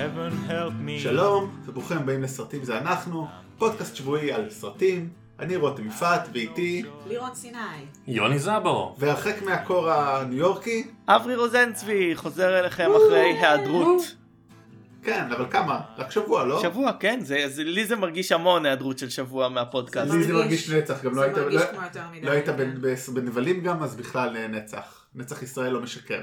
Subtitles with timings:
[0.00, 1.02] heaven help me.
[1.02, 3.26] שלום, וברוכים הבאים לסרטים זה אנחנו,
[3.58, 5.08] פודקאסט שבועי על סרטים.
[5.38, 7.58] אני רותם יפעת, ואיתי, לירון סיני.
[8.06, 8.96] יוני זבור.
[8.98, 14.16] והרחק מהקור הניו יורקי, אברי רוזנצבי חוזר אליכם אחרי היעדרות.
[15.02, 15.80] כן, אבל כמה?
[15.98, 16.62] רק שבוע, לא?
[16.62, 20.12] שבוע, כן, זה, זה, לי זה מרגיש המון היעדרות של שבוע מהפודקאסט.
[20.14, 22.26] לי זה מרגיש נצח, גם לא זה היית, מרגיש לא- כמו יותר מדי.
[22.26, 22.48] לא היית
[23.14, 25.04] בנבלים גם, אז בכלל אה, נצח.
[25.14, 26.20] נצח ישראל לא משקר.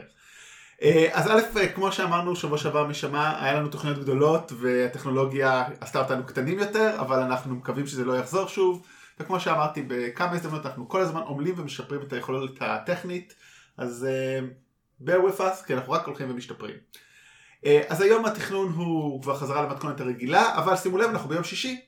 [0.82, 6.00] אה, אז א', אה, כמו שאמרנו שבוע שעבר משמע, היה לנו תוכניות גדולות והטכנולוגיה עשתה
[6.00, 8.86] אותנו קטנים יותר, אבל אנחנו מקווים שזה לא יחזור שוב.
[9.20, 13.34] וכמו שאמרתי, בכמה הזדמנות אנחנו כל הזמן עמלים ומשפרים את היכולות הטכנית,
[13.78, 16.76] אז uh, bear with us, כי אנחנו רק הולכים ומשתפרים.
[16.76, 21.82] Uh, אז היום התכנון הוא כבר חזרה למתכונת הרגילה, אבל שימו לב, אנחנו ביום שישי.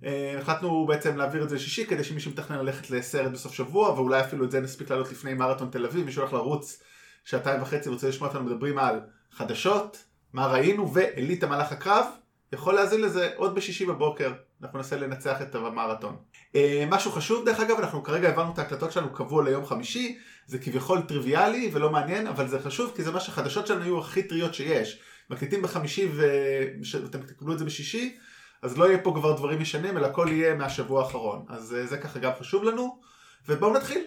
[0.00, 0.04] Uh,
[0.40, 4.44] החלטנו בעצם להעביר את זה לשישי, כדי שמי שמתכנן ללכת לסרט בסוף שבוע, ואולי אפילו
[4.44, 6.82] את זה נספיק לעלות לפני מרתון תל אביב, מי שהולך לרוץ
[7.26, 9.00] שעתיים וחצי ורוצה לשמוע אותנו מדברים על
[9.32, 12.06] חדשות, מה ראינו, ואליטה מלאך הקרב,
[12.52, 14.32] יכול להאזין לזה עוד בשישי בבוקר,
[14.62, 16.16] אנחנו ננסה לנצח את המרתון.
[16.52, 16.56] Uh,
[16.88, 21.00] משהו חשוב דרך אגב, אנחנו כרגע העברנו את ההקלטות שלנו קבוע ליום חמישי, זה כביכול
[21.00, 25.00] טריוויאלי ולא מעניין, אבל זה חשוב כי זה מה שהחדשות שלנו יהיו הכי טריות שיש.
[25.30, 26.08] מקליטים בחמישי
[27.02, 28.16] ואתם תקבלו את זה בשישי,
[28.62, 31.44] אז לא יהיה פה כבר דברים ישנים, אלא הכל יהיה מהשבוע האחרון.
[31.48, 33.00] אז uh, זה ככה גם חשוב לנו,
[33.48, 34.04] ובואו נתחיל.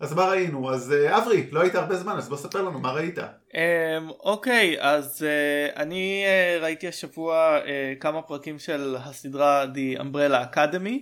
[0.00, 0.72] אז מה ראינו?
[0.74, 3.18] אז uh, אברי, לא היית הרבה זמן, אז בוא ספר לנו מה ראית.
[3.18, 10.54] אמ, אוקיי, אז אה, אני אה, ראיתי השבוע אה, כמה פרקים של הסדרה The Umbrella
[10.54, 10.98] Academy,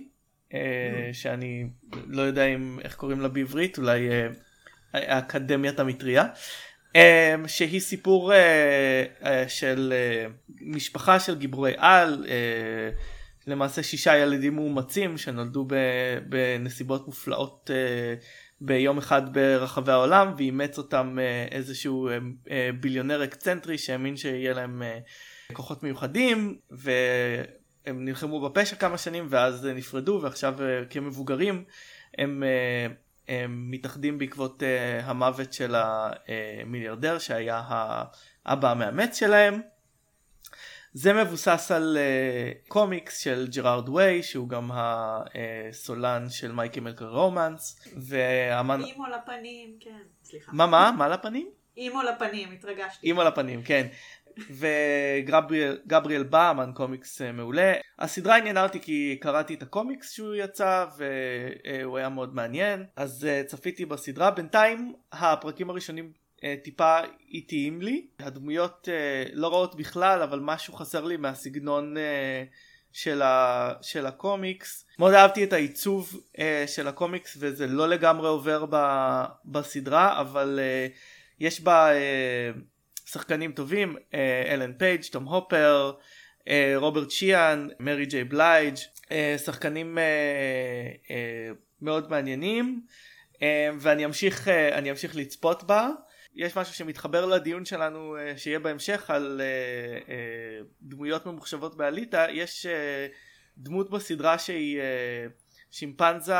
[0.53, 1.69] אה, שאני
[2.07, 2.45] לא יודע
[2.81, 4.27] איך קוראים לה בעברית, אולי אה,
[4.93, 6.25] אקדמיית המטריה.
[6.95, 10.25] אמ, שהיא סיפור אה, אה, של אה,
[10.61, 12.89] משפחה של גיבורי על, אה,
[13.47, 15.67] למעשה שישה ילדים מאומצים שנולדו
[16.29, 18.15] בנסיבות מופלאות אה,
[18.61, 22.17] ביום אחד ברחבי העולם ואימץ אותם אה, איזשהו אה,
[22.51, 24.83] אה, ביליונר אקצנטרי שהאמין שיהיה להם
[25.53, 30.55] כוחות מיוחדים והם נלחמו בפשע כמה שנים ואז נפרדו ועכשיו
[30.89, 31.63] כמבוגרים
[32.17, 32.43] הם,
[33.27, 34.63] הם מתאחדים בעקבות
[35.03, 37.61] המוות של המיליארדר שהיה
[38.45, 39.61] האבא המאמץ שלהם.
[40.93, 47.79] זה מבוסס על uh, קומיקס של ג'רארד ווי שהוא גם הסולן של My Chemical Romance
[47.97, 48.81] והאמן...
[48.83, 49.99] אימו לפנים, כן.
[50.23, 50.51] סליחה.
[50.53, 50.91] מה מה?
[50.97, 51.49] מה לפנים?
[51.77, 53.07] אימו לפנים, התרגשתי.
[53.07, 53.87] אימא לפנים כן.
[54.37, 57.73] וגבריאל גבריאל בא אמן קומיקס אה, מעולה.
[57.99, 63.43] הסדרה עניינה אותי כי קראתי את הקומיקס שהוא יצא והוא היה מאוד מעניין אז אה,
[63.43, 66.11] צפיתי בסדרה בינתיים הפרקים הראשונים
[66.63, 66.97] טיפה
[67.29, 68.07] איטיים לי.
[68.19, 72.43] הדמויות אה, לא רעות בכלל אבל משהו חסר לי מהסגנון אה,
[72.91, 74.85] של, ה, של הקומיקס.
[74.99, 78.75] מאוד אהבתי את העיצוב אה, של הקומיקס וזה לא לגמרי עובר ב,
[79.45, 80.87] בסדרה אבל אה,
[81.39, 82.51] יש בה אה,
[83.05, 85.91] שחקנים טובים אה, אלן פייג' תום הופר
[86.47, 88.75] אה, רוברט שיהאן מרי ג'יי בלייג'
[89.11, 90.03] אה, שחקנים אה,
[91.11, 91.51] אה,
[91.81, 92.81] מאוד מעניינים
[93.41, 95.89] אה, ואני אמשיך אה, אמשיך לצפות בה
[96.39, 102.25] יש משהו שמתחבר לדיון שלנו אה, שיהיה בהמשך על אה, אה, דמויות ממוחשבות באליטה.
[102.29, 102.65] יש
[103.57, 104.79] דמות בסדרה שהיא
[105.71, 106.33] שימפנזה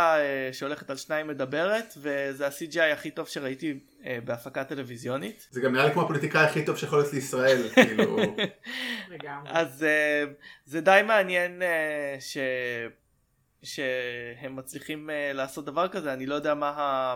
[0.52, 3.80] שהולכת על שניים מדברת וזה ה-CGI הכי טוב שראיתי
[4.26, 5.48] בהפקה טלוויזיונית.
[5.52, 8.18] זה גם נראה לי כמו הפוליטיקאי הכי טוב שיכול להיות לישראל, כאילו...
[9.09, 9.52] לגמרי.
[9.52, 9.86] אז
[10.66, 11.62] זה די מעניין
[12.20, 12.38] ש...
[13.64, 16.14] שהם מצליחים לעשות דבר כזה.
[16.14, 17.16] אני לא יודע מה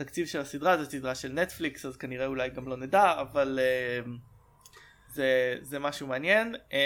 [0.00, 4.10] התקציב של הסדרה זו סדרה של נטפליקס אז כנראה אולי גם לא נדע אבל אה,
[5.14, 6.78] זה, זה משהו מעניין אה,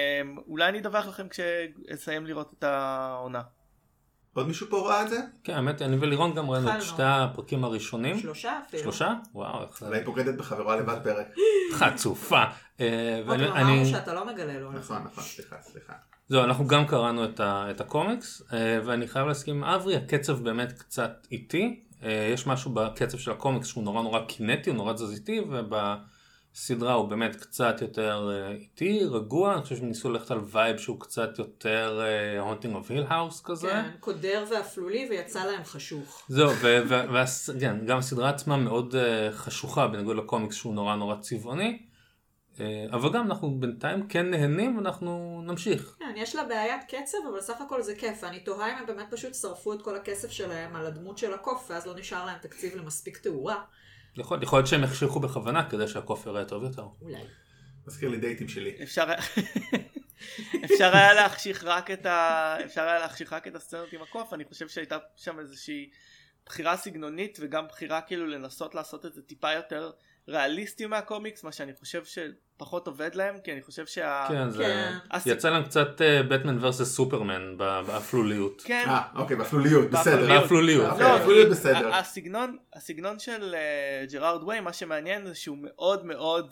[0.48, 3.42] אולי אני אדווח לכם כשאסיים לראות את העונה.
[4.34, 5.20] עוד מישהו פה ראה את זה?
[5.44, 6.92] כן, האמת, אני ולירון גם ראינו את התחלנו.
[6.92, 8.18] שתי הפרקים הראשונים.
[8.18, 8.82] שלושה אפילו.
[8.82, 9.12] שלושה?
[9.34, 9.86] וואו, איך זה...
[9.86, 11.26] אולי פוקדת בחברה לבד פרק.
[11.78, 12.44] חצופה.
[12.80, 14.72] אה, עוד ואני- לא אני- אמרנו שאתה לא מגלה לו.
[14.72, 15.92] נכון, נכון, סליחה, סליחה.
[16.28, 20.42] זהו, אנחנו גם קראנו את, ה, את הקומיקס, אה, ואני חייב להסכים עם אברי, הקצב
[20.44, 21.82] באמת קצת איטי.
[22.04, 27.08] אה, יש משהו בקצב של הקומיקס שהוא נורא נורא קינטי, הוא נורא תזזיתי, ובסדרה הוא
[27.08, 29.54] באמת קצת יותר אה, איטי, רגוע.
[29.54, 32.00] אני חושב שהם ניסו ללכת על vibe שהוא קצת יותר
[32.41, 33.68] Haunting of Hill House כזה.
[33.68, 36.22] כן, קודר ואפלולי ויצא להם חשוך.
[36.28, 41.91] זהו, וגם הסדרה עצמה מאוד אה, חשוכה בניגוד לקומיקס שהוא נורא נורא צבעוני.
[42.60, 45.97] אה, אבל גם אנחנו בינתיים כן נהנים ואנחנו נמשיך.
[45.99, 48.22] כן, יש לה בעיית קצב, אבל סך הכל זה כיף.
[48.22, 51.71] ואני תוהה אם הם באמת פשוט שרפו את כל הכסף שלהם על הדמות של הקוף,
[51.71, 53.63] ואז לא נשאר להם תקציב למספיק תאורה.
[54.16, 56.87] יכול, יכול להיות שהם החשיכו בכוונה כדי שהקוף יראה טוב יותר.
[57.03, 57.22] אולי.
[57.87, 58.77] מזכיר לי דייטים שלי.
[58.83, 59.04] אפשר
[60.65, 62.57] אפשר היה להחשיך רק את ה...
[62.65, 65.91] אפשר היה להחשיך רק את הסצנות עם הקוף אני חושב שהייתה שם איזושהי
[66.47, 69.91] בחירה סגנונית וגם בחירה כאילו לנסות לעשות את זה טיפה יותר
[70.28, 74.24] ריאליסטי מהקומיקס מה שאני חושב שפחות עובד להם כי אני חושב שה...
[74.28, 74.65] כן, זה...
[74.65, 74.92] כן.
[75.10, 75.89] הס- יצא להם קצת
[76.28, 78.63] בטמן ורסס סופרמן באפלוליות.
[78.66, 78.84] כן.
[78.89, 80.28] אה, אוקיי, באפלוליות, בסדר.
[80.41, 80.91] באפלוליות.
[80.92, 81.95] אוקיי, לא, אפלוליות כי בסדר.
[81.95, 86.51] ה- הסגנון, הסגנון של אה, ג'רארד ווי, מה שמעניין זה שהוא מאוד מאוד,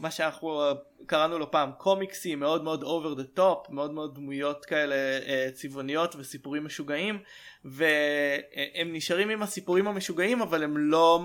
[0.00, 0.72] מה שאנחנו אה,
[1.06, 6.16] קראנו לו פעם קומיקסי, מאוד מאוד over the top, מאוד מאוד דמויות כאלה אה, צבעוניות
[6.18, 7.18] וסיפורים משוגעים,
[7.64, 11.22] והם נשארים עם הסיפורים המשוגעים, אבל הם לא,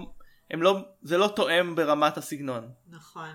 [0.51, 2.69] הם לא, זה לא תואם ברמת הסגנון.
[2.89, 3.29] נכון.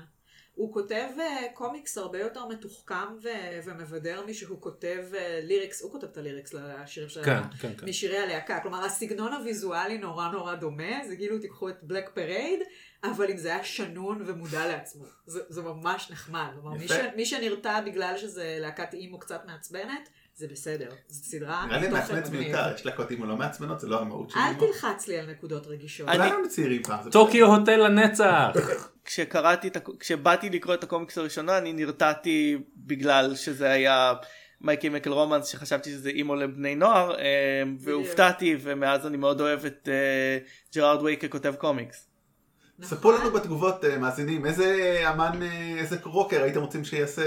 [0.54, 6.06] הוא כותב אה, קומיקס הרבה יותר מתוחכם ו- ומבדר משהוא כותב אה, lyrics, הוא כותב
[6.06, 7.24] את ה lyrics לשירים של...
[7.24, 7.88] כן, כן, כן.
[7.88, 8.60] משירי הלהקה.
[8.60, 12.60] כלומר, הסגנון הוויזואלי נורא נורא דומה, זה כאילו תיקחו את Black Parade,
[13.04, 15.04] אבל אם זה היה שנון ומודע לעצמו.
[15.26, 16.48] זה, זה ממש נחמד.
[16.54, 16.92] כלומר, מי, ש.
[17.16, 20.08] מי שנרתע בגלל שזה להקת אימו קצת מעצבנת,
[20.42, 20.88] זה בסדר.
[21.08, 22.30] זו סדרה נראה לי מגניב.
[22.40, 24.40] מיותר, יש להקות אימו לא מעצבנות, זה לא המהות שלי.
[24.40, 26.08] אל תלחץ לי על נקודות רגישות.
[26.08, 27.10] אני- אולי הם צעירים פעם.
[27.10, 28.50] Tokio Hotel לנצח!
[29.04, 34.12] כשקראתי כשבאתי לקרוא את הקומיקס הראשונה אני נרתעתי בגלל שזה היה
[34.60, 37.24] My Chemical Romance שחשבתי שזה אימו לבני נוער אה,
[37.78, 40.38] והופתעתי ומאז אני מאוד אוהב את אה,
[40.74, 42.08] ג'רארד ווי ככותב קומיקס.
[42.78, 42.98] נכון?
[42.98, 45.42] ספרו לנו בתגובות אה, מאזינים איזה אמן,
[45.78, 47.22] איזה רוקר הייתם רוצים שיעשה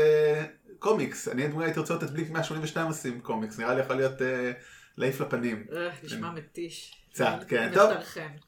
[0.80, 1.27] קומיקס.
[1.27, 4.51] אני לדוגמה הייתי רוצה לראות את בלינק 182 עושים קומיקס, נראה לי יכול להיות אה,
[4.98, 5.66] להעיף לפנים.
[5.75, 6.95] אה, נשמע מתיש.
[7.13, 7.92] קצת, כן, טוב.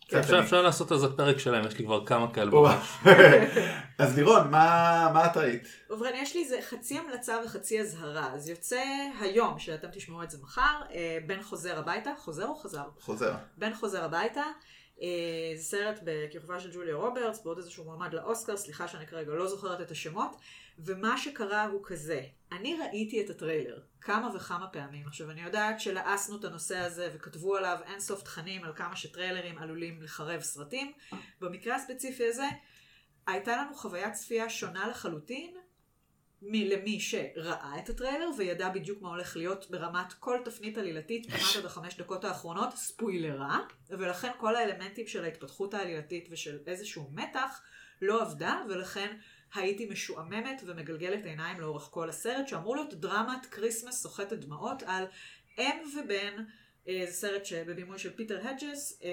[0.07, 2.51] קצת אפשר לעשות על זה פרק שלם, יש לי כבר כמה כאלה.
[2.51, 2.97] בראש.
[3.99, 5.67] אז לירון, מה מה את ראית?
[5.89, 8.33] ובכן, יש לי איזה חצי המלצה וחצי אזהרה.
[8.33, 8.81] אז יוצא
[9.19, 12.87] היום, שאתם תשמעו את זה מחר, אה, בן חוזר הביתה, חוזר או חזר?
[12.99, 13.33] חוזר.
[13.57, 14.43] בן חוזר הביתה.
[15.55, 19.81] זה סרט בכיכובה של ג'וליה רוברטס, בעוד איזשהו מועמד לאוסקר, סליחה שאני כרגע לא זוכרת
[19.81, 20.35] את השמות.
[20.77, 22.21] ומה שקרה הוא כזה,
[22.51, 25.07] אני ראיתי את הטריילר כמה וכמה פעמים.
[25.07, 30.01] עכשיו, אני יודעת שלעסנו את הנושא הזה וכתבו עליו אינסוף תכנים על כמה שטריילרים עלולים
[30.01, 30.91] לחרב סרטים.
[31.41, 32.45] במקרה הספציפי הזה,
[33.27, 35.55] הייתה לנו חוויית צפייה שונה לחלוטין
[36.41, 41.55] מ- למי שראה את הטריילר וידע בדיוק מה הולך להיות ברמת כל תפנית עלילתית כמעט
[41.57, 43.59] עד החמש דקות האחרונות, ספוילרה,
[43.89, 47.61] ולכן כל האלמנטים של ההתפתחות העלילתית ושל איזשהו מתח
[48.01, 49.17] לא עבדה, ולכן
[49.55, 55.05] הייתי משועממת ומגלגלת עיניים לאורך כל הסרט, שאמור להיות דרמת כריסמס סוחטת דמעות על
[55.57, 56.43] אם ובן,
[56.87, 59.09] אה, זה סרט שבבימוי של פיטר הדג'ס, אה,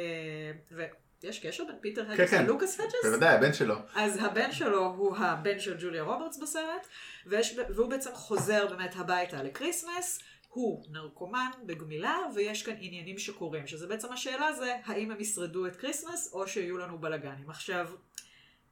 [1.22, 2.44] ויש קשר בין פיטר הדג'ס כן.
[2.44, 3.05] ללוקאס הדג'ס?
[3.04, 3.75] בוודאי, הבן שלו.
[3.94, 6.86] אז הבן שלו הוא הבן של ג'וליה רוברטס בסרט,
[7.26, 10.20] ויש, והוא בעצם חוזר באמת הביתה לקריסמס.
[10.48, 15.76] הוא נרקומן בגמילה, ויש כאן עניינים שקורים, שזה בעצם השאלה זה, האם הם ישרדו את
[15.76, 17.50] כריסמס, או שיהיו לנו בלאגנים.
[17.50, 17.88] עכשיו,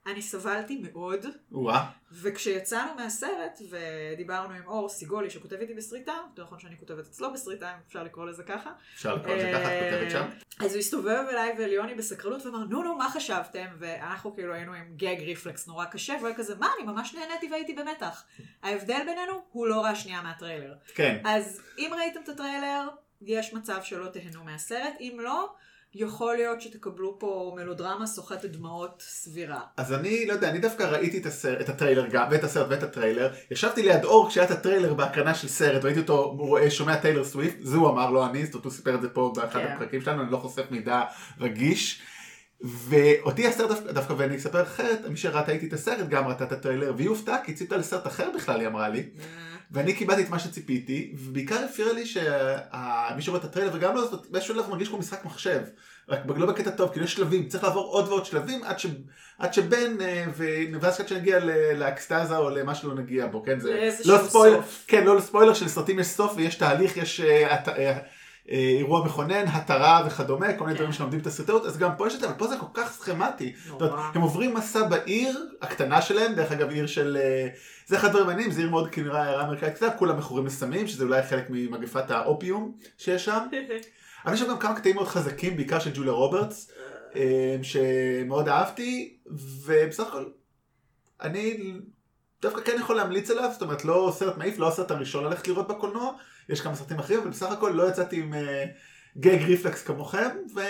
[0.07, 1.91] אני סבלתי מאוד, וואה.
[2.13, 7.71] וכשיצאנו מהסרט, ודיברנו עם אור סיגולי, שכותב איתי בסריטה, יותר נכון שאני כותבת אצלו בסריטה,
[7.71, 10.29] אם אפשר לקרוא לזה ככה, אפשר לקרוא לזה ככה, את כותבת שם.
[10.65, 13.67] אז הוא הסתובב אליי ואליוני בסקרנות ואמר, נו נו, מה חשבתם?
[13.79, 17.49] ואנחנו כאילו היינו עם גג ריפלקס נורא קשה, והוא היה כזה, מה, אני ממש נהניתי
[17.51, 18.25] והייתי במתח.
[18.63, 20.75] ההבדל בינינו, הוא לא ראה שנייה מהטריילר.
[20.95, 21.21] כן.
[21.25, 22.89] אז אם ראיתם את הטריילר,
[23.23, 25.55] יש מצב שלא תהנו מהסרט, אם לא,
[25.95, 29.61] יכול להיות שתקבלו פה מלודרמה סוחטת דמעות סבירה.
[29.77, 32.83] אז אני לא יודע, אני דווקא ראיתי את, הסרט, את הטריילר גם, ואת הסרט ואת
[32.83, 33.33] הטריילר.
[33.51, 37.57] ישבתי ליד אור כשהיה את הטריילר בהקרנה של סרט, ראיתי אותו רואה, שומע טיילר סוויפט,
[37.61, 39.73] זה הוא אמר, לא אני, זאת אומרת הוא סיפר את זה פה באחד כן.
[39.73, 41.03] הפרקים שלנו, אני לא חושף מידע
[41.41, 42.03] רגיש.
[42.61, 46.53] ואותי הסרט דווקא, דווקא ואני אספר אחרת, מי שראתה איתי את הסרט גם ראתה את
[46.53, 49.11] הטריילר, והיא הופתעה כי ציפתה לסרט אחר בכלל, היא אמרה לי.
[49.73, 54.55] ואני קיבלתי את מה שציפיתי, ובעיקר הפריע לי שמי שרואה את הטריילר וגם לא, באיזשהו
[54.55, 55.61] שלב מרגיש כמו משחק מחשב.
[56.09, 58.87] רק לא בקטע טוב, כאילו יש שלבים, צריך לעבור עוד ועוד שלבים עד, ש...
[59.39, 60.45] עד שבן, אה, ו...
[60.81, 63.61] ואז עד שנגיע ל- לאקסטזה או למה שלא נגיע בו, כן?
[63.61, 64.85] זה לא ספוילר, סוף.
[64.89, 67.69] כן, לא לספוילר, שלסרטים יש סוף ויש תהליך, יש אה, הת...
[68.51, 70.79] אה, אירוע מכונן, התרה וכדומה, כל מיני כן.
[70.79, 72.93] דברים שלומדים את הסרטאות, אז גם פה יש את זה, אבל פה זה כל כך
[72.93, 73.53] סכמטי.
[74.15, 77.19] הם עוברים מסע בעיר הקטנה שלהם, דרך אגב עיר של...
[77.21, 77.49] אה,
[77.87, 81.05] זה אחד הדברים מעניינים, זה עיר מאוד כנראה עיירה אמריקאית קטנה, כולם מכורים לסמים, שזה
[81.05, 83.47] אולי חלק ממגפת האופיום שיש שם.
[84.25, 86.71] אבל יש שם גם כמה קטעים מאוד חזקים, בעיקר של ג'וליה רוברטס,
[87.17, 89.17] אה, שמאוד אהבתי,
[89.65, 90.25] ובסך הכל,
[91.23, 91.73] אני
[92.43, 95.69] דווקא כן יכול להמליץ עליו, זאת אומרת, לא סרט מעיף, לא הסרט הראשון ללכת לראות
[95.69, 96.13] בקולנוע,
[96.53, 98.65] יש כמה סרטים אחרים, אבל בסך הכל לא יצאתי עם אה,
[99.19, 100.61] גג ריפלקס כמוכם, ו...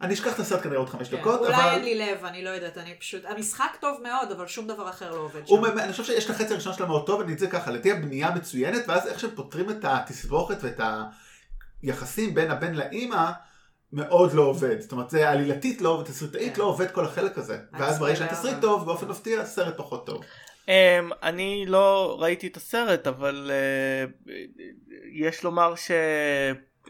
[0.00, 1.70] אני אשכח את הסרט כנראה עוד חמש כן, דקות, אולי אבל...
[1.70, 3.22] אין לי לב, אני לא יודעת, אני פשוט...
[3.24, 5.60] המשחק טוב מאוד, אבל שום דבר אחר לא עובד שם.
[5.62, 7.92] באמת- אני חושב שיש את החצי הראשון שלה מאוד טוב, אני את זה ככה, לדעתי
[7.92, 10.80] הבנייה מצוינת, ואז איך שהם פותרים את התסבוכת ואת
[11.82, 13.30] היחסים בין הבן לאימא,
[13.92, 14.80] מאוד לא עובד.
[14.80, 16.60] זאת אומרת, זה עלילתית לא עובד, תסריטאית כן.
[16.60, 17.58] לא עובד כל החלק הזה.
[17.72, 20.24] ואז ברגע שהתסריט טוב, באופן מפתיע, הסרט פחות טוב.
[20.64, 23.50] Um, אני לא ראיתי את הסרט אבל
[24.26, 24.30] uh,
[25.12, 25.74] יש לומר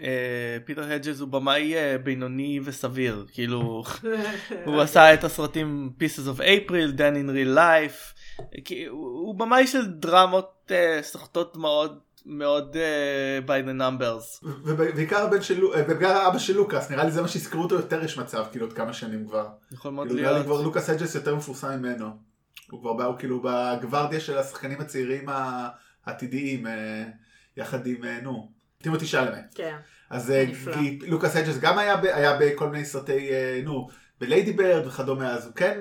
[0.02, 3.84] אה, פיטר הג'ז הוא במאי אה, בינוני וסביר כאילו
[4.66, 8.14] הוא עשה את הסרטים Pieces of April, Dan in Real Life
[8.64, 15.26] כי הוא הוא במאי של דרמות אה, סוחטות מאוד מאוד אה, by the numbers ובעיקר
[16.28, 18.92] אבא של לוקאס, נראה לי זה מה שיזכרו אותו יותר יש מצב, כאילו עוד כמה
[18.92, 19.46] שנים כבר.
[19.72, 22.33] יכול מאוד כאילו, נראה לי להיות כבר לוקאס אג'ס יותר מפורסם ממנו.
[22.71, 25.26] הוא כבר בא, הוא כאילו בגוורדיה של השחקנים הצעירים
[26.06, 27.04] העתידיים, אה,
[27.56, 28.50] יחד עם, אה, נו,
[28.83, 29.37] טימותי שלמה.
[29.54, 29.76] כן.
[30.11, 30.44] אז אה,
[31.06, 33.30] לוקאס הדג'ס גם היה, ב- היה בכל מיני סרטי,
[33.64, 33.88] נו,
[34.21, 35.80] בליידי בירד וכדומה, אז הוא כן,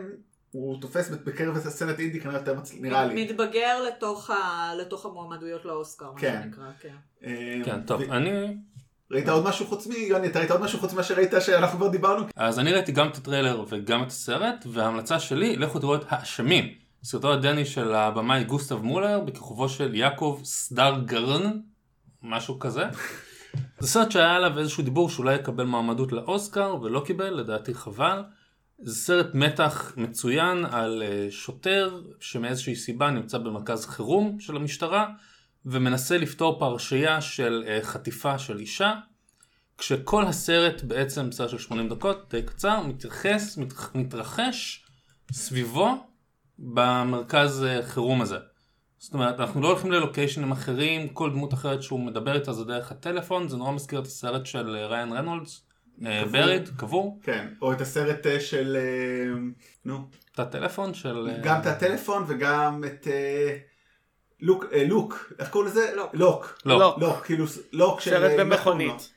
[0.51, 3.23] הוא תופס בקרב הסצנת אינדי כנראה יותר מצליח, נראה לי.
[3.25, 4.71] מתבגר לתוך, ה...
[4.77, 6.41] לתוך המועמדויות לאוסקר, מה כן.
[6.43, 6.95] שנקרא, כן.
[7.65, 8.57] כן, טוב, ו- אני...
[9.13, 9.91] ראית עוד משהו חוץ מ...
[9.91, 12.25] יוני, אתה ראית עוד משהו חוץ ממה שראית שאנחנו כבר דיברנו?
[12.35, 16.73] אז אני ראיתי גם את הטריילר וגם את הסרט, וההמלצה שלי, לכו תראו את האשמים.
[17.03, 21.51] סרטו הדני של הבמאי גוסטב מולר, בכיכובו של יעקב סדרגרן,
[22.21, 22.83] משהו כזה.
[23.79, 28.23] זה סרט שהיה עליו איזשהו דיבור שאולי יקבל מועמדות לאוסקר, ולא קיבל, לדעתי חבל.
[28.79, 35.07] זה סרט מתח מצוין על אה, שוטר שמאיזושהי סיבה נמצא במרכז חירום של המשטרה,
[35.65, 38.93] ומנסה לפתור פרשייה של אה, חטיפה של אישה.
[39.77, 44.85] כשכל הסרט בעצם סרט של 80 דקות, די קצר, מתייחס, מת, מתרחש
[45.31, 46.07] סביבו
[46.59, 48.37] במרכז אה, חירום הזה.
[48.97, 52.91] זאת אומרת, אנחנו לא הולכים ללוקיישנים אחרים, כל דמות אחרת שהוא מדבר איתה זה דרך
[52.91, 55.61] הטלפון, זה נורא מזכיר את הסרט של אה, ריין רנולדס,
[56.05, 56.31] אה, קבור.
[56.31, 58.77] בריד, קבור, כן, או את הסרט אה, של...
[58.79, 59.33] אה,
[59.85, 61.29] נו, את הטלפון של...
[61.43, 63.07] גם את הטלפון וגם את...
[64.41, 65.93] לוק, אה, לוק, איך קוראים לזה?
[66.13, 66.59] לוק.
[66.65, 66.97] לוק.
[66.97, 68.11] לוק, כאילו לוק של...
[68.11, 69.13] סרט אה, במכונית.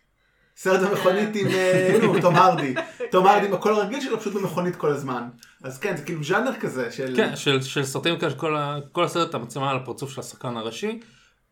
[0.57, 2.75] סרט במכונית עם, אה, נו, תום הרדי.
[3.11, 5.29] תום הרדי עם הקול הרגיל שלו פשוט במכונית כל הזמן.
[5.63, 7.17] אז כן, זה כאילו ז'אנר כזה של...
[7.17, 8.57] כן, של, של סרטים כאלה, שכל
[8.93, 11.01] כל הסרט המצלמה על הפרצוף של השחקן הראשי.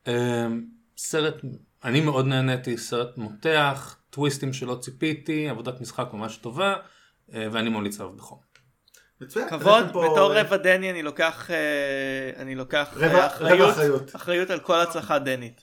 [0.09, 0.47] אה,
[0.97, 1.35] סרט,
[1.85, 6.75] אני מאוד נהניתי, סרט מותח, טוויסטים שלא ציפיתי, עבודת משחק ממש טובה,
[7.29, 8.54] ואני ממליץ עליו בחום.
[9.25, 9.49] מצוין.
[9.49, 11.57] כבוד פה- בתור רבע דני אני לוקח אה,
[12.43, 14.17] אני לוקח רבע- אה, רבע אחריות אחריות.
[14.17, 15.61] אחריות על כל הצלחה דנית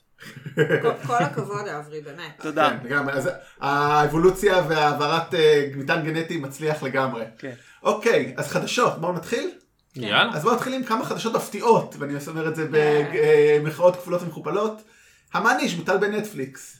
[0.55, 0.61] כל-
[1.07, 2.31] כל הכבוד, אברי, באמת.
[2.41, 3.13] תודה כן, לגמרי.
[3.13, 3.29] אז
[3.61, 7.23] האבולוציה והעברת אה, מטען גנטי מצליח לגמרי.
[7.37, 7.51] כן.
[7.83, 9.51] אוקיי, אז חדשות, בואו נתחיל?
[9.95, 10.29] יאללה.
[10.33, 13.61] אז בואו נתחיל עם כמה חדשות מפתיעות, ואני אומר את זה כן.
[13.63, 14.81] במחאות כפולות ומכופלות.
[15.33, 16.77] המאניש בוטל בנטפליקס.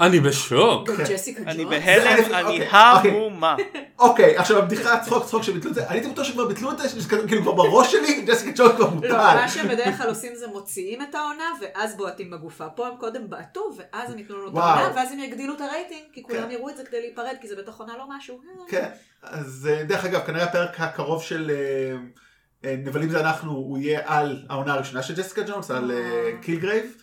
[0.00, 0.90] אני בשוק.
[1.46, 1.64] אני.
[1.64, 3.56] בהלם אני אוקיי, המומה
[3.98, 6.88] אוקיי, עכשיו הבדיחה צחוק צחוק שביטלו את זה, אני הייתי בטוח שכבר ביטלו את זה,
[6.88, 9.16] שזה כזה, כאילו כבר בראש שלי, ג'סיקה ג'ונס כבר לא, בוטל.
[9.16, 12.68] מה שהם בדרך כלל עושים זה מוציאים את העונה, ואז בועטים בגופה.
[12.68, 14.56] פה הם קודם בעטו, ואז הם ייתנו לנו את.
[14.56, 16.50] העונה, ואז הם יגדילו את הרייטינג, כי כולם כן.
[16.50, 18.40] יראו את זה כדי להיפרד, כי זה בטח עונה לא משהו.
[18.68, 18.88] כן,
[19.22, 21.96] אז אה, דרך אגב, כנראה הפרק הקרוב של אה,
[22.64, 25.90] אה, נבלים זה אנחנו, הוא יהיה על העונה הראשונה של ג'סיקה ג'ונס, על.
[26.42, 26.96] קילגרייב.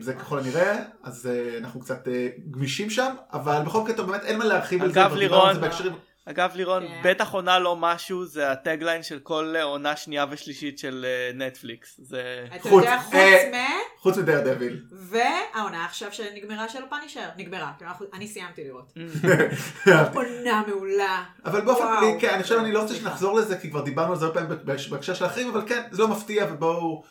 [0.00, 4.38] זה ככל הנראה, אז אה, אנחנו קצת אה, גמישים שם, אבל בכל מקרה, באמת אין
[4.38, 5.92] מה להרחיב על זה, אגב, לירון, בהקשרים-
[6.24, 7.00] אגב לירון כן.
[7.04, 11.46] בטח עונה לא משהו זה ה tagline של כל אה, עונה שנייה ושלישית של אה,
[11.46, 13.56] נטפליקס זה אתה יודע, חוץ אה, מ...
[14.00, 14.80] חוץ מדר דוויל.
[14.92, 17.28] והעונה עכשיו שנגמרה של הפאנישר.
[17.36, 17.72] נגמרה.
[18.14, 18.92] אני סיימתי לראות.
[20.14, 21.24] עונה מעולה.
[21.44, 21.84] אבל באופן.
[22.00, 22.94] כללי, כן, אני חושב, אני לא רוצה.
[22.94, 24.58] שנחזור לזה, כי כבר דיברנו על זה הרבה פעמים
[24.90, 27.04] בהקשר של האחרים, אבל כן, זה לא מפתיע, ובואו,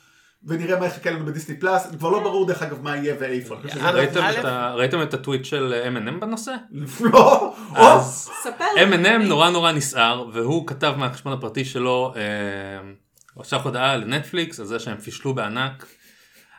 [0.43, 3.55] ונראה מה יחכה לנו בדיסני פלאס, כבר לא ברור דרך אגב מה יהיה ואיפה.
[3.55, 3.69] חושב
[4.39, 6.55] שזה- ראיתם את הטוויט של M&M בנושא?
[7.13, 8.29] לא, אז.
[8.91, 12.21] M&M נורא נורא נסער, והוא כתב מהחשבון הפרטי שלו, אה,
[13.33, 15.85] הוא שלח הודעה לנטפליקס על זה שהם פישלו בענק.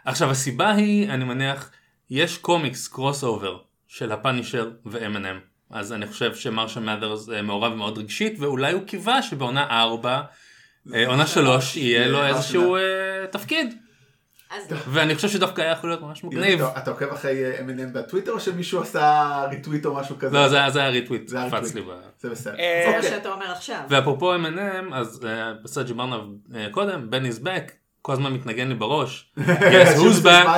[0.04, 1.70] עכשיו הסיבה היא, אני מניח,
[2.10, 3.58] יש קומיקס crossover
[3.88, 5.40] של הפאנישר ו- Eminem.
[5.70, 10.22] אז אני חושב שמרשל מאת'רס אה, מעורב מאוד רגשית, ואולי הוא קיווה שבעונה 4, אה,
[11.06, 12.80] עונה 3, יהיה לו יהיה איזשהו אה,
[13.30, 13.74] תפקיד.
[14.88, 16.62] ואני חושב שדווקא היה יכול להיות ממש מגניב.
[16.62, 20.36] אתה עוקב אחרי אה, Eminem בטוויטר, או שמישהו עשה retweet או משהו כזה?
[20.36, 21.80] לא, זה היה- זה retweet, זה היה קפץ לי.
[21.80, 21.98] retweet.
[22.20, 22.58] זה בסדר.
[22.58, 23.10] אה, זה מה אוקיי.
[23.10, 23.80] שאתה אומר עכשיו.
[23.88, 27.70] ואפרופו Eminem, אז אה, בסרט שדיברנו עליו אה, קודם, בן is back,
[28.02, 29.32] כל הזמן מתנגן לי בראש.
[29.38, 30.48] Guess who's back?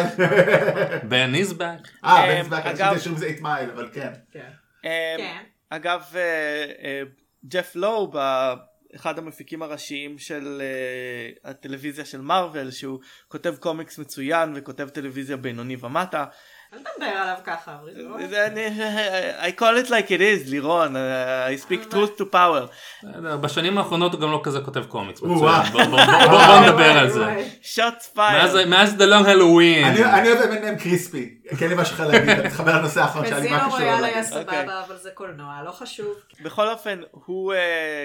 [1.08, 1.88] בן is back.
[2.04, 4.12] אה, אה, בן זבק, אני אגב- חושב שזה 8 מייל, אבל כן.
[4.32, 4.48] כן.
[4.84, 5.36] אה, כן.
[5.70, 6.20] אגב אה,
[6.84, 7.02] אה,
[7.48, 8.10] ג'ף לואו
[8.94, 15.76] אחד המפיקים הראשיים של אה, הטלוויזיה של מארוול שהוא כותב קומיקס מצוין וכותב טלוויזיה בינוני
[15.80, 16.24] ומטה.
[16.74, 18.16] אל תדבר עליו ככה, לא...
[19.40, 22.66] I call it like it is לירון אה, I speak truth to power.
[23.02, 25.22] בסדר, בשנים האחרונות הוא גם לא כזה כותב קומיקס.
[25.22, 25.40] או, מצוין.
[25.50, 25.62] וואו.
[25.72, 27.20] בוא- בוא- בוא- בוא- בוא נדבר על זה.
[27.20, 27.48] וואי.
[27.62, 28.18] shots
[28.66, 29.86] מאז- The Long Halloween.
[29.86, 33.50] אני אוהב M&M קריספי, אין לי משהו אחר להגיד, אני מתחבר לנושא האחרון שהיה לי
[33.50, 34.16] מה קשור רויאל להגיד.
[34.16, 34.58] היה אוקיי.
[34.62, 36.14] סבבה, אבל זה קולנוע, לא חשוב.
[36.42, 37.54] בכל אופן הוא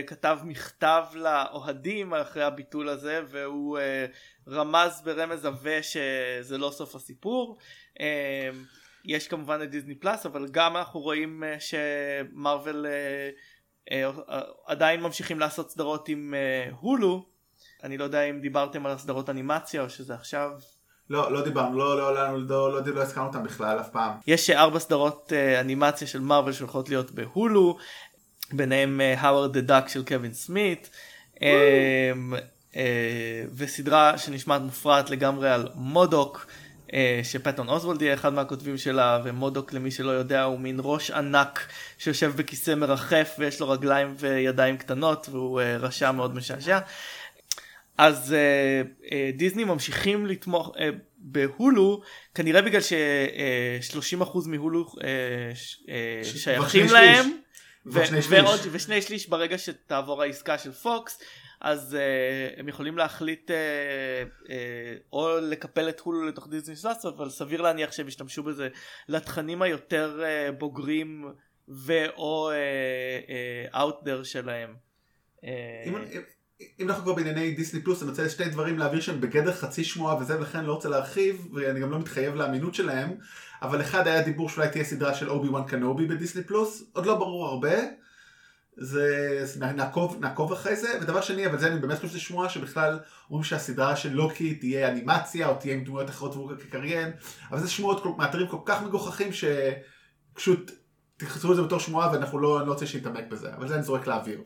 [0.08, 3.78] כתב מכתב לאוהדים אחרי הביטול הזה והוא
[4.50, 7.58] רמז ברמז עבה שזה לא סוף הסיפור.
[8.00, 8.02] Uh,
[9.08, 13.30] יש כמובן את דיסני פלאס אבל גם אנחנו רואים אה, שמרוויל אה,
[13.92, 16.34] אה, עדיין ממשיכים לעשות סדרות עם
[16.80, 17.26] הולו
[17.84, 20.52] אני לא יודע אם דיברתם על הסדרות אנימציה או שזה עכשיו
[21.10, 24.12] לא, לא דיברנו, לא, לא, לא, לא, לא, לא הזכרנו אותם בכלל אף פעם.
[24.28, 27.78] יש ארבע סדרות אנימציה של מרוויל שהולכות להיות בהולו
[28.54, 30.90] ביניהם Howard the Duck של קווין סמית
[31.42, 32.12] אה,
[33.56, 36.48] וסדרה שנשמעת מופרעת לגמרי על מודוק
[36.94, 41.68] אה, שפטון אוסוולט יהיה אחד מהכותבים שלה ומודוק למי שלא יודע הוא מין ראש ענק
[41.98, 46.80] שיושב בכיסא מרחף ויש לו רגליים וידיים קטנות והוא אה, רשע מאוד משעשע.
[47.98, 48.82] אז אה,
[49.12, 52.02] אה, דיסני ממשיכים לתמוך אה, בהולו
[52.36, 55.10] כנראה בגלל ש-30% מהולו אה,
[55.90, 57.34] אה, שייכים להם שליש.
[57.86, 58.40] ו- כבר שני שליש.
[58.40, 61.20] ועוד ושני שליש ברגע שתעבור העסקה של פוקס
[61.62, 63.54] אז אה, הם יכולים להחליט אה,
[64.46, 64.50] אה,
[65.14, 68.68] או לקפל את הולו לתוך דיסני פלאס אבל סביר להניח שהם ישתמשו בזה
[69.10, 71.26] לתכנים היותר uh, בוגרים
[71.68, 72.50] ואו
[73.76, 74.76] אאוטדר שלהם.
[75.42, 75.46] Uh,
[75.86, 76.22] אם, אם,
[76.80, 80.18] אם אנחנו כבר בענייני דיסני פלוס, אני רוצה שתי דברים להעביר שהם בגדר חצי שמועה
[80.18, 83.10] וזה, ולכן לא רוצה להרחיב, ואני גם לא מתחייב לאמינות שלהם,
[83.62, 87.16] אבל אחד היה דיבור שאולי תהיה סדרה של אובי וואן קנובי בדיסני פלוס, עוד לא
[87.16, 87.74] ברור הרבה,
[88.78, 92.50] זה, נ- נעקוב, נעקוב אחרי זה, ודבר שני, אבל זה אני באמת חושב שזה שמועה
[92.50, 97.12] שבכלל אומרים שהסדרה של לוקי תהיה אנימציה, או תהיה עם דמויות אחרות והוא כקריין,
[97.52, 100.72] אבל זה שמועות מאתרים כל כך מגוחכים שפשוט
[101.18, 104.42] תכנסו לזה בתור שמועה ואנחנו לא, לא רוצה שנתעמק בזה, אבל זה אני זורק לאוויר.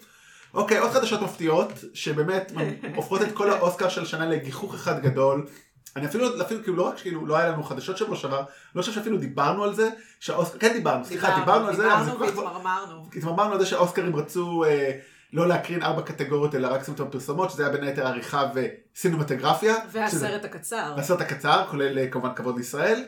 [0.53, 2.51] אוקיי, עוד חדשות מפתיעות, שבאמת
[2.95, 5.47] הופכות את כל האוסקר של השנה לגיחוך אחד גדול.
[5.95, 8.43] אני אפילו, אפילו כאילו לא רק שכאילו לא היה לנו חדשות שבוע שעבר,
[8.75, 13.07] לא חושב שאפילו דיברנו על זה, שהאוסקר, כן דיברנו, סליחה, דיברנו על זה, דיברנו והתמרמרנו.
[13.15, 14.91] התמרמרנו על זה שהאוסקרים רצו אה,
[15.33, 18.49] לא להקרין ארבע קטגוריות אלא רק סימפטום פרסומות, שזה היה בין היתר עריכה
[18.95, 19.75] וסינמטוגרפיה.
[19.91, 20.93] שזה- והסרט הקצר.
[20.97, 23.03] הסרט הקצר, כולל אה, כמובן כבוד לישראל.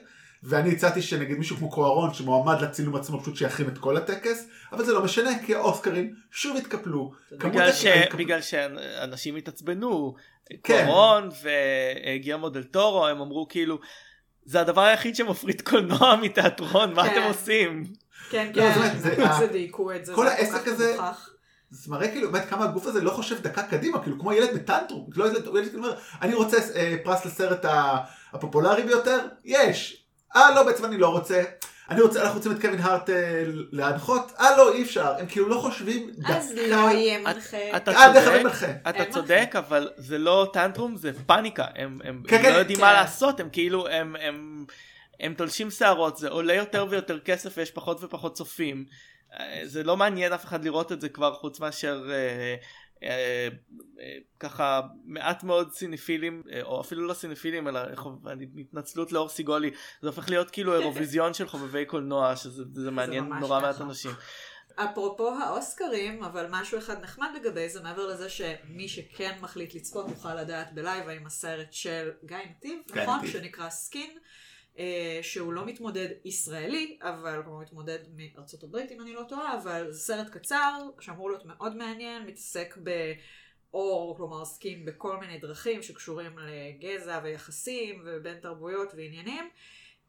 [0.46, 4.86] ואני הצעתי שנגיד מישהו כמו קוארון שמועמד לצילום עצמו פשוט שיחרים את כל הטקס, אבל
[4.86, 7.12] זה לא משנה כי האוסקרים שוב התקפלו.
[7.32, 7.86] בגלל, ש...
[7.86, 10.14] הקהל- בגלל שאנשים התעצבנו,
[10.64, 10.86] כן.
[10.86, 13.80] קורון וגיירמו דל טורו הם אמרו כאילו
[14.46, 17.12] זה הדבר היחיד שמפריד קולנוע מתיאטרון מה כן.
[17.12, 17.84] אתם עושים?
[18.30, 18.98] כן, לא, כן,
[19.40, 20.14] זה- דייקו את זה.
[20.14, 20.98] כל העסק הזה-.
[21.72, 25.10] זה מראה כאילו באמת כמה הגוף הזה לא חושב דקה קדימה, כאילו כמו ילד בטנטרום,
[25.16, 27.98] לא ילד, ילד כאילו אומר, אני רוצה אה, פרס לסרט ה-
[28.34, 30.06] הפופולרי ביותר, יש.
[30.36, 31.44] אה לא בעצם אני לא רוצה.
[31.94, 35.50] אני רוצה, אנחנו רוצים את קווין הארט אה, להנחות, אה לא אי אפשר, הם כאילו
[35.50, 36.38] לא חושבים דקה.
[36.38, 37.78] אז לא יהיה מנחה.
[37.78, 38.90] אתה אה דרך צודק, אגב מנחה.
[38.90, 42.58] אתה אין צודק אבל זה לא טנטרום זה פאניקה הם, הם, כן, הם כן, לא
[42.58, 42.86] יודעים כן.
[42.86, 44.66] מה לעשות הם כאילו הם, הם,
[45.20, 48.86] הם תולשים שערות זה עולה יותר ויותר כסף ויש פחות ופחות צופים
[49.40, 52.56] אה, זה לא מעניין אף אחד לראות את זה כבר חוץ מאשר אה, אה, אה,
[54.40, 59.72] ככה מעט מאוד סינפילים אה, או אפילו לא סינפילים אלא חוב- אני- התנצלות לאור סיגולי
[60.02, 63.82] זה הופך להיות כאילו אירוויזיון של חובבי קולנוע שזה זה מעניין נורא מעט.
[63.82, 64.12] אנשים.
[64.76, 70.36] אפרופו האוסקרים, אבל משהו אחד נחמד לגבי זה, מעבר לזה שמי שכן מחליט לצפות יוכל
[70.42, 73.28] לדעת ב live האם הסרט של גיא נתיב, נכון?
[73.28, 74.18] שנקרא Skin, אה,
[75.22, 80.00] שהוא לא מתמודד ישראלי, אבל הוא מתמודד מארצות הברית אם אני לא טועה, אבל זה
[80.00, 87.20] סרט קצר שאמור להיות מאוד מעניין, מתעסק בעור, כלומר Skin בכל מיני דרכים שקשורים לגזע
[87.24, 89.50] ויחסים ובין תרבויות ועניינים.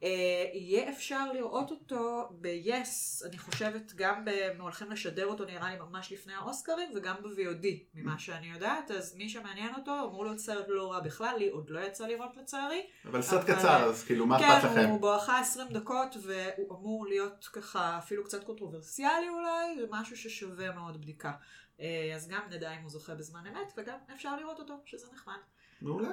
[0.05, 5.79] אה, יהיה אפשר לראות אותו ב-yes, אני חושבת גם ב- הולכים לשדר אותו נראה לי
[5.79, 10.64] ממש לפני האוסקרים וגם ב-VOD ממה שאני יודעת, אז מי שמעניין אותו אמור להיות סרט
[10.69, 12.87] לא רע בכלל, לי עוד לא יצא לראות לצערי.
[13.05, 14.88] אבל סרט קצר, אז כאילו מה אכפת כן, לכם?
[14.88, 20.73] הוא בואכה 20 דקות והוא אמור להיות ככה אפילו קצת קונטרוברסיאלי אולי, זה משהו ששווה
[20.73, 21.33] מאוד בדיקה.
[21.81, 25.38] אה, אז גם נדע אם הוא זוכה בזמן אמת וגם אפשר לראות אותו, שזה נחמד.
[25.83, 26.11] מעולה.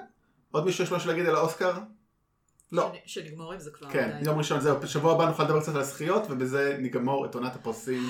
[0.51, 1.73] עוד מישהו יש משהו להגיד על האוסקר?
[2.71, 2.91] לא.
[2.93, 3.89] שנ- שנגמור עם זה כבר.
[3.89, 4.17] כן.
[4.25, 8.03] יום ראשון זהו, בשבוע הבא נוכל לדבר קצת על הזכיות, ובזה נגמור את עונת הפרסים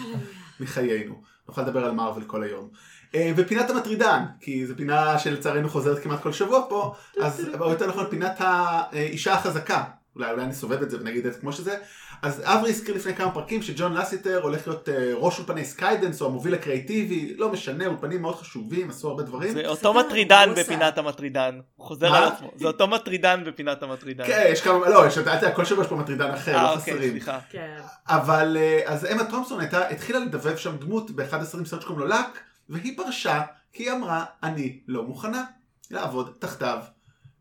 [0.59, 1.21] מחיינו.
[1.47, 2.69] נוכל לדבר על מארוול כל היום.
[3.15, 7.87] אה, ופינת המטרידן, כי זו פינה שלצערנו חוזרת כמעט כל שבוע פה, אז או יותר
[7.87, 9.83] נכון פינת האישה החזקה.
[10.15, 11.77] אולי, אולי נסובב את זה ונגיד את זה כמו שזה.
[12.21, 16.27] אז אברי הזכיר לפני כמה פרקים שג'ון לאסטר הולך להיות אה, ראש אולפני סקיידאנס או
[16.27, 19.53] המוביל הקריאיטיבי, לא משנה, אולפנים מאוד חשובים, עשו הרבה דברים.
[19.53, 20.49] זה אותו מטרידן?
[20.55, 22.15] בפינת המטרידן הוא חוזר?
[22.15, 24.23] על עצמו זה אותו מטרידן בפינת המטרידן.
[24.27, 26.73] כן, יש כמה, לא, יש, אל תדע, כל שבוע יש פה מטרידן אחר, אה לא
[26.73, 27.11] אוקיי חסרים.
[27.11, 27.39] סליחה.
[27.49, 27.77] כן.
[28.07, 32.39] אבל אה, אז אמה תומפסון התחילה לדבב שם דמות באחד הסרטים סרט שקוראים לו לק,
[32.69, 33.41] והיא פרשה
[33.73, 35.43] כי היא אמרה, אני לא מוכנה
[35.91, 36.79] לעבוד תחתיו.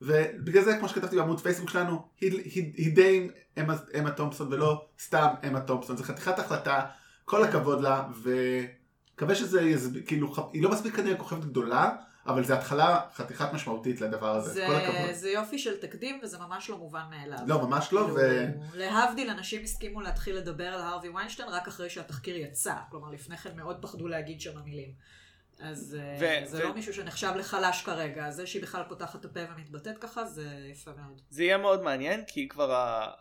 [0.00, 5.60] ובגלל זה, כמו שכתבתי בעמוד פייסבוק שלנו, היא, די עם אמה, תומפסון ולא סתם אמה
[5.60, 5.96] תומפסון.
[5.96, 6.86] זו חתיכת החלטה,
[7.24, 12.54] כל הכבוד לה, ומקווה שזה יסביר, כאילו, היא לא מספיק כנראה כוכבת גדולה, אבל זה
[12.54, 15.12] התחלה חתיכת משמעותית לדבר הזה, זה, כל הכבוד.
[15.12, 17.38] זה יופי של תקדים וזה ממש לא מובן מאליו.
[17.46, 18.78] לא, ממש לא, כאילו, ו...
[18.78, 22.74] להבדיל, אנשים הסכימו להתחיל לדבר על הארווי ויינשטיין רק אחרי שהתחקיר יצא.
[22.90, 24.90] כלומר, לפני כן מאוד פחדו להגיד שם המילים.
[25.61, 28.31] אז אה, ו- זה ו- לא מישהו שנחשב לחלש כרגע.
[28.31, 31.20] זה שהיא בכלל פותחת את הפה ומתבטאת ככה, זה יפה מאוד.
[31.31, 32.70] זה יהיה מאוד מעניין כי היא כבר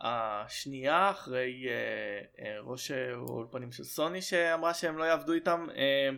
[0.02, 5.68] השנייה אחרי אה, אה, ראש האולפנים של סוני שאמרה שהם לא יעבדו איתם.
[5.76, 6.10] אה,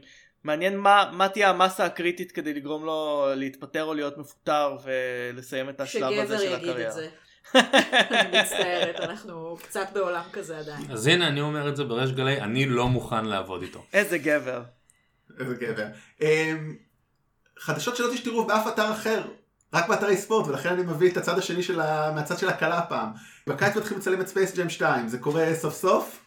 [0.43, 5.81] מעניין מה, מה תהיה המסה הקריטית כדי לגרום לו להתפטר או להיות מפוטר ולסיים את
[5.81, 6.89] השלב הזה שגבר של יגיד הקריירה.
[6.89, 7.09] את זה.
[8.19, 10.91] אני מצטערת, אנחנו קצת בעולם כזה עדיין.
[10.91, 13.85] אז הנה אני אומר את זה בריש גלי, אני לא מוכן לעבוד איתו.
[13.93, 14.61] איזה גבר.
[15.41, 15.85] איזה גבר.
[16.21, 16.75] אמ,
[17.59, 19.21] חדשות שלא תקראו באף אתר אחר,
[19.73, 22.11] רק באתרי ספורט, ולכן אני מביא את הצד השני של ה...
[22.15, 23.09] מהצד של הכלה הפעם.
[23.47, 26.19] בקיץ מתחילים לצלם את Space Jam 2, זה קורה סוף סוף.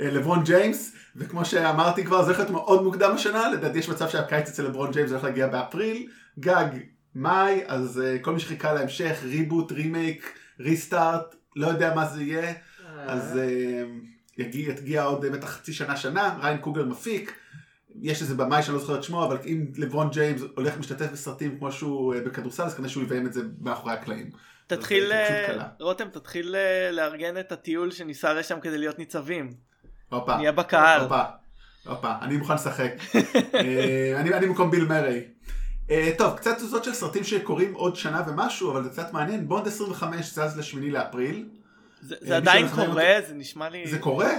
[0.00, 4.08] אה, לברון ג'יימס, וכמו שאמרתי כבר, זה הולך להיות מאוד מוקדם השנה, לדעתי יש מצב
[4.08, 6.66] שהקיץ אצל לברון ג'יימס הולך להגיע באפריל, גג
[7.14, 12.54] מאי, אז אה, כל מי שחיכה להמשך, reboot, remake, restart, לא יודע מה זה יהיה,
[13.06, 17.32] אז אה, יגיע, יגיע עוד בטח חצי שנה שנה, ריאן קוגלר מפיק,
[18.02, 21.58] יש איזה במאי שאני לא זוכר את שמו, אבל אם לברון ג'יימס הולך להשתתף בסרטים
[21.58, 24.30] כמו שהוא אה, בכדורסל, אז כנראה שהוא יביים את זה מאחורי הקלעים.
[24.66, 25.66] תתחיל, אה.
[25.80, 29.54] רותם תתחיל אה, לארגן את הטיול שניסע לשם כדי להיות ניצבים.
[30.08, 30.36] הופה.
[30.36, 31.00] נהיה בקהל.
[31.00, 31.22] הופה.
[31.86, 32.12] הופה.
[32.22, 32.92] אני מוכן לשחק.
[33.54, 35.24] אה, אני אני במקום ביל מריי.
[35.90, 39.48] אה, טוב, קצת תזוזות של סרטים שקורים עוד שנה ומשהו, אבל זה קצת מעניין.
[39.48, 41.48] בונד 25 זז לשמיני לאפריל.
[42.02, 43.86] זה, אה, זה עדיין קורה, זה נשמע לי...
[43.86, 44.30] זה קורה?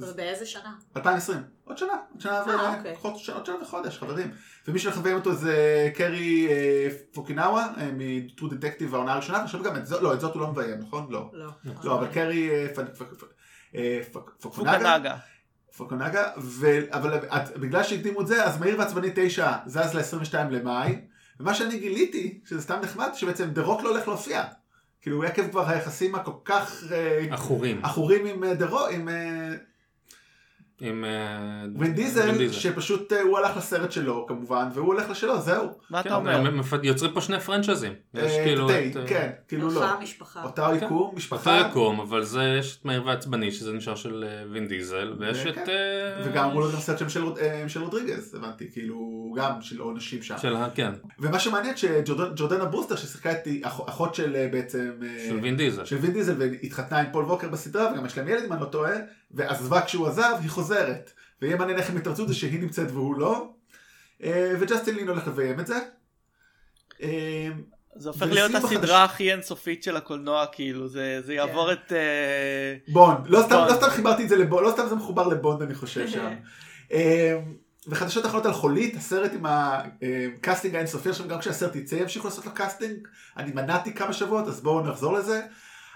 [0.00, 0.74] ובאיזה שנה?
[0.96, 1.38] 2020.
[1.64, 1.92] עוד שנה.
[2.12, 2.96] עוד שנה ו- אה, אוקיי.
[2.96, 4.30] חודש- עוד שנה וחודש, חברים.
[4.68, 5.56] ומי שמכוון אותו זה
[5.94, 10.34] קרי אה, פוקינאווה, אה, מ-True Detective העונה הראשונה, ועכשיו גם את זאת, לא, את זאת
[10.34, 11.06] הוא לא מביים, נכון?
[11.10, 11.30] לא.
[11.32, 11.50] לא.
[11.84, 13.24] לא, אבל קרי אה, פ- פ- פ-
[13.74, 14.00] אה,
[14.40, 15.16] פוקונגה.
[15.76, 16.66] פוקונגה, ו...
[16.90, 21.00] אבל את, בגלל שהקדימו את זה, אז מהיר ועצבני 9 זז ל-22 למאי,
[21.40, 24.44] ומה שאני גיליתי, שזה סתם נחמד, שבעצם דה רוק לא הולך להופיע.
[25.00, 27.84] כאילו עקב כבר היחסים הכל כך אה, עכורים.
[27.84, 29.50] עכורים עם דה רוק, עם אה,
[30.80, 31.10] עם אה,
[31.78, 35.68] וין דיזל, שפשוט אה, הוא הלך לסרט שלו כמובן, והוא הולך לשלו, זהו.
[35.90, 36.42] מה כן, אתה אומר?
[36.82, 37.92] יוצרים פה שני פרנצ'ייזים.
[38.14, 39.08] יש אה, כאילו די, את...
[39.08, 39.82] כן, כאילו לא.
[39.82, 40.42] הלכה המשפחה.
[40.42, 40.84] אותה כן.
[40.84, 44.68] יקום, אותו משפחה, יקום, אבל זה יש את מהיר ועצבני שזה נשאר של אה, וין
[44.68, 45.62] דיזל, ויש כן.
[45.62, 45.68] את...
[46.24, 48.96] וגם אמרו לו גם סרט שם של רוד- של רודריגז, הבנתי, כאילו,
[49.36, 50.38] גם של עונשים שם.
[50.38, 50.68] של ה...
[50.74, 54.90] כן, ומה שמעניין שג'ורדנה ברוסטר ששיחקה את אח- אחות של בעצם
[55.28, 55.84] של וין דיזל.
[55.84, 58.66] של וין דיזל והתחתנה עם פול ווקר בסדרה וגם יש להם ילד אם אני לא
[58.66, 58.92] טועה
[59.30, 61.12] ועזבה כשהוא עזב היא חוזרת
[61.42, 63.48] ויהיה מעניין איך הם יתרצו את זה שהיא נמצאת והוא לא
[64.22, 65.78] אה, וג'סטין לין הולך לביים את זה.
[67.02, 67.48] אה,
[67.96, 71.92] זה הופך להיות הסדרה הכי אינסופית של הקולנוע, כאילו, זה זה יעבור את...
[71.92, 73.70] אה, בונד לא סתם בונד.
[73.70, 76.34] לא סתם חיברתי את זה לבונד לא סתם זה מחובר לבונד אני חושב שם.
[77.88, 82.46] וחדשות אחרות על חולית הסרט עם ה casting האינסופי עכשיו גם כשהסרט יצא ימשיכו לעשות
[82.46, 85.42] לו casting אני מניתי כמה שבועות אז בואו נחזור לזה.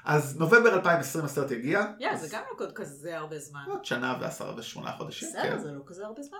[0.05, 1.85] אז נובמבר 2020 הסרט יגיע.
[1.99, 3.61] יא, זה גם לא כזה הרבה זמן.
[3.67, 5.29] עוד שנה ועשרה ושמונה חודשים.
[5.33, 5.39] כן.
[5.39, 6.39] בסדר, זה לא כזה הרבה זמן.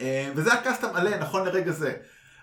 [0.00, 1.96] אה, וזה ה cast המלא נכון לרגע זה.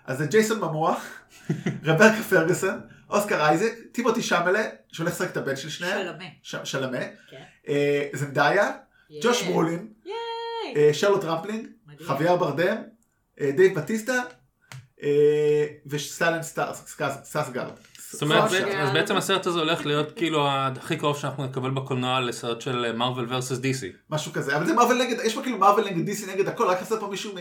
[0.06, 0.96] אז זה ג'ייסון מומואה,
[1.84, 6.64] רבקה פרגוסון, אוסקר אייזק, טימותי שאלאמה, שהולך לשחק את הבן של שניהם, שלמה.
[6.64, 6.98] שלמה,
[7.30, 7.42] כן.
[7.68, 8.72] אה, זנדאיה,
[9.22, 9.50] ג'וש ייי.
[9.52, 9.92] ברולין.
[10.76, 11.68] אה, שרלוט רמפלינג.
[12.06, 12.76] חוויאר ברדם,
[13.40, 14.22] דייב בטיסטה,
[15.86, 16.42] וסטלן
[17.22, 17.72] סקארסגארד.
[18.14, 18.50] זאת אומרת.
[18.78, 23.26] אז בעצם הסרט הזה הולך להיות כאילו הכי קרוב שאנחנו נקבל בקולנוע לסרט של מרוויל
[23.28, 23.92] versus דיסי.
[24.10, 26.82] משהו כזה, אבל זה מרוויל נגד, יש פה כאילו מרוויל נגד דיסי נגד הכל, רק
[26.82, 27.32] עשה פה מישהו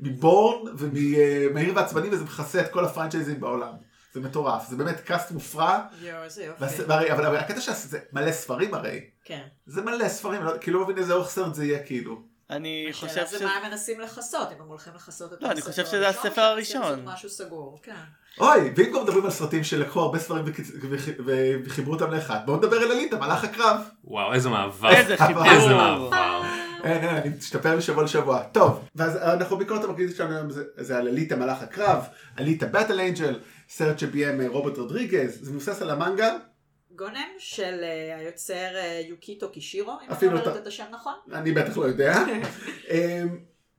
[0.00, 3.72] מבורן ומהיר ועצבני וזה מכסה את כל הפרנצ'ייזים בעולם.
[4.14, 6.64] זה מטורף, זה באמת קאסט מופרע, יואו, איזה יופי.
[6.64, 9.40] והס- והרי- אבל אבל הקטע שזה מלא ספרים הרי, כן.
[9.66, 12.29] זה מלא ספרים, לא- כאילו לא מבין איזה אורך סרט זה יהיה כאילו.
[12.50, 13.30] אני חושב השאלה ש...
[13.34, 16.40] זה מה הם מנסים לכסות, אם הם הולכים לכסות את לא, אני חושב שזה הספר
[16.42, 17.02] הראשון.
[17.04, 17.92] משהו סגור, כן.
[18.40, 20.44] אוי, ואם כבר מדברים על סרטים שלקחו הרבה ספרים
[21.64, 23.76] וחיברו אותם לאחד, בואו נדבר על אליטה, מלאך הקרב.
[24.04, 24.90] וואו, איזה מעבר.
[24.90, 25.44] איזה חיבור.
[25.44, 26.42] איזה מעבר.
[26.84, 28.42] אין, אין, אני משתפר משבוע לשבוע.
[28.52, 32.04] טוב, ואז אנחנו ביקורת המרכזית שלנו היום זה- זה על אליטה מלאך הקרב,
[32.38, 36.32] אליטה באטל אנג'ל, סרט שביים אה, רוברט רודריגז, זה מבוסס על המנגה,
[37.00, 41.14] גונם של אה, היוצר אה, יוקיטו קישירו, אם אני אומרת אתה- את השם נכון.
[41.32, 42.14] אני בטח לא יודע.
[42.90, 43.38] אמ,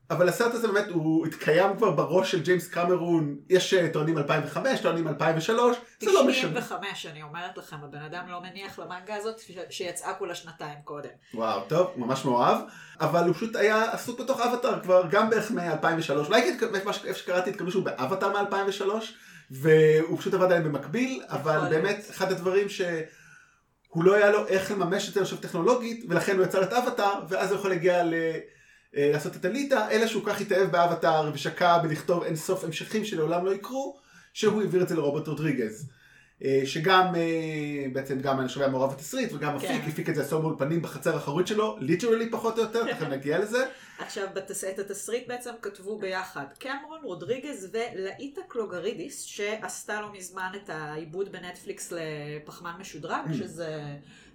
[0.09, 4.79] אבל הסרט הזה באמת הוא התקיים כבר בראש של ג'יימס קמרון, יש אה, טוענים 2005,
[4.81, 6.61] טוענים 2003, זה לא משנה.
[6.61, 11.09] 95, אני אומרת לכם, הבן אדם לא מניח למנגה הזאת שיצאה כולה שנתיים קודם.
[11.33, 12.57] וואו, טוב, ממש מאוהב,
[12.99, 17.71] אבל הוא פשוט היה עסוק בתוך אבטאר כבר גם בערך מ-2003, אולי מה שקראתי התקבלו
[17.71, 18.83] שהוא באבטאר מ-2003,
[19.51, 21.69] והוא פשוט עבד עליהם במקביל, אבל להיות.
[21.69, 26.45] באמת אחד הדברים שהוא לא היה לו איך לממש את זה עכשיו טכנולוגית, ולכן הוא
[26.45, 28.13] יצר את אבטאר, ואז הוא יכול להגיע ל...
[28.97, 33.45] אה, לעשות את הליטא, אלא שהוא כך התאהב באבטאר ושקע בלכתוב אין סוף המשכים שלעולם
[33.45, 33.97] לא יקרו,
[34.33, 35.89] שהוא העביר את זה לרוברט רודריגז.
[36.43, 39.75] אה, שגם אה, בעצם גם אני חושב היה מעורב בתסריט וגם כן.
[39.75, 43.39] מפיק, הפיק את זה עשור באולפנים בחצר האחורית שלו, literally פחות או יותר, תכף נגיע
[43.39, 43.65] לזה.
[44.01, 44.63] עכשיו, בתס...
[44.63, 51.93] את התסריט בעצם כתבו ביחד קמרון, רודריגז ולאיטה קלוגרידיס, שעשתה לא מזמן את העיבוד בנטפליקס
[51.95, 53.33] לפחמן משודרג, ממ.
[53.33, 53.81] שזה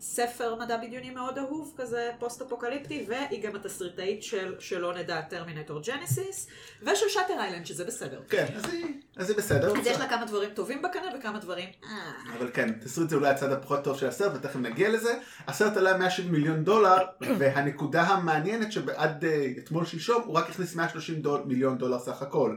[0.01, 6.47] ספר מדע בדיוני מאוד אהוב, כזה פוסט-אפוקליפטי, והיא גם התסריטאית של שלא נדע טרמינטור ג'נסיס,
[6.83, 8.21] ושל שאטר איילנד, שזה בסדר.
[8.29, 9.79] כן, אז היא- אז זה בסדר.
[9.79, 11.69] אז יש לה כמה דברים טובים בקנה וכמה דברים...
[11.85, 12.13] אה.
[12.39, 15.15] אבל כן, תסריט זה אולי הצד הפחות טוב של הסרט, ותכף נגיע לזה.
[15.47, 16.97] הסרט עלה 170 מיליון דולר,
[17.39, 22.57] והנקודה המעניינת שעד אה, אתמול שלשום הוא רק הכניס 130 דול, מיליון דולר סך הכל.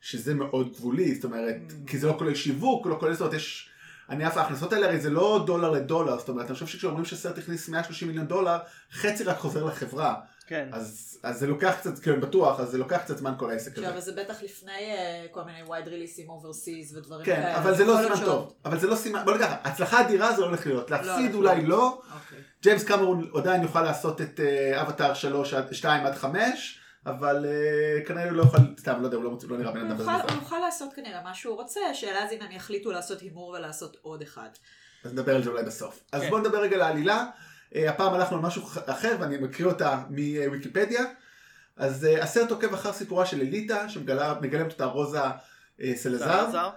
[0.00, 3.70] שזה מאוד גבולי, זאת אומרת, כי זה לא כולל שיווק, לא כולל, זאת יש...
[4.08, 7.38] אני אף ההכנסות האלה הרי זה לא דולר לדולר, זאת אומרת, אני חושב שכשאומרים שסרט
[7.38, 8.58] הכניס 130 מיליון דולר,
[8.92, 10.14] חצי רק חוזר לחברה.
[10.46, 10.68] כן.
[10.72, 13.88] אז, אז זה לוקח קצת, אני בטוח, אז זה לוקח קצת זמן כל העסק הזה.
[13.88, 17.58] עכשיו, זה בטח לפני אה, כל מיני wide releases overseas ודברים כן, כאלה.
[17.58, 18.52] אבל זה לא סימן שעוד- טוב.
[18.64, 20.90] אבל זה לא סימן, בוא נגיד הצלחה אדירה זה לא הולך להיות.
[20.90, 21.66] להפסיד הולך אולי.
[21.66, 22.02] לא.
[22.14, 22.38] אוקיי.
[22.62, 28.04] ג'יימס קמרון עדיין יוכל לעשות את אה, אבטאר 3 עד 2 עד 5, אבל אה,
[28.06, 30.10] כנראה הוא לא יכול, סתם, לא יודע, הוא לא, לא נראה בן אדם בזה.
[30.12, 33.96] הוא יוכל לעשות כנראה מה שהוא רוצה, שאלה אז אם הם יחליטו לעשות הימור ולעשות
[34.02, 34.48] עוד אחד.
[35.04, 36.00] אז נדבר על זה אולי בסוף.
[36.12, 36.30] אז כן.
[36.30, 37.16] בואו נדבר רגע על העלילה.
[37.16, 41.04] אה, הפעם הלכנו על משהו אחר ואני מקריא אותה מוויקיפדיה.
[41.76, 45.20] אז אה, הסרט עוקב אחר סיפורה של אליטה שמגלמת אותה רוזה
[45.80, 46.70] אה, סלזר.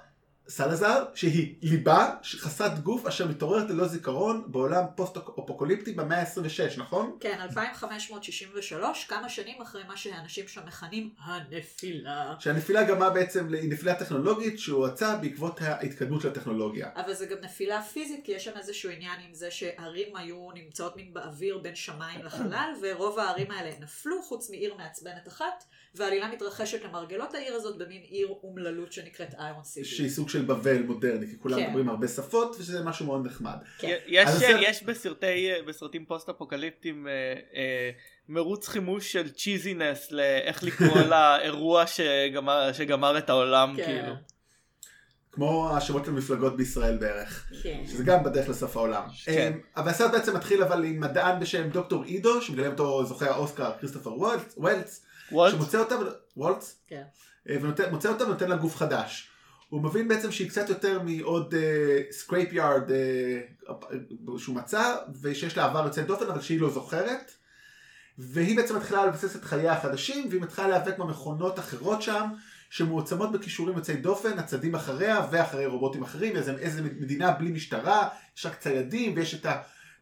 [0.47, 0.73] זר?
[0.73, 7.17] סלזר, שהיא ליבה חסרת גוף אשר מתעוררת ללא זיכרון בעולם פוסט-אפוקוליפטי במאה ה-26, נכון?
[7.19, 12.36] כן, 2563, כמה שנים אחרי מה שהאנשים שם מכנים הנפילה.
[12.39, 16.89] שהנפילה גרמה בעצם, היא נפילה טכנולוגית שהואצה בעקבות ההתקדמות של הטכנולוגיה.
[16.95, 20.95] אבל זה גם נפילה פיזית, כי יש שם איזשהו עניין עם זה שערים היו נמצאות
[20.95, 25.63] מין באוויר בין שמיים לחלל, ורוב הערים האלה נפלו, חוץ מעיר מעצבנת אחת,
[25.95, 29.86] והעלילה מתרחשת למרגלות העיר הזאת במין עיר אומללות שנקראת Iron City.
[29.86, 31.67] שהיא סוג של בבל מודרני, כי כולם כן.
[31.67, 33.56] מדברים הרבה שפות, וזה משהו מאוד נחמד.
[33.77, 33.97] כן.
[34.08, 37.12] יש, הסרט- יש בסרטי, בסרטים פוסט אפוקליפטיים אה,
[37.56, 37.89] אה,
[38.29, 43.86] מרוץ חימוש של צ'יזינס לאיך לקרוא לאירוע שגמר, שגמר את העולם כן.
[43.86, 44.13] כאילו.
[45.32, 47.84] כמו השמות של מפלגות בישראל בערך, כן.
[47.88, 49.03] שזה גם בדרך לסוף העולם.
[49.25, 49.51] כן.
[49.53, 53.71] אמ, אבל הסרט בעצם מתחיל אבל עם מדען בשם דוקטור אידו, שמגלם אותו זוכה האוסקר
[53.79, 54.13] כריסטופר
[54.58, 55.54] וולץ, וולט?
[55.54, 55.96] שמוצא אותה,
[56.38, 57.04] וולץ, כן.
[57.50, 59.30] אה, ומוצא אותה ונותן לה גוף חדש.
[59.69, 61.54] הוא מבין בעצם שהיא קצת יותר מעוד
[62.12, 62.84] scrap yard
[64.38, 67.32] שהוא מצא, ושיש לה עבר יוצא דופן, אבל שהיא לא זוכרת.
[68.17, 72.30] והיא בעצם מתחילה לבסס את חייה החדשים, והיא מתחילה להיאבק במכונות אחרות שם,
[72.69, 78.46] שמועצמות בכישורים יוצאי דופן, הצדים אחריה ואחרי רובוטים אחרים, איזה, איזה מדינה בלי משטרה, יש
[78.46, 79.46] רק ציידים, ויש את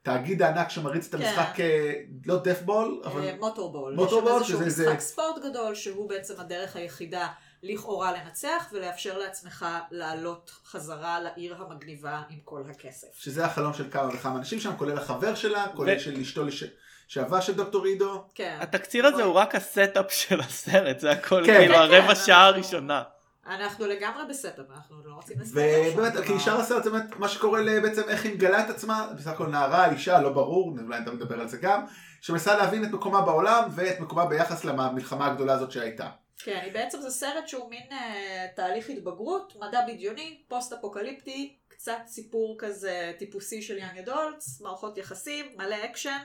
[0.02, 1.26] התאגיד הענק שמריץ את כן.
[1.28, 1.94] המשחק, אה,
[2.26, 3.22] לא דפבול, אבל...
[3.24, 3.94] אה, מוטורבול.
[3.94, 7.28] מוטורבול, יש שם איזשהו שזה- משחק זה- ספורט גדול, שהוא בעצם הדרך היחידה
[7.64, 13.08] לכאורה לנצח, ולאפשר לעצמך לעלות חזרה לעיר המגניבה עם כל הכסף.
[13.16, 16.64] שזה החלום של כמה וכמה אנשים שם, כולל החבר שלה, כולל של אשתו לש...
[17.08, 18.24] שעבה של דוקטור עידו.
[18.36, 18.58] כן.
[18.62, 21.58] התקציר הזה הוא רק ה setup של הסרט, זה הכל כן.
[21.60, 23.04] כאילו כן, הרבע כן, שעה הראשונה.
[23.46, 26.14] אנחנו לגמרי ב setup, אנחנו לא רוצים שום ובאמת.
[26.28, 29.48] כי שאר הסרט זה באמת מה שקורה בעצם איך היא מגלה את עצמה, בסך הכל
[29.48, 31.86] נערה, אישה, לא ברור, אולי אתה מדבר על זה גם,
[32.22, 36.10] שמנסה להבין את מקומה בעולם ואת מקומה ביחס למלחמה הגדולה הזאת שהייתה.
[36.44, 42.56] כן, בעצם זה סרט שהוא מין אה, תהליך התבגרות, מדע בדיוני, פוסט אפוקליפטי, קצת סיפור
[42.60, 46.18] כזה טיפוסי של young adults, מערכות יחסים, מלא אקשן.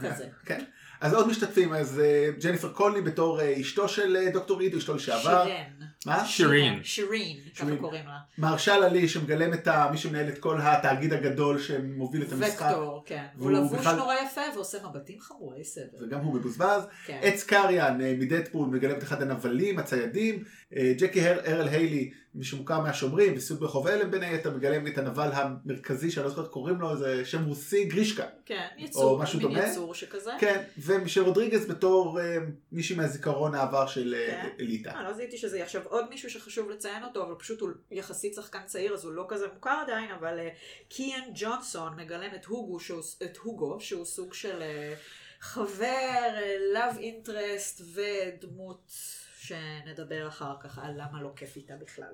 [0.00, 0.28] כזה.
[0.46, 0.64] כן.
[1.04, 4.94] אז עוד משתתפים, אז אה, ג'ניפר קולני בתור אה, אשתו של אה, דוקטור אידו, אשתו
[4.94, 5.44] לשעבר.
[5.44, 5.83] שירן.
[6.06, 6.24] מה?
[6.24, 6.80] שירין.
[6.84, 7.76] שירין, ככה.
[7.80, 8.18] קוראים לה.
[8.38, 12.66] מרשל עלי שמגלם את ה- מי שמנהל את כל התאגיד הגדול שמוביל את המשחק.
[12.66, 13.24] וקטור, כן.
[13.38, 15.84] הוא והוא לבוש בכלל- נורא יפה ועושה מבטים חמורי סבל.
[16.06, 16.82] וגם הוא מבוזבז.
[17.06, 17.18] כן.
[17.22, 20.44] עץ קריאן אה, מדדפול מגלם את אחד הנבלים, הציידים,
[20.76, 24.98] אה, ג'קי הר- ארל היילי, מי שמוכר מהשומרים, וסוג ברחוב הלם בין היתר, מגלם את
[24.98, 28.24] הנבל המרכזי, שאני לא זוכר קוראים לו, זה שם רוסי, גרישקה.
[28.46, 29.66] כן, יצור, משהו מין דומה.
[29.68, 30.30] יצור שכזה.
[30.40, 32.36] כן, ומישל רודריגז בתור אה,
[32.72, 34.48] מישהי מהזיכרון העבר של כן.
[34.60, 34.90] אליטה.
[34.90, 38.64] אה, לא זיהיתי שזה עכשיו עוד מישהו שחשוב לציין אותו, אבל פשוט הוא יחסית שחקן
[38.66, 40.48] צעיר, אז הוא לא כזה מוכר עדיין, אבל אה,
[40.88, 44.94] קיאן ג'ונסון מגלם את הוגו, שהוא, את הוגו, שהוא סוג של אה,
[45.40, 48.92] חבר, אה, love interest ודמות
[49.38, 52.12] שנדבר אחר כך על למה לא כיף איתה בכלל.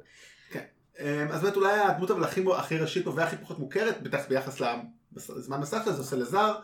[1.00, 4.60] אה, אז באמת אולי הדמות אבל הכי, הכי ראשית והכי פחות מוכרת, בטח ביחס
[5.12, 6.54] לזמן מסך שלה, זה סלזר,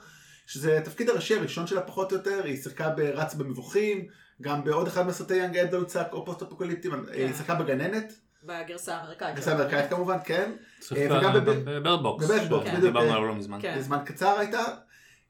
[0.47, 4.09] שזה התפקיד הראשי הראשון שלה פחות או יותר, היא שיחקה ברץ במבוך,
[4.43, 8.13] גם בעוד אחד מהסרטי young adult או פוסט אפוקוליפטיים, היא שיחקה בגננת,
[8.45, 9.37] בגרסה האמריקאית.
[9.37, 12.71] גרסה אמריקאית כמובן, כן, שיחקה וגם בב- בבירד בוקס, בבירד בוקס, כן.
[12.71, 13.59] בדיוק, שדיברנו אה, עליו לא מזמן.
[13.63, 13.81] כן.
[13.81, 14.63] זמן קצר הייתה.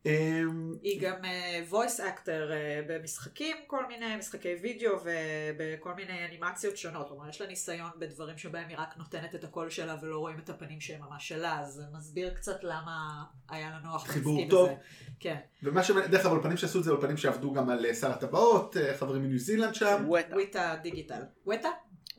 [0.07, 6.77] אמ, היא גם אה, voice actor אה, במשחקים, כל מיני משחקי וידאו ובכל מיני אנימציות
[6.77, 7.09] שונות.
[7.09, 10.51] כלומר, יש לה ניסיון בדברים שבהם היא רק נותנת את הקול שלה ולא רואים את
[10.51, 14.69] הפנים שהם ממש שלה, אז זה מסביר קצת למה היה לה נוח חיבור בתפקיד טוב.
[14.69, 14.77] הזה.
[15.21, 15.37] כן.
[15.63, 15.91] ומה ש...
[15.91, 19.39] דרך אגב, האולפנים שעשו את זה, אולפנים שעבדו גם על שר הטבעות, אה, חברים מניו
[19.39, 20.05] זילנד שם.
[20.07, 20.35] ווטה.
[20.35, 21.23] וויטה דיגיטל.
[21.47, 21.69] ווטה?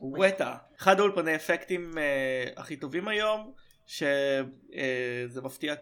[0.00, 0.56] ווטה.
[0.80, 1.92] אחד האולפני אפקטים
[2.56, 3.52] הכי טובים היום,
[3.86, 5.74] שזה מפתיע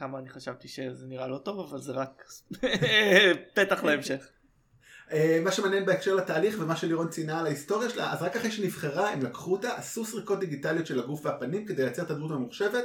[0.00, 2.24] כמה אני חשבתי שזה נראה לא טוב, אבל זה רק
[3.54, 4.28] פתח להמשך.
[5.12, 9.10] אה, מה שמעניין בהקשר לתהליך ומה שלירון ציינה על ההיסטוריה שלה, אז רק אחרי שנבחרה
[9.10, 12.84] הם לקחו אותה, עשו סריקות דיגיטליות של הגוף והפנים כדי לייצר את הדמות הממוחשבת,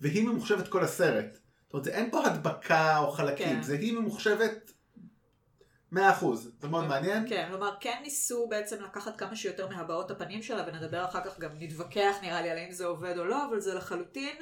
[0.00, 1.38] והיא ממוחשבת כל הסרט.
[1.64, 3.62] זאת אומרת, אין פה הדבקה או חלקים, כן.
[3.62, 4.72] זה היא ממוחשבת
[5.94, 5.96] 100%,
[6.60, 7.28] זה מאוד מעניין.
[7.28, 11.50] כן, כלומר, כן ניסו בעצם לקחת כמה שיותר מהבעות הפנים שלה, ונדבר אחר כך גם
[11.58, 14.36] נתווכח נראה לי על האם זה עובד או לא, אבל זה לחלוטין,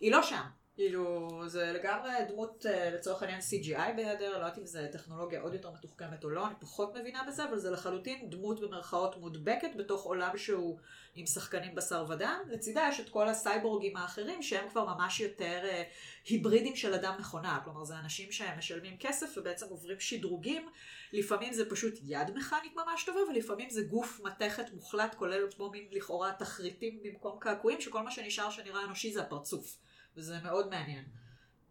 [0.00, 0.57] היא לא שם.
[0.78, 5.54] כאילו, זה לגמרי דמות אה, לצורך העניין CGI בהיעדר, לא יודעת אם זה טכנולוגיה עוד
[5.54, 10.04] יותר מתוחכמת או לא, אני פחות מבינה בזה, אבל זה לחלוטין דמות במרכאות מודבקת בתוך
[10.04, 10.78] עולם שהוא
[11.14, 12.40] עם שחקנים בשר ודם.
[12.50, 15.82] לצידה יש את כל הסייבורגים האחרים שהם כבר ממש יותר אה,
[16.28, 20.68] היברידים של אדם מכונה, כלומר זה אנשים שהם משלמים כסף ובעצם עוברים שדרוגים,
[21.12, 25.88] לפעמים זה פשוט יד מכנית ממש טובה ולפעמים זה גוף מתכת מוחלט כולל כמו מין
[25.90, 29.87] לכאורה תחריטים במקום קעקועים שכל מה שנשאר שנראה אנושי זה הפרצוף.
[30.18, 31.04] וזה מאוד מעניין.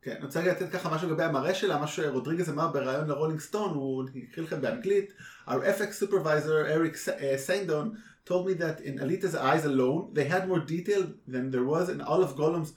[0.01, 3.73] כן, אני רוצה לתת ככה משהו לגבי המראה שלה, מה שרודריגז אמר בריאיון לרולינג סטון,
[3.73, 5.13] הוא הקריא לכם באנגלית,
[5.47, 10.47] Our FX supervisor Eric uh, Sandon told me that in Alita's eyes alone, they had
[10.47, 12.73] more detail than there was in all of Gollum's,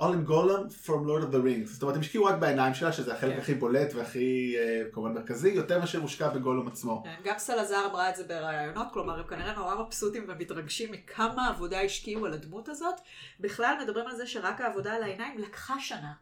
[0.00, 1.72] in Gollum from Lord of the Rings.
[1.72, 3.40] זאת אומרת, הם השקיעו רק בעיניים שלה, שזה החלק כן.
[3.40, 7.02] הכי בולט והכי אה, כמובן מרכזי, יותר מאשר הושקע בגולום עצמו.
[7.04, 11.80] כן, גם סלזר אמרה את זה בראיונות, כלומר הם כנראה נורא מבסוטים ומתרגשים מכמה עבודה
[11.80, 12.94] השקיעו על הדמות הזאת.
[13.40, 16.12] בכלל מדברים על זה שרק העבודה על העיניים לקחה שנה.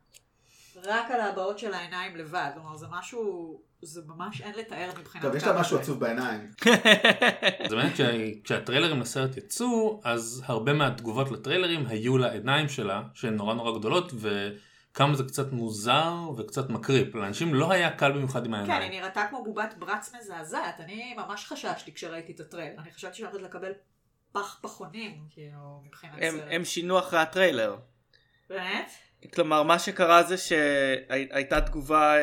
[0.84, 2.50] רק על ההבעות של העיניים לבד.
[2.54, 5.82] כלומר זה משהו, זה ממש אין לתאר מבחינת טוב, יש כמה לה משהו זה.
[5.82, 6.50] עצוב בעיניים.
[7.68, 13.54] זה מעניין כשה- כשהטריילרים לסרט יצאו אז הרבה מהתגובות לטריילרים היו לעיניים שלה שהן נורא
[13.54, 18.70] נורא גדולות וכמה זה קצת מוזר וקצת מקריפ לאנשים לא היה קל במיוחד עם כן,
[18.70, 19.02] היא העיניים.
[19.02, 20.80] נראתה כמו בובת ברץ מזעזעת.
[20.80, 22.80] אני ממש חששתי כשראיתי את הטריילר.
[22.82, 23.72] אני חשבתי שאני הולכת לקבל
[24.32, 26.42] פח פחונים, כאילו, מבחינת סרט.
[26.50, 27.76] הם שינו אחרי הטריילר.
[28.48, 28.90] באמת?
[29.34, 32.20] כלומר מה שקרה זה שהייתה תגובה אה,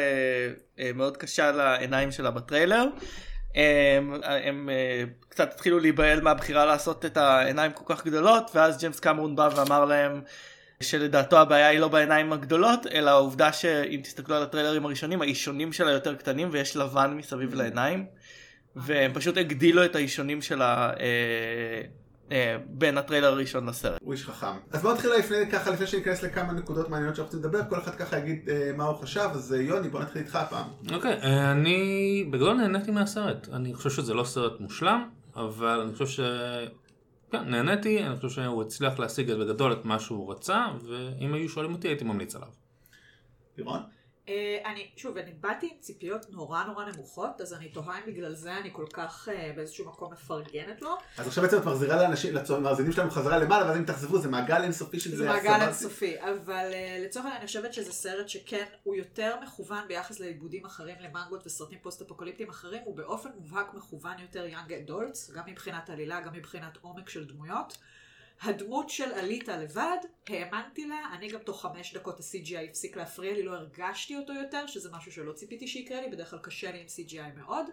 [0.80, 2.86] אה, מאוד קשה לעיניים שלה בטריילר.
[3.56, 9.00] הם, הם אה, קצת התחילו להיבהל מהבחירה לעשות את העיניים כל כך גדולות ואז ג'יימס
[9.00, 10.22] קמרון בא ואמר להם
[10.84, 15.92] שלדעתו הבעיה היא לא בעיניים הגדולות אלא העובדה שאם תסתכלו על הטריילרים הראשונים האישונים שלה
[15.92, 18.06] יותר קטנים ויש לבן מסביב לעיניים
[18.76, 21.82] והם פשוט הגדילו את האישונים אה, אה,
[22.68, 24.00] בין הטריילר הראשון לסרט.
[24.02, 24.58] הוא איש חכם.
[24.72, 27.96] אז בואו נתחיל לפני, ככה, לפני שניכנס לכמה נקודות מעניינות שאנחנו רוצים לדבר, כל אחד
[27.96, 30.68] ככה יגיד אה, מה הוא חשב, אז אה, יוני, בוא נתחיל איתך הפעם.
[30.94, 33.50] אוקיי, אה, אני בגדול נהניתי מהסרט.
[33.50, 36.20] אני חושב שזה לא סרט מושלם, אבל אני חושב ש...
[37.32, 41.74] כן, נהניתי, אני חושב שהוא הצליח להשיג בגדול את מה שהוא רצה, ואם היו שואלים
[41.74, 42.48] אותי הייתי ממליץ עליו.
[43.58, 43.80] לירון?
[44.30, 48.36] אה, אני, שוב, אני באתי עם ציפיות נורא נורא נמוכות, אז אני תוהה אם בגלל
[48.36, 50.98] זה אני כל כך אה, באיזשהו מקום מפרגנת לו.
[51.18, 54.64] אז עכשיו בעצם את מחזירה לאנשים, למאזינים שלנו חזרה למעלה, ואז אם תאכזבו, זה מעגל
[54.64, 55.66] אינסופי של זה מעגל הסבל.
[55.66, 60.66] אינסופי, אבל אה, לצורך העניין אני חושבת שזה סרט שכן, הוא יותר מכוון ביחס לעיבודים
[60.66, 66.22] אחרים, למנגות וסרטים פוסט-אפוקליפטיים אחרים, הוא באופן מובהק מכוון יותר young adults, גם מבחינת עלילה,
[66.22, 67.78] גם מבחינת עומק של דמויות.
[68.42, 69.98] הדמות של אליטה לבד,
[70.30, 74.68] האמנתי לה, אני גם תוך חמש דקות ה-CGI הפסיק להפריע לי, לא הרגשתי אותו יותר,
[74.68, 77.66] שזה משהו שלא ציפיתי שיקרה לי, בדרך כלל קשה לי עם CGI מאוד.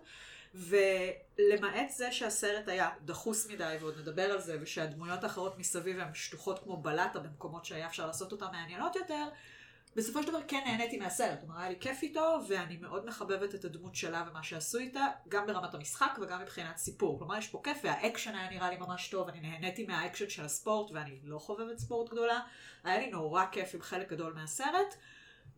[0.54, 6.58] ולמעט זה שהסרט היה דחוס מדי, ועוד נדבר על זה, ושהדמויות האחרות מסביב הן שטוחות
[6.58, 9.28] כמו בלטה במקומות שהיה אפשר לעשות אותן מעניינות יותר,
[9.96, 13.64] בסופו של דבר כן נהניתי מהסרט, כלומר היה לי כיף איתו, ואני מאוד מחבבת את
[13.64, 17.18] הדמות שלה ומה שעשו איתה, גם ברמת המשחק וגם מבחינת סיפור.
[17.18, 20.90] כלומר יש פה כיף, והאקשן היה נראה לי ממש טוב, אני נהניתי מהאקשן של הספורט,
[20.94, 22.40] ואני לא חובבת ספורט גדולה,
[22.84, 24.94] היה לי נורא כיף עם חלק גדול מהסרט,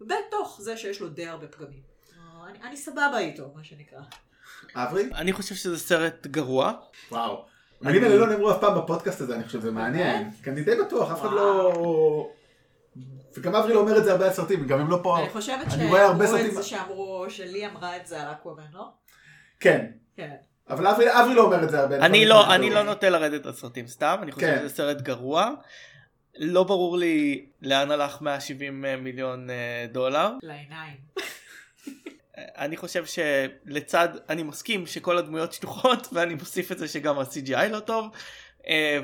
[0.01, 1.83] בתוך זה שיש לו די הרבה פגמים.
[2.15, 4.01] כלומר, אני, אני סבבה איתו, מה שנקרא.
[4.75, 5.11] אברי?
[5.15, 6.73] אני חושב שזה סרט גרוע.
[7.11, 7.45] וואו.
[7.81, 10.31] המילים האלה לא נאמרו אף פעם בפודקאסט הזה, אני חושב, זה מעניין.
[10.43, 12.31] כי אני די בטוח, אף אחד לא...
[13.37, 15.19] וגם אברי לא אומר את זה הרבה על סרטים, גם אם לא פה...
[15.19, 18.85] אני חושבת שאמרו את סרטים- זה שאמרו, שלי אמרה את זה על אקוואמן, לא?
[19.61, 19.87] כן.
[20.17, 20.31] כן.
[20.71, 21.97] אבל אברי אברי לא אומר את זה הרבה.
[21.97, 24.59] אני לא, אני לא נוטה לרדת על סרטים סתם, אני חושב כן.
[24.61, 25.51] שזה סרט גרוע.
[26.39, 30.31] לא ברור לי לאן הלך 170 מיליון אה, דולר.
[30.43, 30.97] לעיניים.
[32.39, 37.81] אני חושב שלצד, אני מסכים שכל הדמויות שטוחות ואני מוסיף את זה שגם ה-CGI לא
[37.81, 38.19] טוב אה,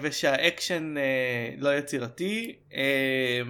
[0.03, 2.57] ושהאקשן אה, לא יצירתי.
[2.75, 3.41] אה,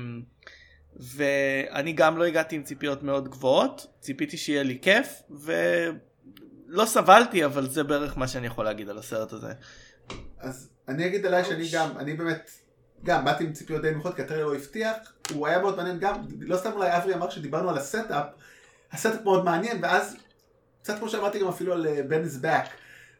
[0.96, 7.68] ואני גם לא הגעתי עם ציפיות מאוד גבוהות, ציפיתי שיהיה לי כיף, ולא סבלתי, אבל
[7.68, 9.52] זה בערך מה שאני יכול להגיד על הסרט הזה.
[10.38, 12.50] אז אני אגיד עליי שאני גם, אני באמת,
[13.04, 14.96] גם באתי עם ציפיות די נמוכות, כי הטריילר לא הבטיח,
[15.34, 18.26] הוא היה מאוד מעניין גם, לא סתם אולי אברי אמר שדיברנו על ה setup,
[18.92, 20.16] ה setup מאוד מעניין, ואז,
[20.82, 22.66] קצת כמו שאמרתי גם אפילו על בן איז בק,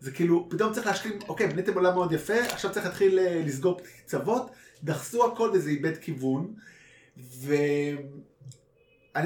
[0.01, 3.81] זה כאילו, פתאום צריך להשלים, אוקיי, בניתם עולם מאוד יפה, עכשיו צריך להתחיל אה, לסגור
[4.05, 4.51] קצוות,
[4.83, 6.55] דחסו הכל וזה איבד כיוון,
[7.17, 7.99] ואני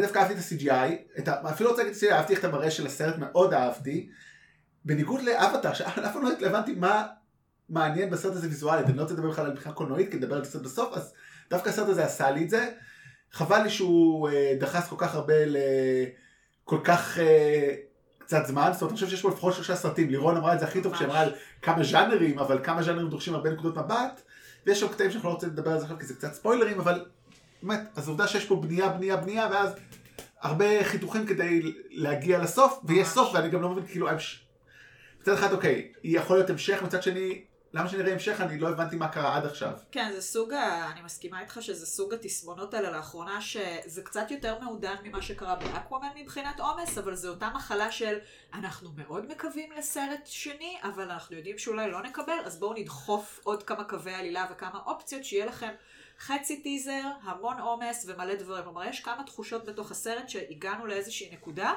[0.03, 1.51] דווקא אהבתי את ה-CGI, את ה...
[1.51, 4.09] אפילו רוצה להגיד את ה-CGI, אהבתי את המראה של הסרט, מאוד אהבתי,
[4.85, 7.07] בניגוד לאבטר, שאף פעם לא התלבנתי מה
[7.69, 10.45] מעניין בסרט הזה ויזואלית, אני לא רוצה לדבר בכלל על מבחינה קולנועית, כי נדבר על
[10.45, 11.13] זה בסוף, אז
[11.51, 12.71] דווקא הסרט הזה עשה לי את זה.
[13.33, 17.75] חבל לי שהוא אה, דחס כל כך הרבה לכל כך אה,
[18.25, 20.67] קצת זמן, זאת אומרת, אני חושב שיש פה לפחות שלושה סרטים, לירון אמרה את זה
[20.67, 24.23] הכי טוב כשאמרה על כמה ז'אנרים, אבל כמה ז'אנרים דורשים הרבה נקודות מבט,
[24.67, 27.05] ויש עוד קטעים שאנחנו לא רוצים לדבר על זה עכשיו כי זה קצת ספוילרים, אבל
[27.63, 29.75] באמת, אז עובדה שיש פה בנייה, בנייה, בנייה, ואז
[30.41, 34.09] הרבה חיתוכים כדי להגיע לסוף, ויש סוף, ואני גם לא מבין, כאילו,
[35.21, 37.45] מצד אחד, אוקיי, יכול להיות המשך, מצד שני,
[37.75, 38.41] למה שנראה המשך?
[38.41, 39.73] אני לא הבנתי מה קרה עד עכשיו.
[39.93, 40.91] כן, זה סוג ה...
[40.93, 46.09] אני מסכימה איתך שזה סוג התסמונות האלה לאחרונה, שזה קצת יותר מעודן ממה שקרה באקוואמן
[46.17, 48.19] מבחינת עומס, אבל זו אותה מחלה של
[48.55, 53.63] אנחנו מאוד מקווים לסרט שני, אבל אנחנו יודעים שאולי לא נקבל, אז בואו נדחוף עוד
[53.63, 55.71] כמה קווי עלילה וכמה אופציות, שיהיה לכם
[56.19, 58.65] חצי טיזר, המון עומס ומלא דברים.
[58.65, 61.73] כלומר, יש כמה תחושות בתוך הסרט שהגענו לאיזושהי נקודה,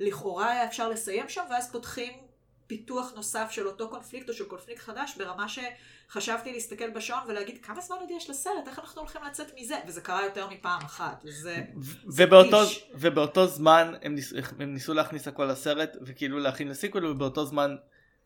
[0.00, 2.27] לכאורה היה אפשר לסיים שם, ואז פותחים
[2.68, 7.80] פיתוח נוסף של אותו קונפליקט או של קונפליקט חדש, ברמה שחשבתי להסתכל בשעון ולהגיד כמה
[7.80, 9.76] זמן עוד יש לסרט, איך אנחנו הולכים לצאת מזה?
[9.86, 11.64] וזה קרה יותר מפעם אחת, וזה...
[12.04, 12.60] ובאותו,
[12.94, 17.76] ובאותו זמן הם, ניס, הם ניסו להכניס הכל לסרט וכאילו להכין לסיקוול, ובאותו זמן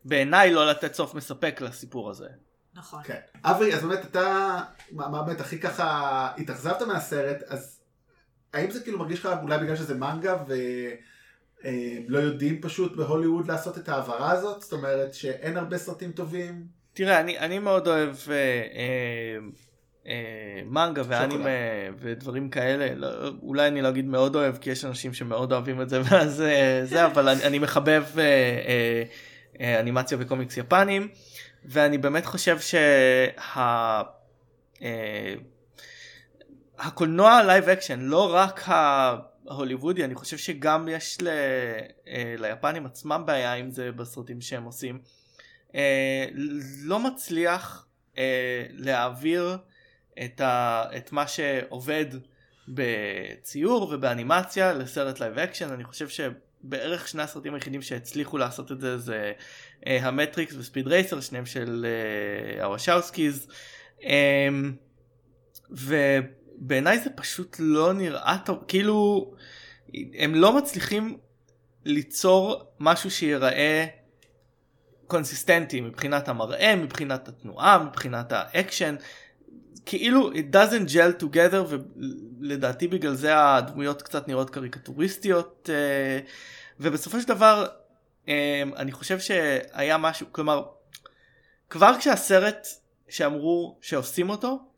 [0.05, 2.27] בעיניי לא לתת סוף מספק לסיפור הזה.
[2.73, 3.03] נכון.
[3.03, 3.19] כן.
[3.43, 4.59] אברי, אז באמת אתה,
[4.91, 7.81] מה, מה באמת הכי ככה התאכזבת מהסרט, אז
[8.53, 10.53] האם זה כאילו מרגיש לך אולי בגלל שזה מנגה ו...
[11.65, 14.61] אה, לא יודעים פשוט בהוליווד לעשות את ההעברה הזאת?
[14.61, 16.67] זאת אומרת שאין הרבה סרטים טובים?
[16.93, 19.37] תראה, אני, אני מאוד אוהב אה, אה,
[20.07, 21.49] אה, מנגה ואנימה
[21.99, 22.95] ודברים כאלה.
[22.95, 23.07] לא,
[23.41, 26.81] אולי אני לא אגיד מאוד אוהב, כי יש אנשים שמאוד אוהבים את זה, ואז אה,
[26.83, 29.03] זה, אבל אני, אני מחבב אה, אה,
[29.61, 31.07] אה, אנימציה וקומיקס יפנים,
[31.65, 34.01] ואני באמת חושב שה...
[34.81, 35.33] אה,
[36.79, 39.15] הקולנוע live action, לא רק ה...
[39.55, 41.27] הוליוודי אני חושב שגם יש ל,
[42.07, 44.99] אה, ליפנים עצמם בעיה עם זה בסרטים שהם עושים.
[45.75, 46.25] אה,
[46.83, 47.87] לא מצליח
[48.17, 49.57] אה, להעביר
[50.25, 52.05] את, ה, את מה שעובד
[52.67, 58.97] בציור ובאנימציה לסרט live action אני חושב שבערך שני הסרטים היחידים שהצליחו לעשות את זה
[58.97, 59.31] זה
[59.85, 61.85] המטריקס וספיד רייסר שניהם של
[62.61, 63.47] הוואשוסקיז.
[65.71, 65.95] ו...
[66.65, 69.31] בעיניי זה פשוט לא נראה טוב, כאילו
[70.17, 71.17] הם לא מצליחים
[71.85, 73.85] ליצור משהו שיראה
[75.07, 78.95] קונסיסטנטי מבחינת המראה, מבחינת התנועה, מבחינת האקשן,
[79.85, 81.75] כאילו it doesn't gel together
[82.39, 86.19] ולדעתי בגלל זה הדמויות קצת נראות קריקטוריסטיות אה,
[86.79, 87.67] ובסופו של דבר
[88.27, 90.63] אה, אני חושב שהיה משהו, כלומר
[91.69, 92.67] כבר כשהסרט
[93.09, 94.72] שאמרו שעושים אותו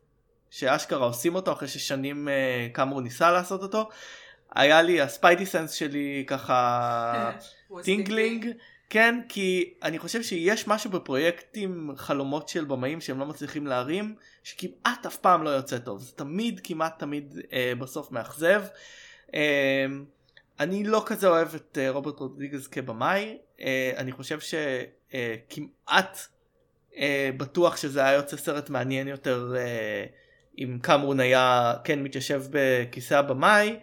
[0.55, 3.89] שאשכרה עושים אותו אחרי ששנים uh, כמה הוא ניסה לעשות אותו.
[4.55, 7.31] היה לי ה spidey sense שלי ככה
[7.83, 8.47] tingling
[8.89, 15.05] כן כי אני חושב שיש משהו בפרויקטים חלומות של במאים שהם לא מצליחים להרים שכמעט
[15.05, 18.63] אף פעם לא יוצא טוב זה תמיד כמעט תמיד אה, בסוף מאכזב.
[19.27, 19.33] Uh,
[20.59, 23.61] אני לא כזה אוהב את uh, רוברט רודריגז כבמאי uh,
[23.97, 26.97] אני חושב שכמעט uh, uh,
[27.37, 30.24] בטוח שזה היה יוצא סרט מעניין יותר uh,
[30.57, 33.79] אם קמרון היה כן מתיישב בכיסא הבמאי.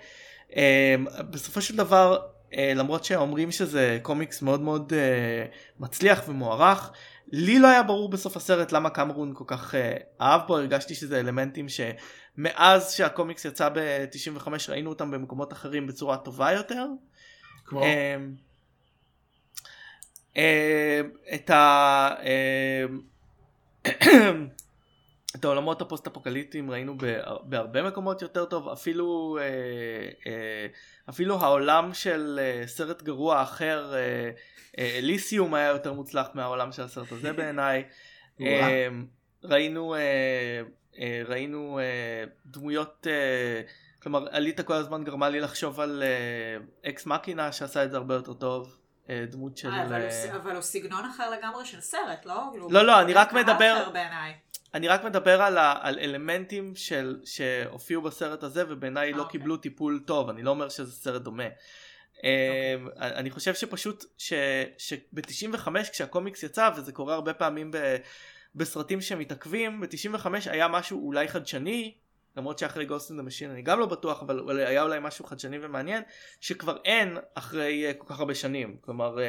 [0.56, 2.18] אמ, בסופו של דבר
[2.54, 5.44] אה, למרות שאומרים שזה קומיקס מאוד מאוד אה,
[5.80, 6.92] מצליח ומוערך
[7.32, 11.20] לי לא היה ברור בסוף הסרט למה קמרון כל כך אה, אהב בו הרגשתי שזה
[11.20, 16.86] אלמנטים שמאז שהקומיקס יצא ב-95 ראינו אותם במקומות אחרים בצורה טובה יותר.
[17.64, 17.82] כמו?
[17.84, 18.34] אמ,
[21.34, 22.14] את ה...
[25.42, 26.96] את העולמות הפוסט אפוקליטיים ראינו
[27.42, 29.44] בהרבה מקומות יותר טוב אפילו אה,
[30.26, 30.66] אה,
[31.10, 33.92] אפילו העולם של אה, סרט גרוע אחר
[34.78, 37.84] אליסיום היה יותר מוצלח מהעולם של הסרט הזה בעיניי.
[39.44, 39.94] ראינו
[41.28, 41.80] ראינו
[42.46, 43.06] דמויות
[44.02, 46.02] כלומר עליתה כל הזמן גרמה לי לחשוב על
[46.88, 48.76] אקס מקינה שעשה את זה הרבה יותר טוב
[49.30, 49.70] דמות של
[50.36, 52.52] אבל הוא סגנון אחר לגמרי של סרט לא?
[52.70, 53.90] לא לא אני רק מדבר
[54.74, 59.40] אני רק מדבר על, ה, על אלמנטים של, שהופיעו בסרט הזה ובעיניי לא אוקיי.
[59.40, 61.48] קיבלו טיפול טוב, אני לא אומר שזה סרט דומה.
[62.24, 67.96] אה, אני חושב שפשוט שב-95 כשהקומיקס יצא וזה קורה הרבה פעמים ב,
[68.54, 71.94] בסרטים שמתעכבים ב-95 היה משהו אולי חדשני
[72.36, 76.02] למרות שאחרי the Machine אני גם לא בטוח אבל, היה אולי משהו חדשני ומעניין
[76.40, 79.20] שכבר אין אחרי uh, כל כך הרבה שנים כלומר uh,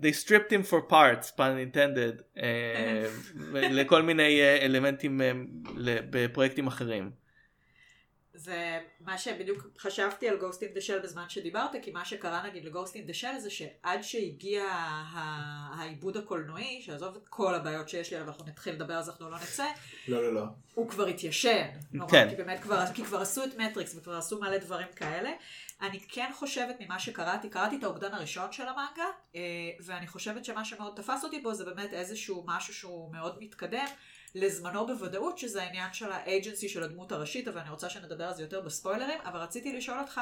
[0.00, 2.42] they stripped him for parts pun intended uh,
[3.78, 5.24] לכל מיני uh, אלמנטים uh,
[6.10, 7.22] בפרויקטים אחרים.
[8.34, 12.64] זה מה שבדיוק חשבתי על Ghost in the Shell בזמן שדיברת, כי מה שקרה נגיד
[12.64, 14.64] ל-Ghost in the Shell זה שעד שהגיע
[15.74, 19.30] העיבוד הקולנועי, שעזוב את כל הבעיות שיש לי עליו, אנחנו נתחיל לדבר על זה, אנחנו
[19.30, 19.66] לא נצא,
[20.08, 20.44] לא, לא, לא.
[20.74, 21.66] הוא כבר התיישן.
[22.10, 22.28] כן.
[22.30, 25.30] כי באמת כבר, כי כבר עשו את מטריקס וכבר עשו מלא דברים כאלה.
[25.82, 29.04] אני כן חושבת ממה שקראתי, קראתי את האוגדן הראשון של המאנגה,
[29.34, 29.40] אה,
[29.80, 33.86] ואני חושבת שמה שמאוד תפס אותי בו זה באמת איזשהו משהו שהוא מאוד מתקדם.
[34.34, 38.42] לזמנו בוודאות, שזה העניין של האג'נסי של הדמות הראשית, אבל אני רוצה שנדבר על זה
[38.42, 40.20] יותר בספוילרים, אבל רציתי לשאול אותך,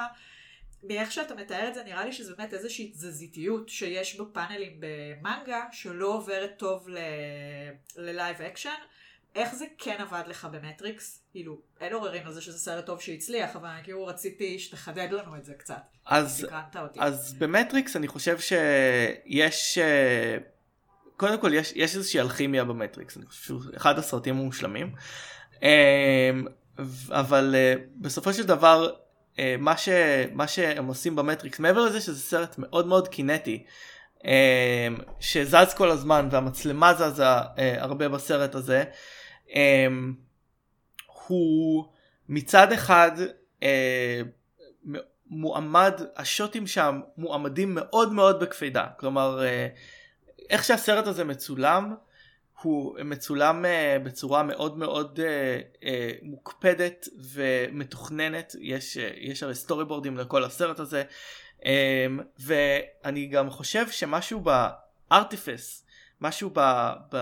[0.82, 6.06] מאיך שאתה מתאר את זה, נראה לי שזה באמת איזושהי תזזיתיות שיש בפאנלים במנגה, שלא
[6.06, 6.88] עוברת טוב
[7.96, 8.80] ל live action.
[9.35, 11.22] איך זה כן עבד לך במטריקס?
[11.31, 15.37] כאילו, אין עוררין על זה שזה סרט טוב שהצליח, אבל אני כאילו רציתי שתחדד לנו
[15.37, 15.83] את זה קצת.
[16.07, 16.47] אז.
[16.99, 20.37] אז במטריקס אני חושב שיש אה,
[21.16, 24.93] קודם כל יש, יש איזושהי אלכימיה במטריקס אני חושב שהוא אחד הסרטים המושלמים
[25.62, 26.31] אה,
[27.09, 28.91] אבל אה, בסופו של דבר
[29.59, 29.89] מה, ש,
[30.33, 33.64] מה שהם עושים במטריקס מעבר לזה שזה סרט מאוד מאוד קינטי
[35.20, 37.24] שזז כל הזמן והמצלמה זזה
[37.78, 38.85] הרבה בסרט הזה
[41.26, 41.84] הוא
[42.28, 43.11] מצד אחד
[43.62, 44.20] אה,
[45.26, 48.86] מועמד השוטים שם מועמדים מאוד מאוד בקפידה.
[48.98, 49.68] כלומר אה,
[50.51, 51.94] איך שהסרט הזה מצולם
[52.62, 53.68] הוא מצולם uh,
[54.05, 55.84] בצורה מאוד מאוד uh, uh,
[56.22, 58.57] מוקפדת ומתוכננת.
[58.61, 61.05] יש uh, יש הרי סטורי בורדים לכל הסרט הזה.
[61.59, 61.62] um,
[62.38, 64.40] ואני גם חושב שמשהו
[65.11, 65.86] בארטיפס
[66.20, 66.90] משהו ב...
[67.14, 67.16] ב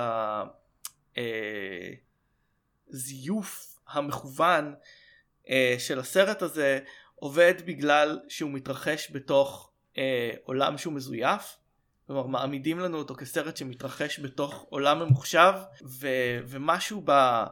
[2.90, 4.74] uh, זיוף המכוון
[5.44, 6.78] uh, של הסרט הזה
[7.14, 9.98] עובד בגלל שהוא מתרחש בתוך uh,
[10.44, 11.56] עולם שהוא מזויף.
[12.06, 15.52] כלומר מעמידים לנו אותו כסרט שמתרחש בתוך עולם ממוחשב
[15.86, 17.44] ו- ומשהו ב-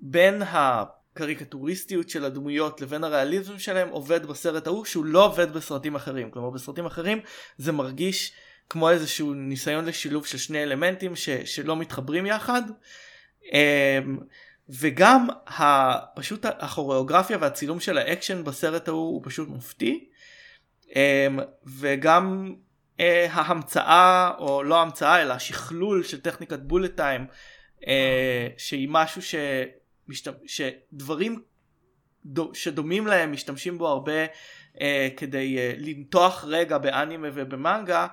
[0.00, 6.30] בין הקריקטוריסטיות של הדמויות לבין הריאליזם שלהם עובד בסרט ההוא שהוא לא עובד בסרטים אחרים.
[6.30, 7.20] כלומר בסרטים אחרים
[7.58, 8.32] זה מרגיש
[8.70, 12.62] כמו איזשהו ניסיון לשילוב של שני אלמנטים ש- שלא מתחברים יחד.
[13.52, 14.18] אמ,
[14.80, 20.08] וגם ה- פשוט הכוריאוגרפיה והצילום של האקשן בסרט ההוא הוא פשוט מופתי
[20.96, 22.54] אמ, וגם
[22.98, 27.26] אה, ההמצאה או לא המצאה אלא השכלול של טכניקת bullet time
[27.80, 27.84] אה,
[28.56, 30.34] שהיא משהו שמשת...
[30.46, 31.42] שדברים
[32.24, 32.50] דו...
[32.54, 34.26] שדומים להם משתמשים בו הרבה
[34.74, 34.78] uh,
[35.16, 38.06] כדי למתוח רגע באנימה ובמנגה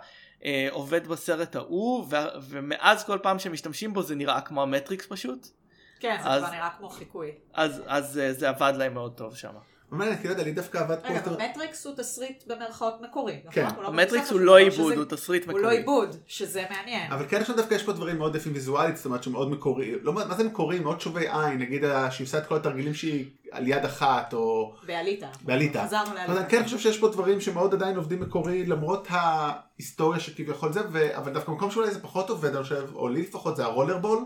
[0.72, 2.07] עובד בסרט ההוא.
[2.49, 5.47] ומאז כל פעם שמשתמשים בו זה נראה כמו המטריקס פשוט
[6.00, 7.32] כן, זה כבר נראה כמו חיקוי.
[7.54, 9.50] אז, אז uh, זה עבד להם מאוד טוב שם.
[9.91, 13.52] מעניין, כי לא יודע, לי דווקא עבד פה רגע, מטריקס הוא תסריט במרכאות מקורי, נכון?
[13.54, 13.68] כן.
[13.76, 15.78] הוא לא מבוסס הוא לא זה, עיבוד שזה- הוא תסריט הוא לא מקורי.
[15.78, 17.12] עיבוד, שזה מעניין.
[17.12, 19.91] אבל כן עכשיו דווקא יש פה דברים מאוד יפים ויזואלית, זאת אומרת שהוא מאוד מקורי,
[20.02, 20.80] לא, מה זה מקורי?
[20.80, 24.74] מאוד שובי עין, נגיד ה- שהיא עושה את כל התרגילים שהיא על יד אחת, או
[24.88, 25.28] בעליתה.
[25.41, 25.84] בעליתה.
[25.86, 26.41] חזרנו אז לעליתה.
[26.41, 30.82] אני כן חושב שיש פה דברים שמאוד עדיין עובדים מקורי, למרות ההיסטוריה שכביכול זה.
[31.18, 34.20] אבל דווקא מקום שאולי זה פחות עובד, אני חושב, או לי לפחות, זה הרולר בול,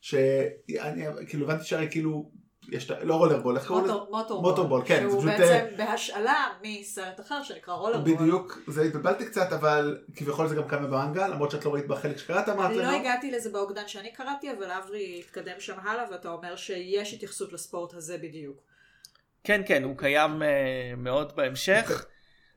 [0.00, 2.30] שאני כאילו הבנתי שהרי כאילו,
[2.68, 3.92] יש, את ה- לא רולר בול, איך קוראים לזה?
[3.92, 4.50] מוטור- מוטורבול.
[4.50, 8.14] מוטורבול, כן, שהוא פשוט, בעצם בהשאלה מסרט אחר שנקרא רולרבול.
[8.14, 12.18] בדיוק, זה התבלבלתי קצת, אבל כביכול זה גם קם במנגה, למרות שאת לא ראית בחלק
[12.18, 12.96] שקראת, אמרת אני לא לנו.
[12.96, 17.94] הגעתי לזה באוגדן שאני קראתי, אבל אברי התקדם שם הלאה, ואתה אומר שיש התייחסות לספורט
[17.94, 18.62] הזה בדיוק.
[19.44, 20.44] כן כן הוא קיים uh,
[20.96, 22.06] מאוד בהמשך.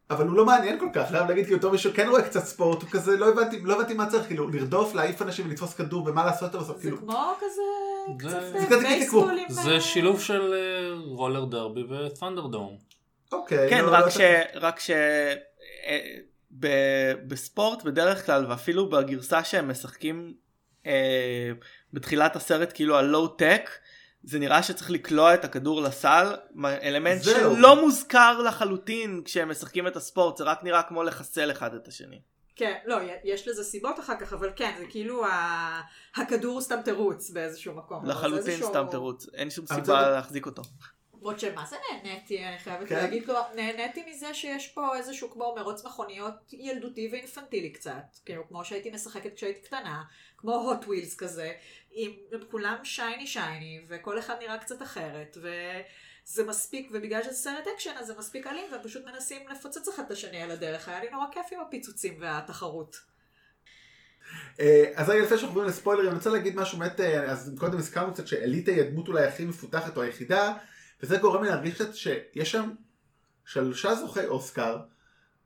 [0.09, 2.81] אבל הוא לא מעניין כל כך, חייב להגיד, כאילו, בתור מישהו כן רואה קצת ספורט,
[2.81, 6.25] הוא כזה, לא הבנתי, לא הבנתי מה צריך, כאילו, לרדוף, להעיף אנשים ולתפוס כדור, ומה
[6.25, 7.61] לעשות בסוף, זה כאילו, כמו כזה
[8.29, 9.45] זה- קצת זה כזה בייסבול עם...
[9.49, 12.77] זה אה, שילוב של אה, רולר דרבי ות'נדרדום.
[13.31, 13.69] אוקיי.
[13.69, 14.17] כן לא- רק לא ש...
[14.55, 14.89] רק ש...
[15.85, 15.99] אה,
[16.59, 20.33] ב- בספורט בדרך כלל ואפילו בגרסה שהם משחקים
[20.85, 21.51] אה,
[21.93, 23.69] בתחילת הסרט כאילו הלואו טק
[24.23, 27.55] זה נראה שצריך לקלוע את הכדור לסל אלמנט זהו.
[27.55, 32.21] שלא מוזכר לחלוטין כשהם משחקים את הספורט זה רק נראה כמו לחסל אחד את השני.
[32.55, 35.81] כן, לא, יש לזה סיבות אחר כך, אבל כן, זה כאילו ה-
[36.15, 38.05] הכדור הוא סתם תירוץ באיזשהו מקום.
[38.05, 40.61] לחלוטין איזשהו- סתם תירוץ אין שום סיבה זה- להחזיק אותו.
[41.17, 42.95] למרות שמה זה נהניתי, אני חייבת כן.
[42.95, 47.91] להגיד, כלומר, נהניתי מזה שיש פה איזשהו כמו מרוץ מכוניות ילדותי ואינפנטילי קצת,
[48.25, 50.03] כאילו כמו שהייתי משחקת כשהייתי קטנה,
[50.37, 51.51] כמו Hot Wheels כזה,
[51.93, 57.67] עם עם כולם shiny shiny, וכל אחד נראה קצת אחרת, וזה מספיק, ובגלל שזה סרט
[57.75, 61.03] אקשן אז זה מספיק אלים, והם פשוט מנסים לפוצץ אחד את השני על הדרך, היה
[61.03, 63.13] לי נורא כיף עם הפיצוצים והתחרות.
[64.59, 67.77] אה, אז רגע לפני שאנחנו עוברים לספוילרים, אני רוצה להגיד משהו באמת, אה, אז קודם
[67.77, 70.53] הזכרנו קצת שאליטה היא הדמות אולי הכי מפותחת או היחידה,
[71.03, 72.69] וזה גורם לי להרגיש קצת שיש שם
[73.45, 74.77] שלושה זוכי אוסקר,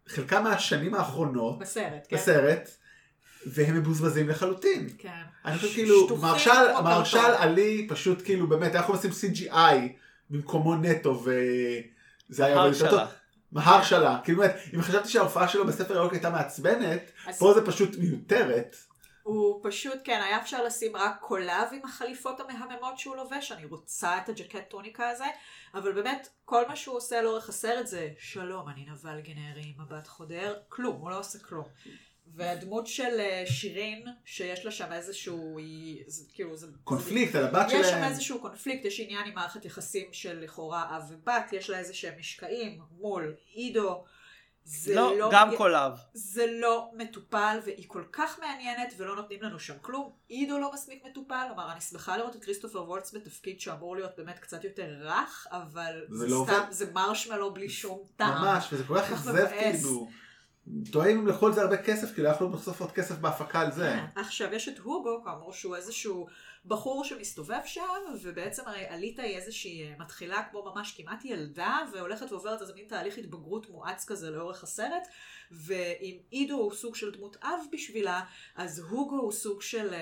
[0.08, 2.16] חלקם מהשנים האחרונות, בסרט, כן?
[2.16, 2.70] בסרט,
[3.54, 4.90] והם מבוזבזים לחלוטין.
[4.98, 5.22] כן.
[5.46, 7.18] אני חושב כאילו, מרשל, מרשל.
[7.18, 9.76] עלי פשוט כאילו באמת, יכול לשים CGI
[10.30, 13.06] במקומו נטו וזה היה עובד יותר הרשלה.
[13.06, 13.14] טוב.
[13.52, 18.76] מהרשלה, כאילו באמת, אם חשבתי שההופעה שלו בספר הירוק הייתה מעצבנת, פה זה פשוט מיותרת.
[19.24, 24.18] הוא פשוט, כן, היה אפשר לשים רק קולב עם החליפות המהממות שהוא לובש, אני רוצה
[24.18, 25.26] את הג'קט טוניקה הזה,
[25.74, 30.56] אבל באמת, כל מה שהוא עושה לאורך הסרט זה, שלום, אני נבל גנרי, מבט חודר,
[30.70, 31.66] כלום, הוא לא עושה כלום.
[32.36, 36.68] והדמות של אה, שירין, שיש לה שם איזשהו, היא, זה, כאילו, זה...
[36.84, 38.04] קונפליקט על הבת יש שם שלהם.
[38.04, 42.14] איזשהו קונפליקט, יש עניין עם מערכת יחסים של לכאורה אב ובת, יש לה איזה שהם
[42.20, 44.04] משקעים מול עידו.
[44.70, 45.92] זה לא, לא, גם קולב.
[46.14, 50.12] זה לא מטופל, והיא כל כך מעניינת, ולא נותנים לנו שם כלום.
[50.28, 54.40] עידו לא מספיק מטופל, כלומר, אני שמחה לראות את כריסטופר וולץ בתפקיד שאמור להיות באמת
[54.40, 56.72] קצת יותר רך, אבל זה זה, לא סתם, עובד.
[56.72, 58.42] זה מרשמלו בלי שום טעם.
[58.42, 59.48] ממש, וזה כל כך כל אכזב.
[59.48, 60.10] כאילו.
[60.92, 64.00] טועים לכל זה הרבה כסף, כאילו יכלו לחשוף עוד כסף בהפקה על זה.
[64.16, 66.28] עכשיו, יש את הוגו, כאמור, שהוא איזשהו
[66.66, 67.82] בחור שמסתובב שם,
[68.22, 72.86] ובעצם הרי עליתה היא איזושהי, אה, מתחילה כמו ממש כמעט ילדה, והולכת ועוברת איזה מין
[72.88, 75.08] תהליך התבגרות מואץ כזה לאורך הסרט,
[75.52, 78.22] ואם עידו הוא סוג של דמות אב בשבילה,
[78.56, 80.00] אז הוגו הוא סוג של אה,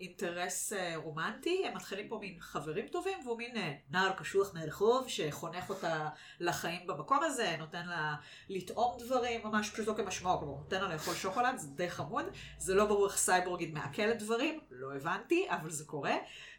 [0.00, 5.08] אינטרס אה, רומנטי, הם מתחילים פה מין חברים טובים, והוא מין אה, נער קשוח מהרחוב,
[5.08, 6.08] שחונך אותה
[6.40, 8.14] לחיים במקום הזה, נותן לה
[8.48, 12.24] לטעום דברים, ממש פשוטו כמשמעו, כלומר, נותן לה לאכול שוקולד, זה די חמוד,
[12.58, 16.14] זה לא ברור איך סייבורגית מעכלת דברים, לא הבנתי, אבל זה קורה,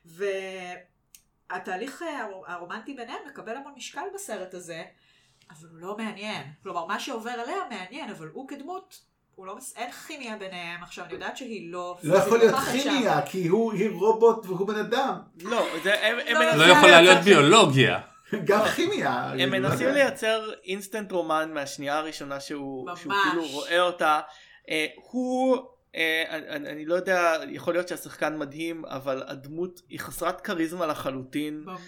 [0.06, 4.84] והתהליך אה, הר- הרומנטי ביניהם מקבל המון משקל בסרט הזה,
[5.52, 6.44] אבל הוא לא מעניין.
[6.64, 9.00] כלומר, מה שעובר עליה מעניין, אבל הוא כדמות,
[9.36, 10.84] הוא לא, מס- אין כימיה ביניהם.
[10.84, 11.98] עכשיו, אני יודעת שהיא לא...
[12.04, 12.80] לא יכול להיות נוכחת שם.
[12.80, 15.16] כימיה, כי הוא היא רובוט והוא בן אדם.
[15.44, 18.00] לא, זה- הם הם לא, מנסים לא יכולה להיות ביולוגיה.
[18.46, 19.12] גם כימיה.
[19.30, 19.88] הם לא מנסים.
[19.90, 24.20] לייצר אינסטנט רומן מהשנייה הראשונה שהוא, כאילו רואה אותה.
[24.70, 25.58] אה, הוא,
[26.30, 31.64] אני, אני לא יודע, יכול להיות שהשחקן מדהים, אבל הדמות היא חסרת כריזמה לחלוטין.
[31.66, 31.80] ממש,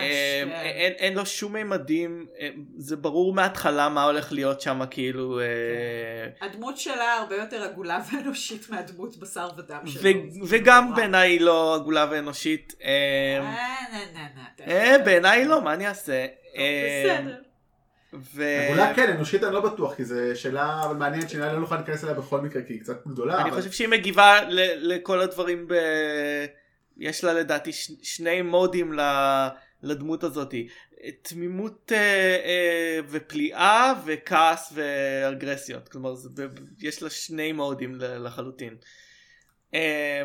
[0.00, 0.50] אה, כן.
[0.50, 5.40] אין, אין לו שום מימדים, אה, זה ברור מההתחלה מה הולך להיות שם כאילו.
[5.40, 5.46] אה,
[6.46, 10.02] הדמות שלה הרבה יותר עגולה ואנושית מהדמות בשר ודם שלו.
[10.02, 10.94] ו- וגם.
[10.94, 12.74] בעיניי היא לא עגולה ואנושית.
[12.82, 13.42] אה, אה,
[13.92, 14.68] נה, נה, נה, תכף.
[14.68, 16.26] אה, בעיניי לא, מה אני אעשה?
[16.56, 17.51] אה, בסדר.
[18.14, 21.76] ו- אולי כן, אנושית אני לא בטוח, כי זו שאלה אבל מעניינת לי לא נוכל
[21.76, 23.40] להיכנס אליה בכל מקרה, כי היא קצת גדולה.
[23.40, 25.74] אני אבל- חושב שהיא מגיבה ל- לכל הדברים ב...
[26.98, 27.90] יש לה לדעתי ש...
[28.02, 29.00] שני מודים ל...
[29.82, 30.68] לדמות הזאתי.
[31.22, 31.98] תמימות אה,
[32.44, 35.88] אה, ופליאה וכעס ואגרסיות.
[35.88, 36.46] כלומר זה...
[36.48, 36.50] ב-
[36.80, 38.74] יש לה שני מודים ל- לחלוטין.
[39.74, 40.22] אה,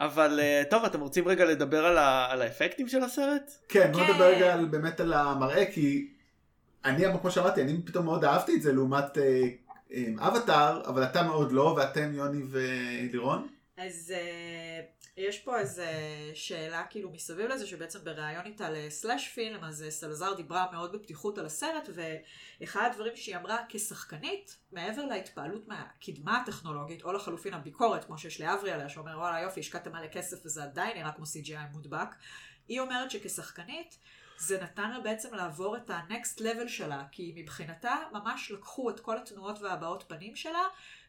[0.00, 2.26] אבל אה, טוב אתם רוצים רגע לדבר על, ה...
[2.30, 3.50] על האפקטים של הסרט?
[3.68, 4.12] כן, בוא כן.
[4.12, 6.08] נדבר רגע על- באמת על המראה, כי
[6.88, 9.42] אני, כמו שאמרתי, אני פתאום מאוד אהבתי את זה לעומת אה,
[9.92, 13.48] אה, אבטאר, אבל אתה מאוד לא, ואתם יוני ולירון.
[13.76, 15.86] אז uh, יש פה איזה
[16.34, 21.38] שאלה כאילו מסביב לזה, שבעצם בריאיון איתה לסלאש פילם, אז אה, סלזר דיברה מאוד בפתיחות
[21.38, 28.18] על הסרט, ואחד הדברים שהיא אמרה כשחקנית, מעבר להתפעלות מהקדמה הטכנולוגית, או לחלופין הביקורת, כמו
[28.18, 32.08] שיש לאברי עליה, שאומר וואלה יופי, השקעתם מלא כסף וזה עדיין נראה כמו CGI מודבק,
[32.68, 33.98] היא אומרת שכשחקנית,
[34.38, 39.16] זה נתן לה בעצם לעבור את ה-next level שלה, כי מבחינתה ממש לקחו את כל
[39.16, 40.62] התנועות והבעות פנים שלה,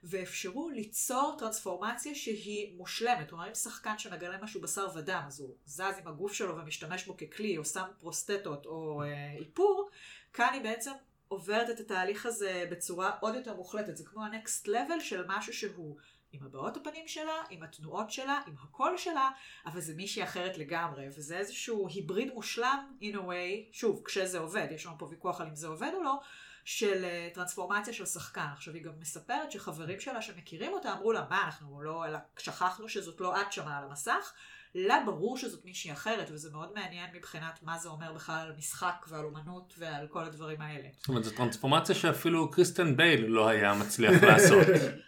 [0.04, 3.30] ואפשרו ליצור טרנספורמציה שהיא מושלמת.
[3.30, 7.18] כלומר, אם שחקן שמגלה משהו בשר ודם, אז הוא זז עם הגוף שלו ומשתמש בו
[7.18, 9.90] ככלי, או שם פרוסטטות או אה, איפור,
[10.34, 10.92] כאן היא בעצם
[11.28, 13.98] עוברת את התהליך הזה בצורה עוד יותר מוחלטת.
[13.98, 15.98] זה כמו ה-next level של משהו שהוא
[16.32, 19.30] עם הבעות הפנים שלה, עם התנועות שלה, עם הקול שלה,
[19.66, 24.68] אבל זה מישהי אחרת לגמרי, וזה איזשהו היבריד מושלם, in a way, שוב, כשזה עובד,
[24.72, 26.20] יש לנו פה ויכוח על אם זה עובד או לא,
[26.66, 28.48] של uh, טרנספורמציה של שחקן.
[28.54, 32.90] עכשיו היא גם מספרת שחברים שלה שמכירים אותה אמרו לה, מה אנחנו לא, אלא שכחנו
[32.90, 34.34] שזאת לא את שמה על המסך.
[34.76, 39.06] לה ברור שזאת מישהי אחרת, וזה מאוד מעניין מבחינת מה זה אומר בכלל על משחק
[39.08, 40.88] ועל אומנות ועל כל הדברים האלה.
[41.00, 44.68] זאת אומרת, זו טרנספורמציה שאפילו קריסטן בייל לא היה מצליח לעשות.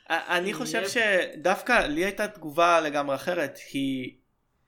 [0.10, 0.84] אני חושב.
[0.88, 4.18] שדווקא לי הייתה תגובה לגמרי אחרת, היא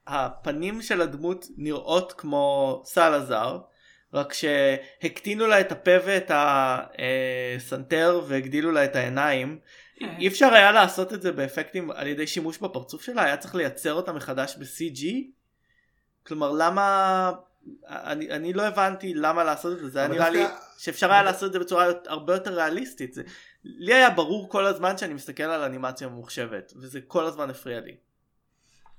[0.07, 3.59] הפנים של הדמות נראות כמו סלאזר,
[4.13, 9.59] רק שהקטינו לה את הפה ואת הסנטר והגדילו לה את העיניים.
[9.95, 10.15] כן.
[10.19, 13.93] אי אפשר היה לעשות את זה באפקטים על ידי שימוש בפרצוף שלה, היה צריך לייצר
[13.93, 15.05] אותה מחדש ב-CG?
[16.23, 17.31] כלומר למה...
[17.87, 20.43] אני, אני לא הבנתי למה לעשות את זה, זה היה נראה לי
[20.77, 23.13] שאפשר היה לעשות את זה בצורה הרבה יותר ריאליסטית.
[23.13, 23.23] זה,
[23.63, 27.95] לי היה ברור כל הזמן שאני מסתכל על אנימציה ממוחשבת, וזה כל הזמן הפריע לי.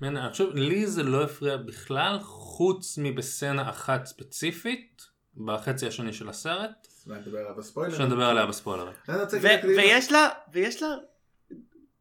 [0.03, 5.03] אני חושב, לי זה לא הפריע בכלל, חוץ מבסצנה אחת ספציפית,
[5.37, 6.89] בחצי השני של הסרט,
[7.97, 8.93] שנדבר עליה בספוילרים.
[9.43, 10.89] ו- להגיד- ויש לה, ויש לה,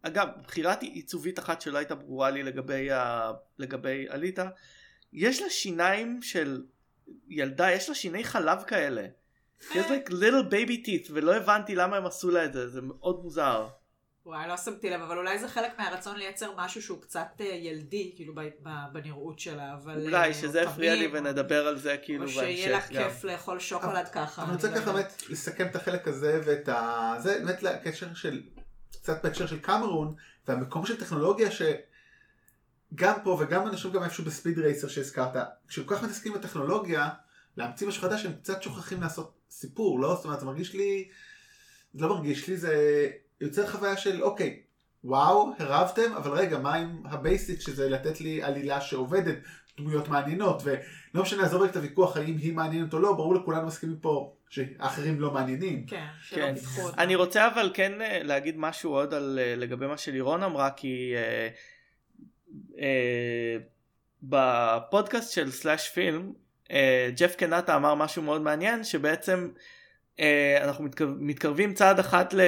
[0.02, 4.50] אגב, בחירת עיצובית אחת שלא הייתה ברורה לי לגבי, ה- לגבי אליטה,
[5.14, 6.64] יש לה שיניים של
[7.30, 9.06] ילדה, יש לה שיני חלב כאלה.
[9.76, 13.24] יש like little baby teeth, ולא הבנתי למה הם עשו לה את זה, זה מאוד
[13.24, 13.68] מוזר.
[14.26, 18.12] וואי, לא שמתי לב, אבל אולי זה חלק מהרצון לייצר משהו שהוא קצת אה, ילדי,
[18.16, 20.06] כאילו, ב- ב- בנראות שלה, אבל...
[20.06, 23.10] אולי אה, שזה או הפריע לי ונדבר על זה כאילו או שיהיה לה בהמשך גם.
[23.10, 24.44] כיף לאכול שוקולד ככה.
[24.44, 24.92] אני רוצה לא ככה.
[24.92, 27.14] באמת לסכם את החלק הזה ואת ה...
[27.20, 28.44] זה באמת לקשר של...
[29.04, 30.16] קצת בהקשר של קמרון
[30.48, 35.36] והמקום של טכנולוגיה שגם פה וגם אני חושב גם איפשהו ב Speed Racer שהזכרת
[35.68, 37.10] כשכל כך מתעסקים בטכנולוגיה
[37.58, 41.10] להמציא משהו חדש הם קצת שוכחים לעשות סיפור לא זאת אומרת זה מרגיש לי
[41.94, 43.10] זה לא מרגיש לי זה
[43.44, 44.60] יוצר חוויה של אוקיי
[45.04, 49.36] וואו הרבתם אבל רגע מה עם ה basic שזה לתת לי עלילה שעובדת
[49.78, 53.68] דמויות מעניינות ולא משנה עזוב רק את הוויכוח האם היא מעניינת או לא ברור לכולנו
[53.68, 56.56] מסכימים פה שהאחרים לא מעניינים כן, שלא כן.
[56.56, 56.90] פיתחו.
[56.98, 61.14] אני רוצה אבל כן אה, להגיד משהו עוד על אה, לגבי מה שלירון אמרה כי
[61.16, 61.50] אה,
[62.80, 63.58] אה,
[64.24, 66.32] בפודקאסט של סלאש פילם
[66.72, 69.62] אה, ג'ף קנטה אמר משהו מאוד מעניין שבעצם אה,
[70.62, 72.42] אנחנו מתקרב, מתקרבים צעד אחד ל,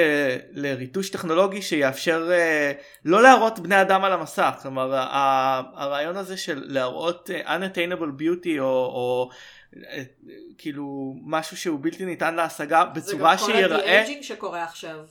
[0.51, 2.71] לריטוש טכנולוגי שיאפשר אה,
[3.05, 4.91] לא להראות בני אדם על המסך כלומר
[5.73, 9.29] הרעיון הזה של להראות אה, unattainable beauty או, או
[9.87, 10.03] אה,
[10.57, 15.05] כאילו משהו שהוא בלתי ניתן להשגה בצורה זה גם שיראה כל ה de-aging שקורה עכשיו.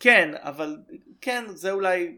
[0.00, 0.76] כן אבל
[1.20, 2.16] כן זה אולי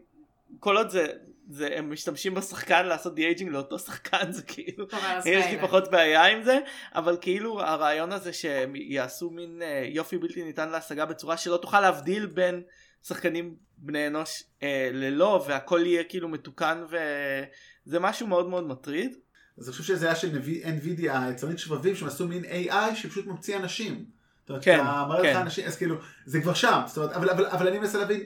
[0.59, 1.07] כל עוד זה,
[1.49, 4.85] זה הם משתמשים בשחקן לעשות de-aging לאותו שחקן זה כאילו
[5.25, 5.61] יש לי.
[5.61, 6.59] פחות בעיה עם זה
[6.95, 11.81] אבל כאילו הרעיון הזה שהם יעשו מין אה, יופי בלתי ניתן להשגה בצורה שלא תוכל
[11.81, 12.61] להבדיל בין
[13.03, 19.15] שחקנים בני אנוש אה, ללא והכל יהיה כאילו מתוקן וזה משהו מאוד מאוד מטריד.
[19.57, 23.57] אז אני חושב שזה היה של NVIDIA, היצרנית שבבים, שהם עשו מין AI שפשוט ממציא
[23.57, 24.05] אנשים.
[24.41, 25.31] זאת אומרת, כן, אתה מראה כן.
[25.31, 28.21] לך אנשים, אז כאילו, זה כבר שם, זאת אומרת, אבל, אבל, אבל אני מנסה להבין,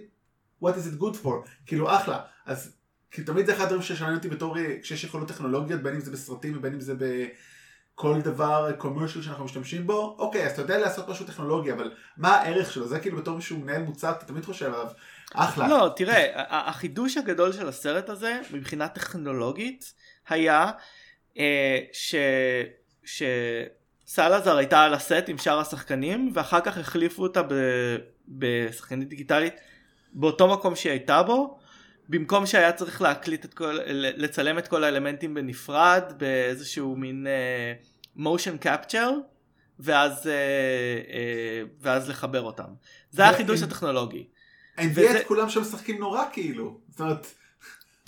[0.63, 2.78] what is it good for, כאילו אחלה, אז
[3.11, 6.11] כי תמיד זה אחד הדברים ששמענו אותי בתור, אה, כשיש יכולות טכנולוגיות, בין אם זה
[6.11, 11.09] בסרטים ובין אם זה בכל דבר קומרשל שאנחנו משתמשים בו, אוקיי, אז אתה יודע לעשות
[11.09, 14.65] משהו טכנולוגי, אבל מה הערך שלו, זה כאילו בתור מישהו מנהל מוצר, אתה תמיד חושב
[14.65, 14.87] עליו,
[15.33, 15.67] אחלה.
[15.67, 16.25] לא תראה
[16.69, 19.93] החידוש הגדול של הסרט הזה מבחינה טכנולוגית
[20.29, 20.71] היה
[21.37, 22.15] אה, ש...
[24.05, 27.53] שסלאזר הייתה על הסט עם שאר השחקנים ואחר כך החליפו אותה ב...
[28.27, 29.53] בשחקנית דיגיטלית
[30.13, 31.59] באותו מקום שהיא הייתה בו
[32.09, 37.27] במקום שהיה צריך להקליט את כל לצלם את כל האלמנטים בנפרד באיזשהו מין
[38.15, 39.11] מושן uh, קפצ'ר
[39.79, 42.69] ואז uh, uh, ואז לחבר אותם
[43.11, 44.27] זה ו- החידוש הטכנולוגי.
[44.77, 47.27] אני וזה- את כולם שם משחקים נורא כאילו, זאת אומרת,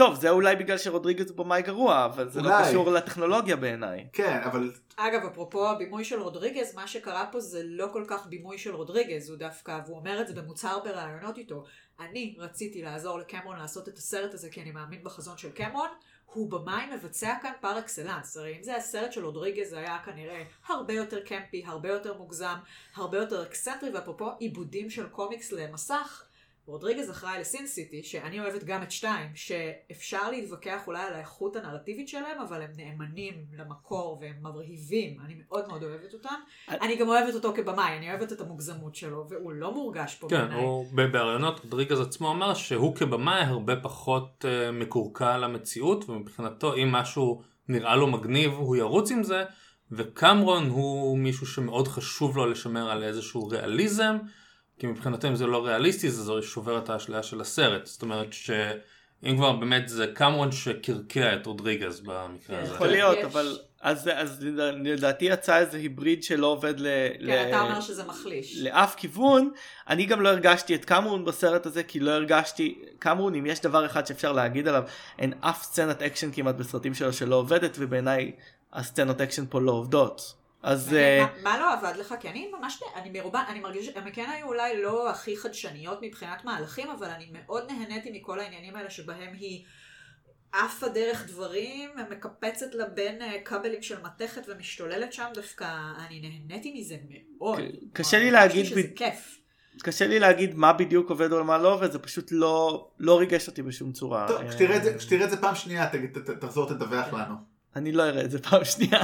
[0.02, 2.70] טוב זה אולי בגלל שרודריגז הוא במאי גרוע אבל זה לא אולי.
[2.70, 4.08] קשור לטכנולוגיה בעיניי.
[4.14, 8.58] כן, אבל אגב, אפרופו הבימוי של רודריגז, מה שקרה פה זה לא כל כך בימוי
[8.58, 11.64] של רודריגז, הוא דווקא, והוא אומר את זה במוצהר בראיונות איתו.
[12.00, 15.90] אני רציתי לעזור לקמרון לעשות את הסרט הזה כי אני מאמין בחזון של קמרון.
[16.26, 20.44] הוא במאי מבצע כאן פר אקסלנס, הרי אם זה הסרט של רודריגז זה היה כנראה
[20.68, 22.56] הרבה יותר קמפי, הרבה יותר מוגזם,
[22.96, 26.24] הרבה יותר אקסצנטרי, ואפרופו עיבודים של קומיקס למסך,
[26.72, 31.56] רודריגז אחראי ל Sin City, שאני אוהבת גם את שתיים, שאפשר להתווכח אולי על האיכות
[31.56, 36.36] הנרטיבית שלהם, אבל הם נאמנים למקור והם מרהיבים, אני מאוד מאוד אוהבת אותם.
[36.70, 40.38] אני גם אוהבת אותו כבמאי, אני אוהבת את המוגזמות שלו, והוא לא מורגש פה כן,
[40.38, 40.64] בעיניי.
[40.64, 46.92] הוא ב- בראיונות רודריגז עצמו אמר שהוא כבמאי הרבה פחות אה, מקורקע למציאות ומבחינתו אם
[46.92, 49.44] משהו נראה לו מגניב הוא ירוץ עם זה
[49.92, 54.18] וקמרון הוא מישהו שמאוד חשוב לו לשמר על איזשהו ריאליזם
[54.82, 58.34] כי מבחינתו אם זה לא ריאליסטי זה זה שובר את האשליה של הסרט זאת אומרת
[58.34, 62.64] שאם כבר באמת זה קמרון שקרקע את רודריגז במקרה כן.
[62.64, 62.74] הזה.
[62.74, 63.18] יכול להיות.
[63.18, 64.46] אבל אז אז
[64.84, 66.88] לדעתי יצא איזה היבריד שלא עובד ל...
[67.20, 68.58] כן, ל- אתה אומר שזה מחליש.
[68.62, 69.52] לאף כיוון
[69.90, 73.86] אני גם לא הרגשתי את קמרון בסרט הזה כי לא הרגשתי קמרון אם יש דבר
[73.86, 74.84] אחד שאפשר להגיד עליו
[75.20, 78.32] אין אף סצנת אקשן כמעט בסרטים שלו שלא עובדת ובעיניי
[78.74, 82.16] הסצנות אקשן פה לא עובדות אז אה, מה- מה לא עבד לך?
[82.20, 86.46] כי אני ממש, אני מרובן, אני מרגיש, הם כן היו אולי לא הכי חדשניות מבחינת
[86.46, 89.64] מהלכים, אבל אני מאוד נהניתי מכל העניינים האלה שבהם היא
[90.54, 95.66] עפה דרך דברים, מקפצת לה בין אה, כבלים של מתכת ומשתוללת שם, דווקא
[96.08, 97.60] אני נהניתי מזה מאוד.
[97.94, 99.38] קשה לי להגיד שזה ב- כיף.
[99.84, 103.48] קשה לי להגיד מה בדיוק עובד או מה לא עובד, זה פשוט לא, לא ריגש
[103.48, 104.28] אותי בשום צורה.
[104.28, 107.14] טוב, אה, כשתראה את זה- כשתראה את זה פעם שנייה, תגיד- ת- ת- תחזור תדווח
[107.14, 107.36] לנו.
[107.76, 109.02] אני לא אראה את זה פעם שנייה.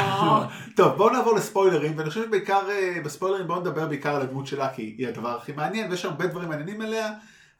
[0.76, 4.74] טוב, בואו נעבור לספוילרים, ואני חושב שבעיקר אה, בספוילרים בואו נדבר בעיקר על הדמות שלה,
[4.74, 7.12] כי היא הדבר הכי מעניין, ויש הרבה דברים מעניינים עליה,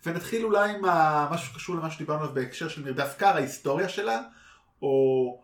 [0.07, 0.85] ונתחיל אולי עם
[1.31, 4.23] משהו שקשור למה שדיברנו עליו בהקשר של מרדף קר, ההיסטוריה שלה,
[4.83, 5.43] או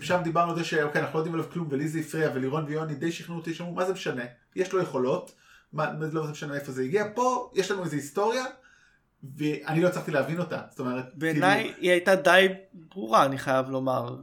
[0.00, 2.94] שם דיברנו על זה שאוקיי, אנחנו לא יודעים עליו כלום, ולי זה הפריע, ולירון ויוני
[2.94, 4.22] די שכנעו אותי, שאמרו, מה זה משנה?
[4.56, 5.32] יש לו יכולות,
[5.72, 8.44] מה, לא זה משנה מאיפה זה הגיע, פה יש לנו איזו היסטוריה,
[9.36, 13.70] ואני לא הצלחתי להבין אותה, זאת אומרת, בעיניי כאילו, היא הייתה די ברורה, אני חייב
[13.70, 14.16] לומר.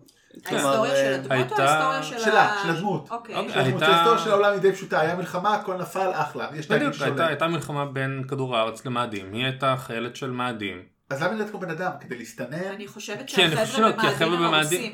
[0.46, 2.20] ההיסטוריה של אה, הדמות או ההיסטוריה של ה...
[2.20, 3.10] שלה, של הדמות.
[3.12, 3.36] אוקיי.
[3.36, 3.62] אוקיי.
[3.62, 8.24] ההיסטוריה של העולם היא די פשוטה, היה מלחמה, הכל נפל, אחלה, בדיוק, הייתה, מלחמה בין
[8.28, 10.82] כדור הארץ למאדים, היא הייתה חיילת של מאדים.
[11.10, 11.92] אז למה נראית כמו בן אדם?
[12.00, 12.74] כדי להסתנן?
[12.76, 14.92] אני חושבת חושב שהחבר'ה במאדים הם הרוסים.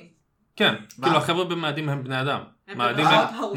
[0.55, 0.75] כן?
[1.01, 2.41] כאילו החבר'ה במאדים הם בני אדם.
[2.67, 2.77] הם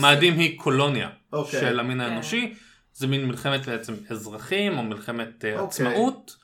[0.00, 1.60] מאדים היא קולוניה אוקיי.
[1.60, 2.04] של המין כן.
[2.04, 2.54] האנושי,
[2.92, 5.66] זה מין מלחמת בעצם אזרחים או מלחמת אה, אוקיי.
[5.66, 6.36] עצמאות.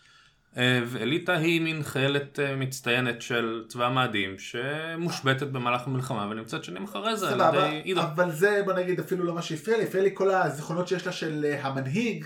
[0.56, 6.84] אה, ואליטה היא מין חיילת אה, מצטיינת של צבא המאדים שמושבתת במהלך המלחמה ונמצאת שנים
[6.84, 8.00] אחרי זה על ידי עידו.
[8.00, 11.12] אבל זה בוא נגיד אפילו לא מה שהפריע לי, הפריע לי כל הזיכרונות שיש לה
[11.12, 12.24] של אה, המנהיג,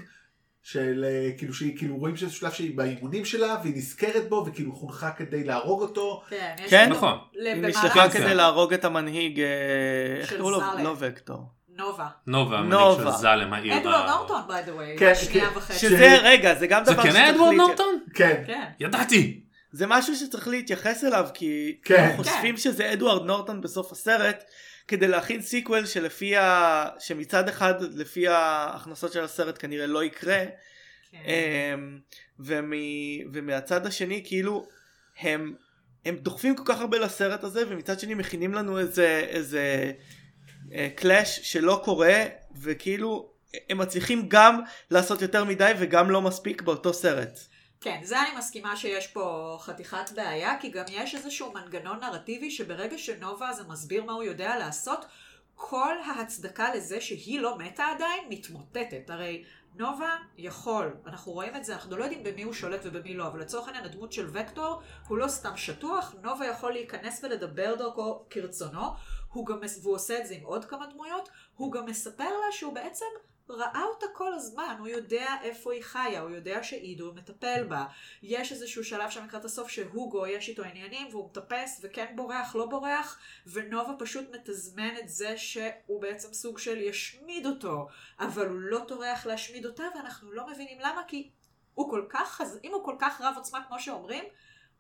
[0.63, 1.05] של
[1.39, 5.45] כאילו שהיא כאילו רואים שזה שלב שהיא באימונים שלה והיא נזכרת בו וכאילו חונכה כדי
[5.45, 6.23] להרוג אותו.
[6.29, 6.91] כן, כן?
[6.91, 7.19] נכון.
[7.33, 8.11] היא נשלחה.
[8.11, 9.41] כדי להרוג את המנהיג,
[10.21, 10.61] איך קראו לו?
[10.83, 11.60] לא וקטור.
[11.81, 12.07] נובה.
[12.27, 13.13] נובה, המנהיג נובה.
[13.13, 13.79] של זלם העיר.
[13.79, 14.99] אדוארד נורטון, by the way.
[14.99, 15.57] כן, שנייה כן.
[15.57, 15.79] וחצי.
[15.79, 17.99] שזה, רגע, זה גם זה דבר כן שצריך אדוארד להתייחס- נורטון?
[18.15, 18.43] כן.
[18.47, 18.65] כן.
[18.81, 19.41] ידעתי!
[19.73, 22.05] זה משהו שצריך להתייחס אליו, כי כן.
[22.05, 24.45] אנחנו חושבים שזה אדוארד נורטון בסוף הסרט,
[24.89, 26.85] כדי להכין sequel שלפי ה...
[26.99, 30.39] שמצד אחד לפי ההכנסות של הסרט כנראה לא יקרה,
[31.13, 31.19] כן.
[31.27, 31.99] אמ,
[32.41, 32.73] ומ...
[33.33, 34.67] ומהצד השני כאילו
[35.21, 35.55] הם,
[36.07, 39.93] הם דוחפים כל כך הרבה לסרט הזה ומצד שני מכינים לנו איזה איזה
[40.97, 42.25] קלאש שלא קורה
[42.61, 43.31] וכאילו
[43.71, 44.61] הם מצליחים גם
[44.91, 47.39] לעשות יותר מדי וגם לא מספיק באותו סרט.
[47.81, 52.99] כן, זה אני מסכימה שיש פה חתיכת בעיה, כי גם יש איזשהו מנגנון נרטיבי שברגע
[52.99, 55.07] שנובה זה מסביר מה הוא יודע לעשות,
[55.55, 59.11] כל ההצדקה לזה שהיא לא מתה עדיין מתמוטטת.
[59.11, 59.45] הרי
[59.75, 63.41] נובה יכול, אנחנו רואים את זה, אנחנו לא יודעים במי הוא שולט ובמי לא, אבל
[63.41, 68.83] לצורך העניין הדמות של וקטור הוא לא סתם שטוח, נובה יכול להיכנס ולדבר דרכו כרצונו,
[69.33, 72.73] הוא גם, והוא עושה את זה עם עוד כמה דמויות, הוא גם מספר לה שהוא
[72.73, 73.07] בעצם
[73.53, 77.85] ראה אותה כל הזמן, הוא יודע איפה היא חיה, הוא יודע שעידו מטפל בה.
[78.23, 82.67] יש איזשהו שלב שם לקראת הסוף שהוגו יש איתו עניינים והוא מטפס וכן בורח, לא
[82.67, 87.87] בורח, ונובה פשוט מתזמן את זה שהוא בעצם סוג של ישמיד אותו,
[88.21, 91.31] אבל הוא לא טורח להשמיד אותה ואנחנו לא מבינים למה, כי
[91.75, 92.41] הוא כל כך.
[92.65, 94.25] אם הוא כל כך רב עוצמה כמו שאומרים,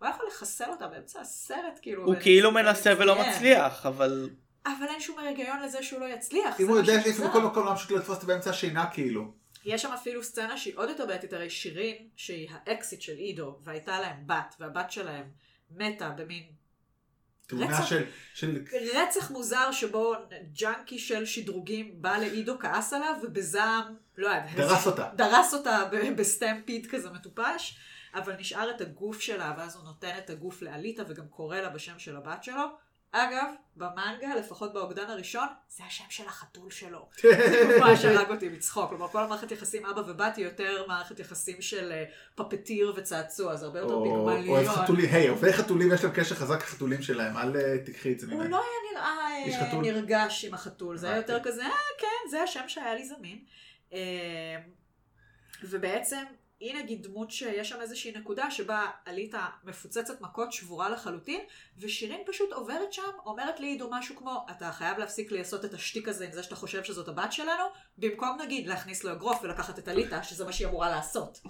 [0.01, 2.05] הוא היה יכול לחסל אותה באמצע הסרט, כאילו.
[2.05, 3.21] הוא כאילו מנסה ולא.
[3.21, 4.31] מצליח אבל
[4.67, 6.61] אבל אין שום היגיון לזה שהוא לא יצליח.
[6.61, 7.03] אם הוא יודע.
[7.03, 9.33] שיש בכל מקום להמשיך לתפוס אותה באמצע השינה כאילו.
[9.65, 14.01] יש שם אפילו סצנה שהיא עוד יותר בעייתית, הרי שירין, שהיא האקסיט של עידו, והייתה
[14.01, 15.25] להם בת, והבת שלהם
[15.71, 16.43] מתה במין
[17.47, 17.87] תמונה רצח.
[17.87, 20.15] של, של רצח מוזר שבו
[20.53, 25.11] ג'אנקי של שדרוגים בא לעידו, כעס עליו, ובזעם, לא יודעת, דרס אותה.
[25.17, 25.85] דרס אותה
[26.17, 27.79] ב stampede כזה מטופש,
[28.15, 31.99] אבל נשאר את הגוף שלה, ואז הוא נותן את הגוף לאליטה, וגם קורא לה בשם
[31.99, 32.65] של הבת שלו.
[33.13, 33.47] אגב,
[33.77, 37.09] במנגה, לפחות באוגדן הראשון, זה השם של החתול שלו.
[37.51, 38.89] זה ממש הרג אותי מצחוק.
[38.89, 42.05] כלומר, כל המערכת יחסים אבא ובת היא יותר מערכת יחסים של אה,
[42.35, 44.65] puppeteer וצעצוע, זה הרבה יותר או אוהב פיגמליון.
[44.65, 48.27] חתולים, היי, אוהבי חתולים יש להם קשר חזק לחתולים שלהם, אל אה, תיקחי את זה
[48.27, 48.51] הוא ממני.
[48.51, 49.81] לא היה נראה אה?
[49.83, 51.17] נרגש עם החתול, זה היה.
[51.17, 53.39] יותר כזה, אה, כן, זה השם שהיה לי זמין.
[55.63, 56.25] ובעצם,
[56.61, 61.41] היא נגיד דמות שיש שם איזושהי נקודה שבה עליתה מפוצצת מכות שבורה לחלוטין,
[61.79, 66.25] ושירין פשוט עוברת שם, אומרת לעידו משהו כמו, אתה חייב להפסיק לעשות את השטיק הזה
[66.25, 67.65] עם זה שאתה חושב שזאת הבת שלנו,
[67.99, 71.41] במקום נגיד להכניס לו אגרוף ולקחת את עליתה, שזה מה שהיא אמורה לעשות.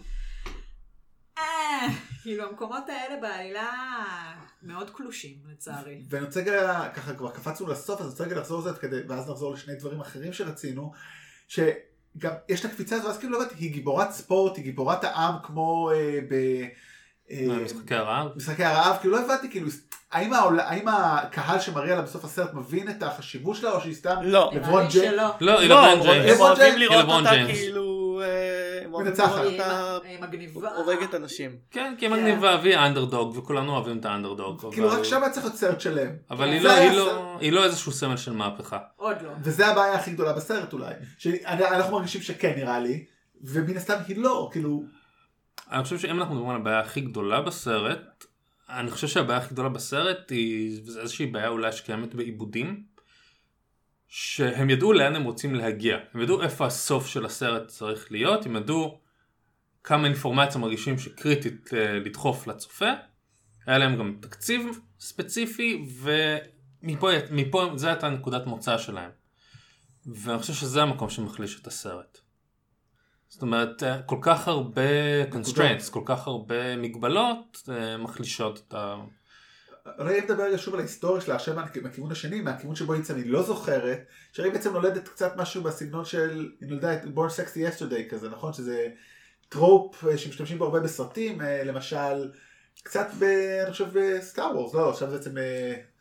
[1.39, 1.87] אה,
[2.23, 3.71] כאילו המקומות האלה בעלילה
[4.63, 6.03] מאוד קלושים לצערי.
[6.09, 8.71] ואני רוצה רגע, ככה כבר קפצנו לסוף, אז אני רוצה רגע לחזור לזה,
[9.09, 10.93] ואז נחזור לשני דברים אחרים שרצינו,
[12.19, 15.35] שגם יש את הקפיצה הזו, אז כאילו לא הבנתי, היא גיבורת ספורט, היא גיבורת העם
[15.43, 16.35] כמו אה, ב...
[17.31, 18.29] אה, משחקי הרעב.
[18.37, 19.69] משחקי הרעב, כאילו לא הבנתי, כאילו,
[20.13, 24.17] האם, העול, האם הקהל שמראה לה בסוף הסרט מבין את החשיבות שלה, או שהיא סתם
[24.23, 24.51] לא.
[24.55, 25.15] לברון ג'יימס?
[25.41, 26.31] לא, היא לא, לברון הם ג'יימס.
[26.31, 26.91] לברון אוהבים ג'יימס?
[26.91, 27.31] לראות אותה.
[27.53, 27.99] כאילו אה, הם
[28.93, 29.45] מנצחת.
[29.45, 30.75] אותה היא מגניבה.
[30.77, 31.57] הורגת אנשים.
[31.71, 34.73] כן, כי היא מגניבה והיא האנדרדוג, וכולנו אוהבים את האנדרדוג.
[34.73, 36.11] כאילו רק שם היה צריך להיות סרט שלם.
[36.31, 36.53] אבל כן.
[36.53, 36.97] היא לא-.
[36.97, 38.79] לא- היא לא איזשהו סמל של מהפכה.
[38.97, 39.31] עוד לא.
[39.43, 40.95] וזה הבעיה הכי גדולה בסרט אולי.
[41.18, 43.05] שאנחנו מרגישים שכן נראה לי,
[43.45, 44.83] ומן הסתם היא לא, כאילו,
[45.73, 48.25] אני חושב שאם אנחנו מדברים על הבעיה הכי גדולה בסרט,
[48.71, 52.83] אני חושב שהבעיה הכי גדולה בסרט היא זה איזושהי בעיה אולי שקיימת בעיבודים.
[54.13, 58.57] שהם ידעו לאן הם רוצים להגיע, הם ידעו איפה הסוף של הסרט צריך להיות, הם
[58.57, 59.01] ידעו
[59.85, 62.91] כמה אינפורמציה מרגישים שקריטית אה, לדחוף לצופה,
[63.67, 69.11] היה להם גם תקציב ספציפי ומפה מפה, זה הייתה נקודת מוצא שלהם.
[70.07, 72.19] ואני חושב שזה המקום שמחליש את הסרט.
[73.29, 74.83] זאת אומרת, אה, כל כך הרבה
[75.33, 78.97] constraints, כל כך הרבה מגבלות אה, מחלישות את ה...
[79.99, 83.43] רגע נדבר רגע שוב על ההיסטוריה שלה עכשיו מהכיוון השני, מהכיוון שבו היא אני לא
[83.43, 88.28] זוכרת, שהרי בעצם נולדת קצת משהו בסגנון של, היא נולדה את born sexy yesterday כזה,
[88.28, 88.53] נכון?
[88.53, 88.88] שזה
[89.49, 92.30] trope אה, שמשתמשים בו הרבה בסרטים, למשל,
[92.82, 93.24] קצת ב...
[93.64, 95.34] אני חושב ב Star Wars, לא, עכשיו זה בעצם...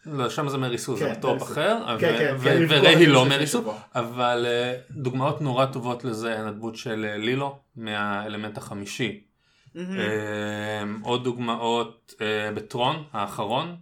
[0.05, 1.51] לא, שם זה Mary Sue, זה trope Mary Sue.
[1.51, 3.65] אחר, כן, כן, כן, וריי היא לא Mary Sue.
[3.95, 9.23] אבל אה, דוגמאות נורא טובות לזה הן הדמות של אה, לילו מהאלמנט החמישי.
[9.75, 9.99] מהמם.
[9.99, 13.75] אה, עוד דוגמאות אה, בטרון האחרון,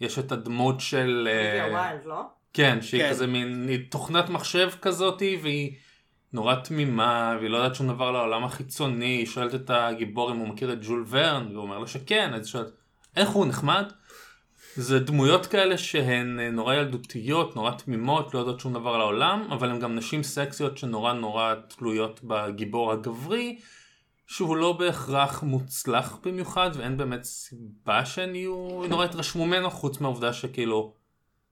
[0.00, 1.28] יש את הדמות של...
[1.30, 2.22] אה, לא?
[2.52, 3.10] כן, שהיא כן.
[3.10, 5.72] כזה מין תוכנת מחשב כזאתי והיא
[6.32, 10.36] נורא תמימה והיא לא יודעת שום דבר על העולם החיצוני, היא שואלת את הגיבור אם
[10.36, 12.70] הוא מכיר את ג'ול ורן והוא אומר לה שכן, אז היא שואלת
[13.16, 13.84] איך הוא נחמד?
[14.76, 19.48] זה דמויות כאלה שהן אה, נורא ילדותיות, נורא תמימות, לא יודעות שום דבר על העולם,
[19.50, 23.58] אבל הן גם נשים סקסיות שנורא נורא תלויות בגיבור הגברי,
[24.30, 30.32] שהוא לא בהכרח מוצלח במיוחד, ואין באמת סיבה שהן יהיו, נורא התרשמו ממנו, חוץ מהעובדה
[30.32, 30.94] שכאילו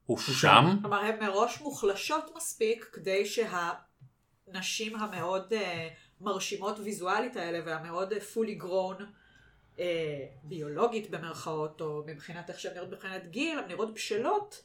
[0.07, 0.65] הוא שם.
[0.83, 5.89] כלומר, הן מראש מוחלשות מספיק כדי שהנשים המאוד אה,
[6.21, 9.03] מרשימות ויזואלית האלה והמאוד אה, fully grown
[9.79, 14.63] אה, ביולוגית במרכאות, או מבחינת איך שהן נראות מבחינת גיל, הן נראות בשלות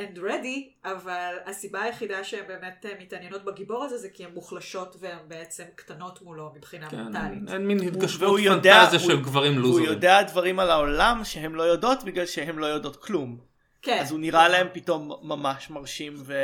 [0.00, 4.96] and ready, אבל הסיבה היחידה שהן באמת אה, מתעניינות בגיבור הזה זה כי הן מוחלשות
[5.00, 7.48] והן בעצם קטנות מולו מבחינה כן, מנטלית.
[7.52, 9.86] אין מין התגשמות פנטזיה הוא- של גברים הוא לוזרים.
[9.86, 13.38] יודע דברים על העולם שהם לא יודעות בגלל שהם לא יודעות כלום.
[13.82, 13.98] כן.
[14.00, 16.34] אז הוא נראה להם פתאום ממש מרשים ו...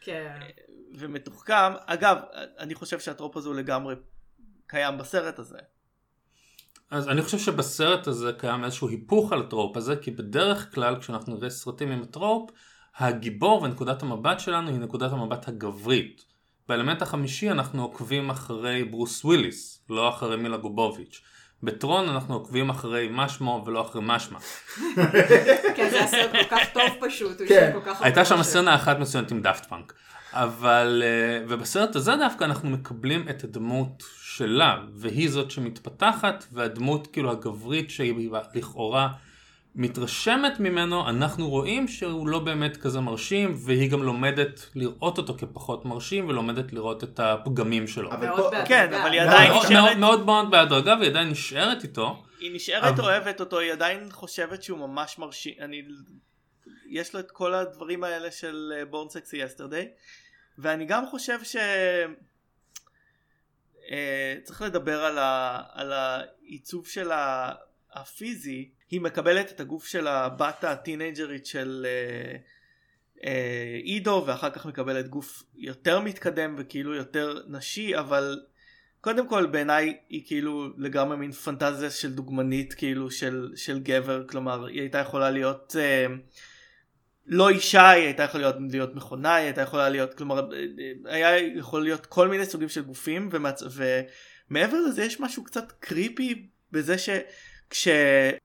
[0.00, 0.38] כן.
[0.94, 1.72] ומתוחכם.
[1.86, 2.18] אגב,
[2.58, 3.94] אני חושב שה trope הזה הוא לגמרי
[4.66, 5.58] קיים בסרט הזה.
[6.90, 11.00] אז אני חושב שבסרט הזה קיים איזשהו היפוך על ה trope הזה, כי בדרך כלל
[11.00, 12.50] כשאנחנו נראה סרטים עם ה trope,
[12.98, 16.24] הגיבור ונקודת המבט שלנו היא נקודת המבט הגברית.
[16.68, 21.20] באלמנט החמישי אנחנו עוקבים אחרי ברוס וויליס, לא אחרי מילה יובוביץ'.
[21.62, 24.38] בטרון אנחנו עוקבים אחרי משמו ולא אחרי משמה.
[25.76, 27.54] כן, זה היה סרט כל כך טוב פשוט, הוא כן.
[27.54, 28.42] השאיר כל כך הרבה הייתה שם.
[28.42, 29.94] סצנה אחת מסוימת עם דאפט פאנק.
[30.32, 37.30] אבל, אה, ובסרט הזה דווקא אנחנו מקבלים את הדמות שלה, והיא זאת שמתפתחת, והדמות כאילו
[37.30, 39.08] הגברית שהיא לכאורה
[39.74, 45.84] מתרשמת ממנו, אנחנו רואים שהוא לא באמת כזה מרשים, והיא גם לומדת לראות אותו כפחות
[45.84, 48.12] מרשים, ולומדת לראות את הפגמים שלו.
[48.12, 48.66] אבל מאוד פה- בהדרגה.
[48.66, 49.96] כן, אבל היא עדיין מאוד- נשארת...
[49.96, 52.22] מאוד מאוד מאוד בהדרגה, והיא עדיין נשארת איתו.
[52.40, 55.82] היא נשארת אבל- אוהבת אותו, היא עדיין חושבת שהוא ממש מרשים, אני...
[56.88, 59.88] יש לו את כל הדברים האלה של בורן סקסי יסטרדי,
[60.58, 61.56] ואני גם חושב ש...
[63.90, 65.62] אה, צריך לדבר על, ה...
[65.72, 67.10] על העיצוב של.
[67.92, 72.36] הפיזי, היא מקבלת את הגוף של הבת הטינג'רית של אה,
[73.24, 78.40] אה, עידו, ואחר כך מקבלת גוף יותר מתקדם וכאילו יותר נשי, אבל
[79.00, 84.66] קודם כל בעיניי היא כאילו לגמרי מין פנטזיה של דוגמנית כאילו של, של גבר כלומר
[84.66, 86.06] היא הייתה יכולה להיות אה,
[87.28, 90.48] לא אישה היא הייתה יכולה להיות, להיות מכונה היא הייתה יכולה להיות כלומר
[91.04, 93.62] היה יכול להיות כל מיני סוגים של גופים ומצ...
[94.50, 97.88] ומעבר לזה יש משהו קצת קריפי בזה שכש...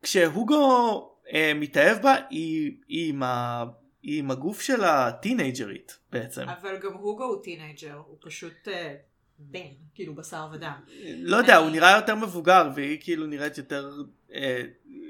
[0.02, 3.64] כשהוגו אה, מתאהב בה היא, היא, עם ה...
[4.02, 6.50] היא עם הגוף של הטינג'רית בעצם.
[6.50, 8.96] אבל גם הוגו הוא teenager, הוא פשוט אה,
[9.40, 9.60] בן,
[9.96, 10.74] כאילו בשר ודם.
[11.18, 13.92] לא יודע, הוא נראה יותר מבוגר והיא כאילו נראית יותר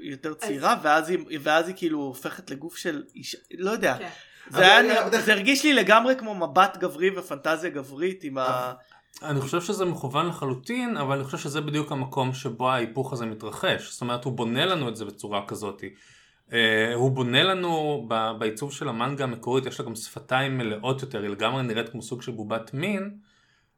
[0.02, 3.96] יותר צעירה ואז היא, ואז היא כאילו הופכת לגוף של אישה, לא יודע.
[3.98, 4.08] כן.
[4.50, 8.72] זה, היה, אבל- זה הרגיש לי לגמרי כמו מבט גברי ופנטזיה גברית עם ה...
[9.22, 13.92] אני חושב שזה מכוון לחלוטין, אבל אני חושב שזה בדיוק המקום שבו ההיפוך הזה מתרחש.
[13.92, 15.82] זאת אומרת, הוא בונה לנו את זה בצורה כזאת.
[16.48, 16.54] Uh,
[16.94, 18.06] הוא בונה לנו
[18.38, 22.22] בעיצוב של המנגה המקורית, יש לה גם שפתיים מלאות יותר, היא לגמרי נראית כמו סוג
[22.22, 23.16] של בובת מין,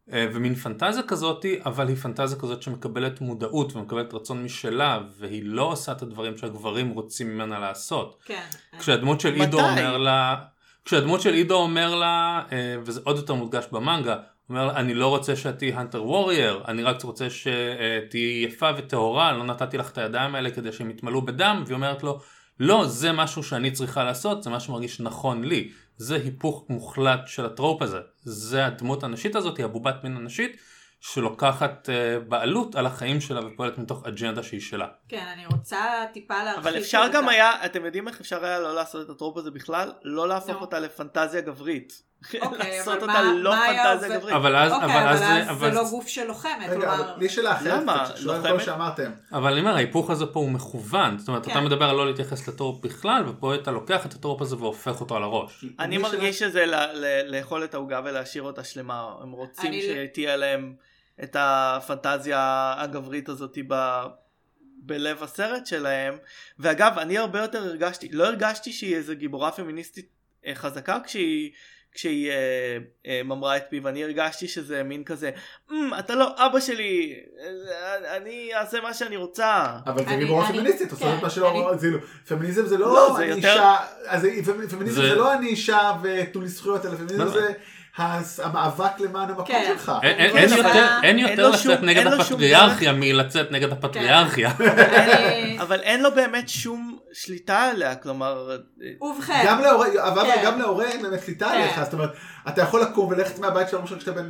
[0.09, 5.93] ומין פנטזיה כזאת, אבל היא פנטזיה כזאת שמקבלת מודעות ומקבלת רצון משלה, והיא לא עושה
[5.93, 8.19] את הדברים שהגברים רוצים ממנה לעשות.
[8.25, 8.43] כן.
[8.79, 9.35] כשהדמות של?
[9.35, 10.37] עידו אומר לה,
[10.85, 14.17] כשהדמות של עידו אומר לה, אה, וזה עוד יותר מודגש במנגה,
[14.51, 19.33] אומר לה, אני לא רוצה שאת תהיי הנטר וורייר, אני רק רוצה שתהיי יפה וטהורה,
[19.33, 22.21] לא נתתי לך את הידיים האלה כדי שהם יתמלאו בדם, והיא אומרת לו,
[22.61, 25.71] לא, זה משהו שאני צריכה לעשות, זה משהו שמרגיש נכון לי.
[25.97, 28.01] זה היפוך מוחלט של הטרופ הזה.
[28.23, 30.57] זה הדמות הנשית הזאת, היא הבובת מין הנשית,
[31.01, 34.87] שלוקחת אה, בעלות על החיים שלה ופועלת מתוך אג'נדה שהיא שלה.
[35.09, 36.67] כן, אני רוצה טיפה להרחיב.
[36.67, 39.93] אבל אפשר גם היה, אתם יודעים איך אפשר היה לא לעשות את הטרופ הזה בכלל?
[40.03, 40.61] לא להפוך נו.
[40.61, 42.03] אותה לפנטזיה גברית.
[42.43, 44.19] אוקיי, לעשות אבל אותה מה- לא מה פנטזיה?
[44.19, 44.35] גברית.
[44.35, 46.95] אבל אז, אוקיי, אבל אז, אז אבל זה לא גוף של לוחמת, רגע, כלומר...
[46.95, 48.09] אבל לי שאלה אחרת, למה?
[48.23, 48.61] לוחמת?
[48.65, 49.11] שאמרתם.
[49.33, 51.19] אבל אני אומר, ההיפוך הזה פה הוא מכוון.
[51.19, 51.51] זאת אומרת, כן.
[51.51, 55.17] אתה מדבר על לא להתייחס לטורפ בכלל, ופה אתה לוקח את הטורפ הזה והופך אותו
[55.17, 55.65] על הראש.
[55.79, 59.13] אני מרגיש שזה ל- ל- לאכול את העוגה ולהשאיר אותה שלמה.
[59.23, 60.75] הם רוצים אני- שתהיה להם
[61.23, 62.39] את הפנטזיה
[62.79, 64.03] הגברית הזאת ב...
[64.83, 66.17] בלב הסרט שלהם.
[66.59, 70.09] ואגב, אני הרבה יותר הרגשתי, לא הרגשתי שהיא איזה גיבורה פמיניסטית
[70.47, 71.51] אה, חזקה כשהיא...
[71.97, 72.37] כשהיא אה,
[73.07, 75.31] אה, ממרה את פיו, אני הרגשתי שזה מין כזה,
[75.73, 79.67] "אמ, אתה לא אבא שלי, אה, אני אעשה מה שאני רוצה.
[79.87, 82.87] אבל זה אני- אני- פמיניסטית, עושה כן, את מה שלא, אני- כאילו, פמיניזם זה לא,
[82.95, 83.77] לא זה אני יותר- אישה,
[84.71, 87.29] פמיניזם זה- זה לא אני אישה ותנו לי זכויות, אלא פמיניזם לא.
[87.31, 87.53] זה
[87.99, 89.65] המאבק למען המקום כן.
[89.79, 89.93] שלך.
[90.03, 94.51] אין- כן, יותר- אין לצאת שום- נגד הפטריארכיה מלצאת נגד הפטריארכיה.
[94.61, 98.51] אני- אבל אין לו באמת שום שליטה עליה, כלומר,
[99.01, 100.43] ובכן, גם להורה, אבל כן.
[100.45, 101.53] גם להורה אין באמת שליטה כן.
[101.53, 102.11] עליך, זאת אומרת,
[102.49, 104.29] אתה יכול לקום וללכת מהבית למשל כשאתה בן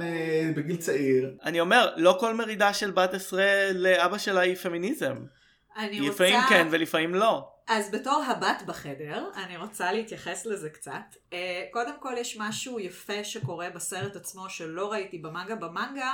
[0.57, 3.45] בגיל צעיר, אני אומר, לא כל מרידה של בת עשרה
[3.75, 5.15] לאבא שלה היא פמיניזם.
[5.79, 6.25] אני רוצה...
[6.25, 7.56] לפעמים כן ולפעמים לא.
[7.69, 11.17] אז בתור הבת בחדר, אני רוצה להתייחס לזה קצת.
[11.33, 15.55] אה, קודם כל יש משהו יפה שקורה בסרט עצמו שלא ראיתי במנגה.
[15.55, 16.13] במנגה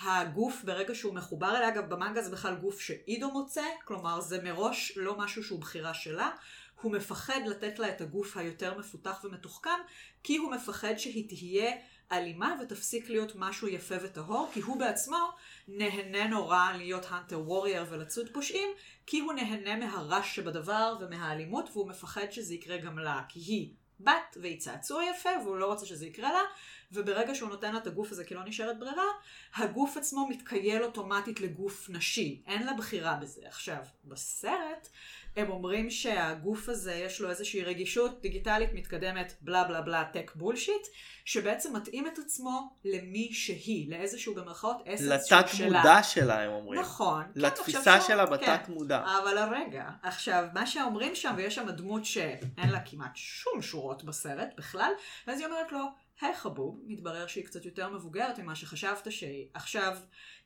[0.00, 4.92] הגוף ברגע שהוא מחובר אליה, אגב במנגה זה בכלל גוף שעידו מוצא, כלומר זה מראש
[4.96, 6.30] לא משהו שהוא בחירה שלה.
[6.80, 9.80] הוא מפחד לתת לה את הגוף היותר מפותח ומתוחכם,
[10.22, 11.72] כי הוא מפחד שהיא תהיה
[12.12, 15.28] אלימה ותפסיק להיות משהו יפה וטהור, כי הוא בעצמו
[15.68, 18.68] נהנה נורא להיות הנטר וורייר ולצוד פושעים,
[19.06, 24.36] כי הוא נהנה מהרש שבדבר ומהאלימות, והוא מפחד שזה יקרה גם לה, כי היא בת
[24.42, 26.42] והיא צעצוע יפה, והוא לא רוצה שזה יקרה לה,
[26.92, 29.04] וברגע שהוא נותן לה את הגוף הזה כי לא נשארת ברירה,
[29.54, 33.42] הגוף עצמו מתקייל אוטומטית לגוף נשי, אין לה בחירה בזה.
[33.46, 34.88] עכשיו, בסרט
[35.36, 40.86] הם אומרים שהגוף הזה יש לו איזושהי רגישות דיגיטלית מתקדמת בלה בלה בלה טק בולשיט,
[41.24, 45.78] שבעצם מתאים את עצמו למי שהיא, לאיזשהו במרכאות אסנס שהוא לתת שלה.
[45.78, 46.80] מודע שלה הם אומרים.
[46.80, 47.24] נכון.
[47.34, 48.72] כן, לתפיסה עכשיו שלה שוב, בתת כן.
[48.72, 49.04] מודע.
[49.22, 54.48] אבל הרגע, עכשיו, מה שאומרים שם, ויש שם דמות שאין לה כמעט שום שורות בסרט
[54.56, 54.92] בכלל,
[55.26, 55.80] ואז היא אומרת לו,
[56.20, 59.46] היי חבוב, מתברר שהיא קצת יותר מבוגרת ממה שחשבת שהיא.
[59.54, 59.96] עכשיו,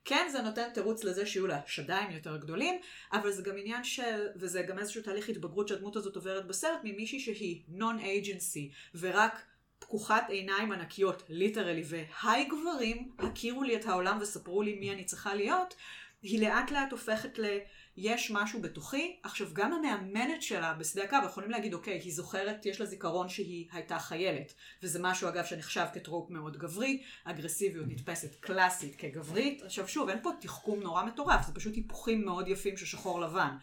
[0.04, 2.80] כן, זה נותן תירוץ לזה שיהיו לה שדיים יותר גדולים,
[3.12, 7.20] אבל זה גם עניין של, וזה גם איזשהו תהליך התבגרות שהדמות הזאת עוברת בסרט, ממישהי
[7.20, 9.42] שהיא non-agency, ורק
[9.78, 15.34] פקוחת עיניים ענקיות, literally, והיי גברים, הכירו לי את העולם וספרו לי מי אני צריכה
[15.34, 15.74] להיות,
[16.22, 17.58] היא לאט לאט הופכת ל...
[17.96, 19.16] יש משהו בתוכי.
[19.22, 23.68] עכשיו, גם המאמנת שלה בשדה הקרב, יכולים להגיד, אוקיי, היא זוכרת, יש לה זיכרון שהיא
[23.72, 24.54] הייתה חיילת.
[24.82, 27.02] וזה משהו, אגב, שנחשב כ trope מאוד גברי.
[27.24, 29.62] אגרסיביות נתפסת קלאסית כגברית.
[29.62, 33.56] עכשיו, שוב, אין פה תחכום נורא מטורף, זה פשוט היפוכים מאוד יפים של שחור לבן.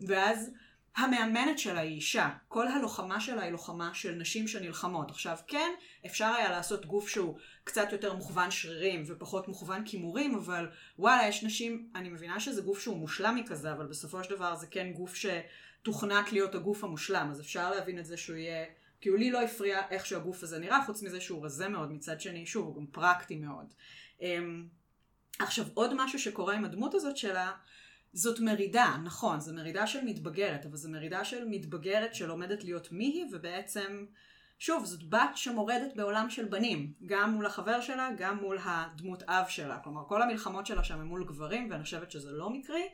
[0.00, 0.50] ואז...
[0.96, 5.10] המאמנת שלה היא אישה, כל הלוחמה שלה היא לוחמה של נשים שנלחמות.
[5.10, 5.72] עכשיו כן,
[6.06, 11.44] אפשר היה לעשות גוף שהוא קצת יותר מוכוון שרירים ופחות מוכוון כימורים, אבל וואלה, יש
[11.44, 15.14] נשים, אני מבינה שזה גוף שהוא מושלם מכזה, אבל בסופו של דבר זה כן גוף
[15.14, 18.64] שתוכנת להיות הגוף המושלם, אז אפשר להבין את זה שהוא יהיה...
[19.00, 22.46] כאילו לי לא הפריע איך שהגוף הזה נראה, חוץ מזה שהוא רזה מאוד מצד שני,
[22.46, 23.74] שוב, הוא גם פרקטי מאוד.
[24.20, 24.66] אמ,
[25.38, 27.52] עכשיו, עוד משהו שקורה עם הדמות הזאת שלה,
[28.14, 33.04] זאת מרידה, נכון, זו מרידה של מתבגרת, אבל זו מרידה של מתבגרת שלומדת להיות מי
[33.04, 34.04] היא, ובעצם,
[34.58, 39.44] שוב, זאת בת שמורדת בעולם של בנים, גם מול החבר שלה, גם מול הדמות אב
[39.48, 39.78] שלה.
[39.78, 42.88] כלומר, כל המלחמות שלה שם הם מול גברים, ואני חושבת שזה לא מקרי.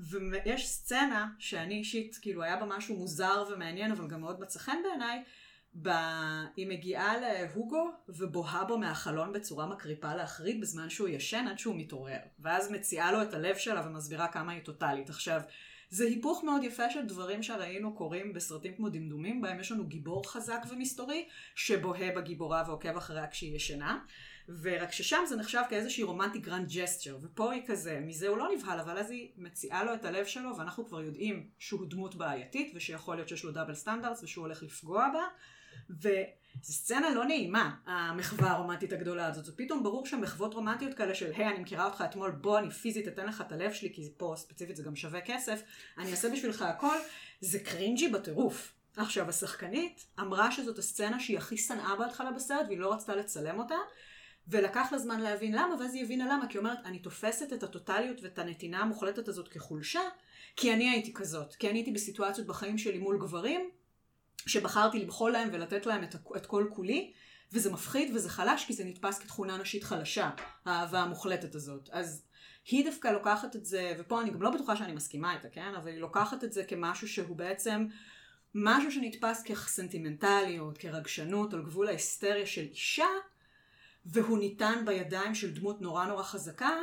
[0.00, 4.76] ויש סצנה שאני אישית, כאילו היה בה משהו מוזר ומעניין, אבל גם מאוד מצא חן
[4.84, 5.22] בעיניי,
[5.82, 5.88] ב...
[6.56, 12.18] היא מגיעה להוגו ובוהה בו מהחלון בצורה מקריפה להחריד בזמן שהוא ישן עד שהוא מתעורר.
[12.38, 15.10] ואז מציעה לו את הלב שלה ומסבירה כמה היא טוטאלית.
[15.10, 15.40] עכשיו,
[15.90, 20.32] זה היפוך מאוד יפה של דברים שראינו קורים בסרטים כמו דמדומים, בהם יש לנו גיבור
[20.32, 23.98] חזק ומסתורי, שבוהה בגיבורה ועוקב אחריה כשהיא ישנה.
[24.62, 28.80] ורק ששם זה נחשב כאיזושהי romantic grand gesture, ופה היא כזה, מזה הוא לא נבהל,
[28.80, 33.16] אבל אז היא מציעה לו את הלב שלו, ואנחנו כבר יודעים שהוא דמות בעייתית, ושיכול
[33.16, 35.22] להיות שיש לו double standards, ושהוא הולך לפגוע בה,
[35.98, 39.44] וזו סצנה לא נעימה, המחווה הרומנטית הגדולה הזאת.
[39.44, 43.08] זה פתאום ברור שמחוות רומנטיות כאלה של, היי, אני מכירה אותך אתמול, בוא, אני פיזית
[43.08, 45.62] אתן לך את הלב שלי, כי פה ספציפית זה גם שווה כסף,
[45.98, 46.96] אני אעשה בשבילך הכל,
[47.40, 48.72] זה קרינג'י בטירוף.
[48.96, 53.76] עכשיו, השחקנית אמרה שזאת הסצנה שהיא הכי שנאה בהתחלה בסרט, והיא לא רצתה לצלם אותה,
[54.48, 57.62] ולקח לה זמן להבין למה, ואז היא הבינה למה, כי היא אומרת, אני תופסת את
[57.62, 60.00] הטוטליות ואת הנתינה המוחלטת הזאת כחולשה,
[60.56, 63.70] כי אני הייתי כזאת, כי אני הייתי בסיטואציות בחיים שלי מול גברים,
[64.46, 67.12] שבחרתי למחול להם ולתת להם את, את כל כולי,
[67.52, 70.30] וזה מפחיד וזה חלש כי זה נתפס כתכונה נשית חלשה,
[70.64, 71.88] האהבה המוחלטת הזאת.
[71.92, 72.22] אז
[72.66, 75.74] היא דווקא לוקחת את זה, ופה אני גם לא בטוחה שאני מסכימה איתה, כן?
[75.76, 77.86] אבל היא לוקחת את זה כמשהו שהוא בעצם
[78.54, 83.06] משהו שנתפס כסנטימנטליות, כרגשנות, על גבול ההיסטריה של אישה,
[84.06, 86.76] והוא ניתן בידיים של דמות נורא נורא חזקה,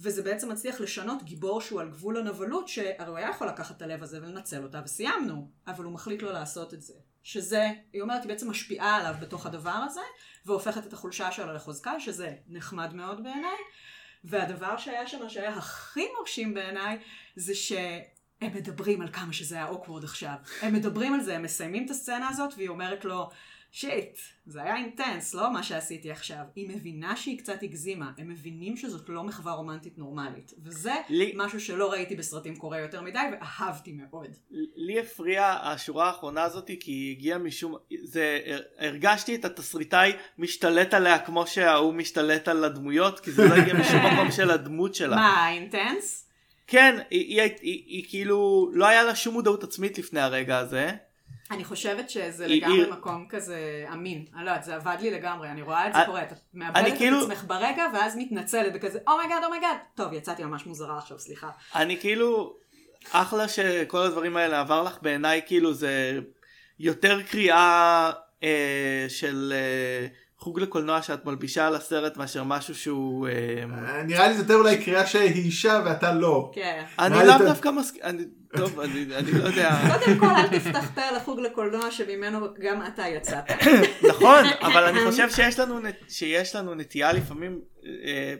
[0.00, 3.82] וזה בעצם מצליח לשנות גיבור שהוא על גבול הנבלות, שהרי הוא היה יכול לקחת את
[3.82, 6.94] הלב הזה ולנצל אותה, וסיימנו, אבל הוא מחליט לא לעשות את זה.
[7.22, 10.00] שזה, היא אומרת, היא בעצם משפיעה עליו בתוך הדבר הזה,
[10.46, 13.58] והופכת את החולשה שלו לחוזקה, שזה נחמד מאוד בעיניי.
[14.24, 16.98] והדבר שהיה שם, שהיה הכי מרשים בעיניי,
[17.36, 20.34] זה שהם מדברים על כמה שזה היה אוקוורד עכשיו.
[20.62, 23.30] הם מדברים על זה, הם מסיימים את הסצנה הזאת, והיא אומרת לו,
[23.76, 26.36] שיט, זה היה אינטנס, לא מה שעשיתי עכשיו.
[26.54, 30.52] היא מבינה שהיא קצת הגזימה, הם מבינים שזאת לא מחווה רומנטית נורמלית.
[30.64, 34.26] וזה לי- משהו שלא ראיתי בסרטים קורה יותר מדי, ואהבתי מאוד.
[34.76, 37.74] לי הפריעה השורה האחרונה הזאת כי היא הגיעה משום
[38.04, 38.40] זה
[38.78, 44.00] הרגשתי את התסריטאי משתלט עליה כמו שההוא משתלט על הדמויות כי זה לא הגיע משום
[44.12, 45.16] מקום של הדמות שלה.
[45.16, 46.28] מה, intense?
[46.66, 50.58] כן היא, היא, היא, היא, היא כאילו לא היה לה שום מודעות עצמית לפני הרגע
[50.58, 50.90] הזה.
[51.50, 54.24] אני חושבת שזה היא- לגמרי היא- מקום כזה אמין.
[54.36, 56.22] אני לא יודעת, זה עבד לי לגמרי, אני רואה את זה אני- קורה.
[56.22, 59.76] את אני מאבדת את כאילו- עצמך ברגע, ואז מתנצלת בכזה, אומייגאד, אומייגאד.
[59.94, 61.50] טוב, יצאתי ממש מוזרה עכשיו, סליחה.
[61.74, 62.56] אני כאילו
[63.10, 66.20] אחלה שכל הדברים האלה עבר לך בעיניי כאילו זה
[66.78, 68.10] יותר קריאה
[68.42, 70.06] אה, של אה,
[70.44, 73.64] חוג לקולנוע שאת מלבישה על הסרט מאשר משהו שהוא אה,
[74.04, 76.50] נראה לי זה יותר אולי קריאה שהיא אישה ואתה לא.
[76.54, 76.82] כן.
[76.98, 78.24] אני לאו דווקא מסכים, אני-
[78.56, 79.70] טוב, אני לא יודע,
[80.04, 83.44] קודם כל, אל תפתח פה לחוג לקולנוע שממנו גם אתה יצאת.
[84.10, 87.60] נכון, אבל אני חושב שיש לנו נט- שיש לנו נטייה לפעמים
[88.06, 88.34] אה,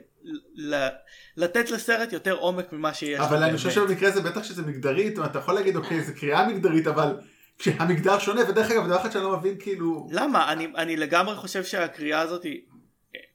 [1.36, 3.70] לתת לסרט יותר עומק ממה שיש אבל אני חושב.
[3.70, 7.16] שבמקרה הזה בטח שזה מגדרית, אתה יכול להגיד אוקיי זה קריאה מגדרית אבל
[7.58, 10.52] כשהמגדר שונה ודרך אגב דבר אחד שאני לא מבין כאילו למה?
[10.52, 12.60] אני- אני לגמרי חושב שהקריאה הזאת היא...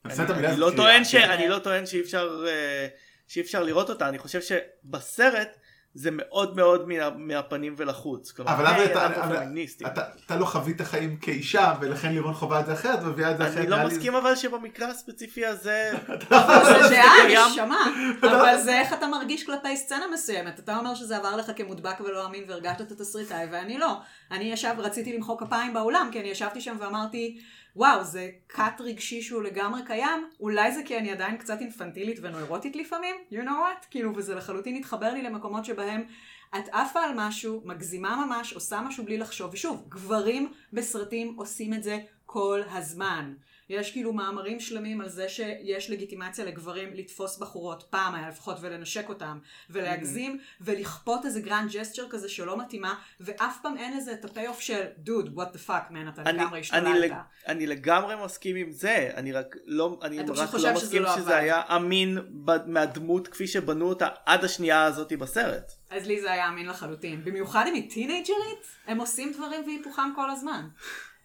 [0.04, 0.14] אני
[0.48, 1.30] אני- לא טוען ש- כן.
[1.30, 2.86] אני לא טוען שאי אפשר אה,
[3.28, 5.56] שאי אפשר לראות אותה, אני חושב שבסרט
[5.94, 8.32] זה מאוד מאוד מה- מהפנים ולחוץ.
[8.32, 9.86] כלומר, אבל למה אתה- אבל- פמיניסטים.
[9.86, 13.44] אתה אתה לא חווית חיים כאישה ולכן לירון חווה את זה אחרת ומביאה את זה
[13.44, 13.56] אחרת.
[13.58, 15.92] אני לא מסכים אבל שבמקרה הספציפי הזה...
[16.30, 17.48] אבל זה דעה.
[17.52, 17.80] נשמה.
[18.22, 20.58] אבל זה איך אתה מרגיש כלפי סצנה מסוימת.
[20.58, 23.96] אתה אומר שזה עבר לך כמודבק ולא אמין והרגשת את התסריטאי, ואני לא.
[24.30, 27.40] אני ישב, רציתי למחוא כפיים באולם, כי אני ישבתי שם ואמרתי,
[27.76, 32.76] וואו, זה קאט רגשי שהוא לגמרי קיים, אולי זה כי אני עדיין קצת אינפנטילית ונוירוטית
[32.76, 33.86] לפעמים, you know what?
[33.90, 36.04] כאילו, וזה לחלוטין התחבר לי למקומות שבהם
[36.58, 39.50] את עפה על משהו, מגזימה ממש, עושה משהו בלי לחשוב.
[39.52, 43.34] ושוב, גברים בסרטים עושים את זה כל הזמן.
[43.70, 49.08] יש כאילו מאמרים שלמים על זה שיש לגיטימציה לגברים לתפוס בחורות, פעם היה לפחות, ולנשק
[49.08, 49.38] אותם,
[49.70, 54.60] ולהגזים, ולכפות איזה grand gesture כזה שלא מתאימה, ואף פעם אין לזה את ה payoff
[54.60, 57.10] של, דוד, what the fuck, man, אתה אני, לגמרי אני, השתוללת.
[57.10, 57.16] לג-
[57.48, 61.36] אני לגמרי מסכים עם זה, אני רק לא, אני רק לא שזה מסכים לא שזה.
[61.36, 65.72] היה אמין ב- מהדמות כפי שבנו אותה עד השנייה הזאת בסרט.
[65.90, 67.24] אז לי זה היה אמין לחלוטין.
[67.24, 70.68] במיוחד אם היא טינאג'רית, הם עושים דברים והיפוכם כל הזמן.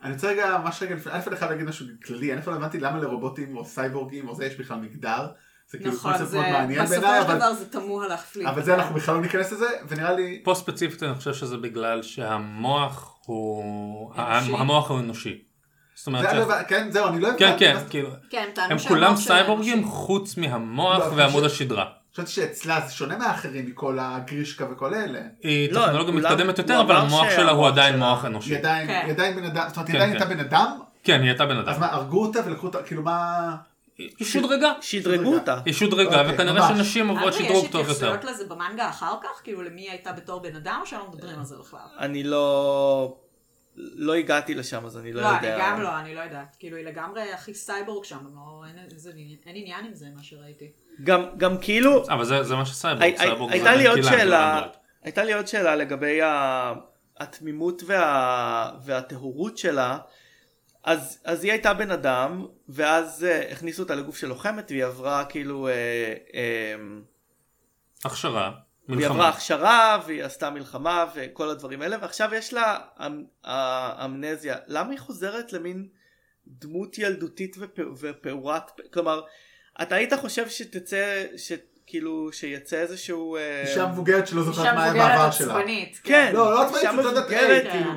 [0.04, 2.80] אני רוצה רגע, ממש רגע, לפני- א' אני חייב להגיד משהו כללי, פעם לא הבנתי
[2.80, 5.28] למה לרובוטים או סייבורגים או זה יש בכלל מגדר.
[5.72, 8.48] זה כאילו נכון, קונספט זה, מאוד מעניין בסופו בעיניי, של אבל- דבר זה תמוה להפליג.
[8.48, 12.04] אבל זה אנחנו בכלל לא ניכנס לזה, ונראה לי, פה ספציפית אני חושב שזה בגלל
[12.04, 14.14] שהמוח הוא...
[14.18, 14.54] אנושי.
[14.58, 15.42] המוח הוא אנושי.
[15.96, 19.86] זאת אומרת, כן, זהו, אני לא כן הבנתי, כן, כאילו, כן, הם טענו כולם סייבורגים.
[19.86, 21.86] חוץ מהמוח לא, ועמוד השדרה.
[22.16, 25.20] חשבתי שאצלה זה שונה מאחרים מכל הגרישקה וכל אלה.
[25.44, 28.50] היא לא, טכנולוגיה מתקדמת יותר אבל המוח שלה הוא עדיין מוח אנושי.
[28.50, 29.02] היא עדיין, כן.
[29.04, 30.22] היא עדיין בן אדם, זאת אומרת, היא כן, עדיין כן.
[30.22, 31.70] הייתה בן אדם, כן, היא הייתה בן אדם.
[31.70, 33.56] אז מה, הרגו אותה ולקחו אותה, כאילו מה...
[33.98, 34.74] היא שודרגה.
[34.82, 35.60] שדרגו אותה.
[35.66, 36.68] היא שודרגה אוקיי, וכנראה.
[36.68, 37.92] שנשים עוברות שדרוג יש טוב יותר.
[37.92, 39.44] התייחסויות לזה במנגה אחר כך?
[39.44, 41.80] כאילו למי הייתה בתור בן אדם, או שלא מדברים על זה בכלל?
[42.00, 43.16] אני לא...
[43.78, 45.58] לא הגעתי לשם אז אני לא, לא, אני יודע.
[45.60, 46.56] גם לא, אני לא יודעת.
[46.60, 49.12] כאילו, היא לגמרי הכי סייבורג שם, לא, אין, איזה,
[49.46, 50.72] אין עניין עם זה, מה שראיתי.
[51.04, 52.06] גם, גם כאילו...
[52.10, 53.04] אבל זה זה מה שסייבורג.
[53.04, 54.72] הי- הי- סייבורג הייתה זה לי עוד לא שאלה, אנדרואיד.
[55.04, 56.74] הייתה לי עוד שאלה לגבי ה-
[57.20, 59.98] התמימות וה- והטהורות שלה.
[60.84, 65.26] אז, אז היא הייתה בן אדם, ואז uh, הכניסו אותה לגוף של לוחמת, והיא עברה
[65.26, 65.72] כאילו, uh,
[66.32, 66.36] uh,
[68.06, 68.52] הכשרה.
[68.88, 69.30] היא עברה מלחמה.
[69.30, 74.56] הכשרה, והיא עשתה מלחמה וכל הדברים האלה, ועכשיו יש לה אמ- ה- אמנזיה.
[74.68, 75.88] למה היא חוזרת למין
[76.48, 78.64] דמות ילדותית ופ- ופעורת,
[78.94, 79.22] כלומר,
[79.82, 83.36] אתה היית חושב שתצא, שכאילו, שיצא איזשהו...
[83.36, 85.58] אה, אישה מבוגרת שלא זוכרת אישה מה היה מבוגרת בעבר שלה.
[85.58, 86.00] עצבנית.
[86.04, 87.92] כן, לא, לא עצמאית, אישה מבוגרת, איך, כאילו.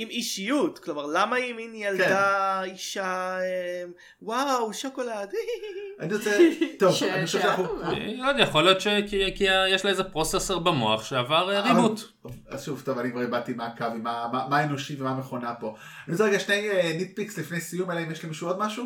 [0.00, 3.82] עם אישיות, כלומר למה היא מין ילדה אישה אה,
[4.22, 5.30] וואו שוקולד
[6.00, 6.38] אני רוצה,
[6.78, 7.82] טוב, ש- אני חושב שאנחנו.
[7.82, 12.00] אה, לא יודע, יכול להיות שיש לה איזה processor במוח שעבר אה, אבל- reboot.
[12.48, 15.54] אז שוב, טוב, אני כבר איבדתי מה הקו, עם מה- מה מה האנושי ומה המכונה
[15.54, 15.74] פה.
[16.06, 18.84] אני רוצה רגע שני nitpicks לפני סיום, אלא אם יש למישהו עוד משהו?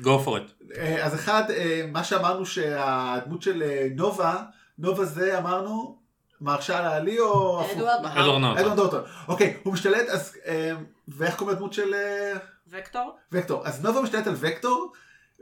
[0.00, 0.76] go for it.
[0.78, 4.42] אה, אז אחד, אה, מה שאמרנו שהדמות של אה, נובה,
[4.78, 5.98] נובה זה אמרנו,
[6.40, 7.60] מרשל העלי או...
[7.60, 7.76] הפוך?
[7.76, 8.58] אדוארד נורטון.
[8.58, 9.02] אדוארד נורטון.
[9.28, 10.36] אוקיי, הוא משתלט, אז...
[10.46, 10.72] אה,
[11.08, 12.32] ואיך קוראים לדמות של אה,
[12.70, 13.16] וקטור?
[13.32, 13.66] וקטור?
[13.66, 14.92] אז נובה משתלט על וקטור,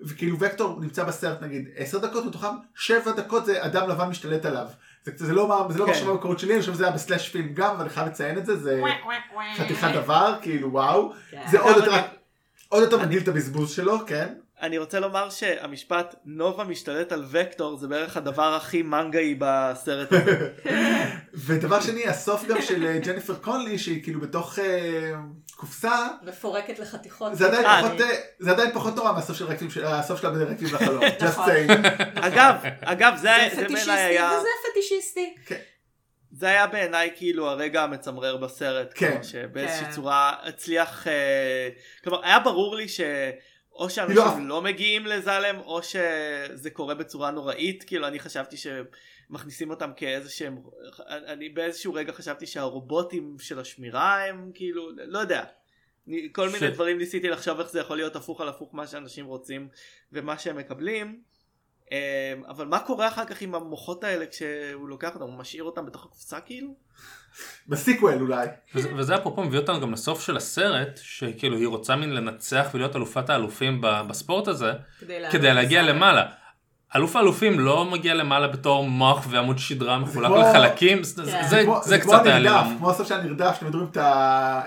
[0.02, 4.66] וכאילו וקטור נמצא בסרט נגיד 10 דקות, מתוכם 7 דקות זה אדם לבן משתלט עליו.
[5.04, 5.90] זה, זה לא, מה- זה לא כן.
[5.90, 8.56] מחשבה במקורות שלי, אני חושב שזה היה בסלאש פילם גם, ואני חייב לציין את זה,
[8.56, 8.82] זה.
[9.56, 11.12] חתיכת דבר, כאילו וואו.
[11.30, 11.42] כן.
[11.50, 12.06] זה עוד אבל יותר, אני-
[12.68, 14.34] עוד יותר מגדיל את הבזבוז שלו, כן?
[14.62, 20.48] אני רוצה לומר שהמשפט נובה משתלט על וקטור זה בערך הדבר הכי מנגאי בסרט הזה.
[21.46, 25.12] ודבר שני, הסוף גם של אה, ג'ניפר קונלי, שהיא כאילו בתוך אה,
[25.56, 27.34] קופסה, מפורקת לחתיכות.
[27.34, 30.74] זה עדיין אה, פחות, אני- זה עדיין פחות נורא מהסוף של רקבים, הסוף שלה ברקבים
[30.74, 31.02] לחלום.
[31.04, 31.88] Just saying.
[32.14, 33.30] אגב, אגב זה
[33.84, 35.34] זה היה וזה פטישיסטי.
[36.32, 39.22] זה היה בעיניי כאילו הרגע המצמרר בסרט, כן.
[39.22, 39.90] שבאיזושהי כן.
[39.90, 41.06] צורה הצליח,
[42.04, 42.86] כלומר היה ברור לי
[43.78, 44.16] שאו שאנשים
[44.48, 44.56] לא.
[44.56, 50.58] לא מגיעים לזלם או שזה קורה בצורה נוראית, כאילו אני חשבתי שמכניסים אותם כאיזה שהם,
[51.08, 55.44] אני באיזשהו רגע חשבתי שהרובוטים של השמירה הם כאילו, לא יודע.
[56.32, 59.26] כל מיני ש- דברים ניסיתי לחשוב איך זה יכול להיות הפוך על הפוך מה שאנשים
[59.26, 59.68] רוצים
[60.12, 61.20] ומה שהם מקבלים.
[61.92, 65.86] אה, אבל מה קורה אחר כך עם המוחות האלה כשהוא לוקח אותם, הוא משאיר אותם
[65.86, 66.74] בתוך הקופסה כאילו?
[67.68, 68.48] בסיקוול אולי.
[68.74, 72.96] וזה, וזה אפרופו מביא אותנו גם לסוף של הסרט, שכאילו היא רוצה מין לנצח ולהיות
[72.96, 74.72] אלופת האלופים בספורט הזה,
[75.30, 76.43] כדי להגיע למעלה.
[76.96, 81.42] אלוף האלופים לא מגיע למעלה בתור מוח ועמוד שדרה מחולק כמו- לחלקים, זה, כן.
[81.48, 82.48] זה, זה קצת היה לי...
[82.78, 83.96] כמו הסוף של הנרדף, שאתם מדברים את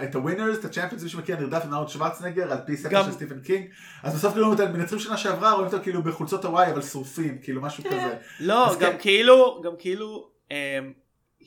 [0.03, 2.89] את ה winners, את ה champions, מי שמכיר נרדף עם ארנולד שוורצנגר, על פי ספר
[2.89, 3.65] גם- של סטיפן קינג,
[4.03, 7.61] אז בסוף כאילו אותם מנצחים שנה שעברה, רואים אותו כאילו בחולצות הוואי, אבל שרופים, כאילו
[7.61, 8.13] משהו כזה.
[8.39, 8.97] לא, גם כן.
[8.99, 10.55] כאילו, גם כאילו, אמ,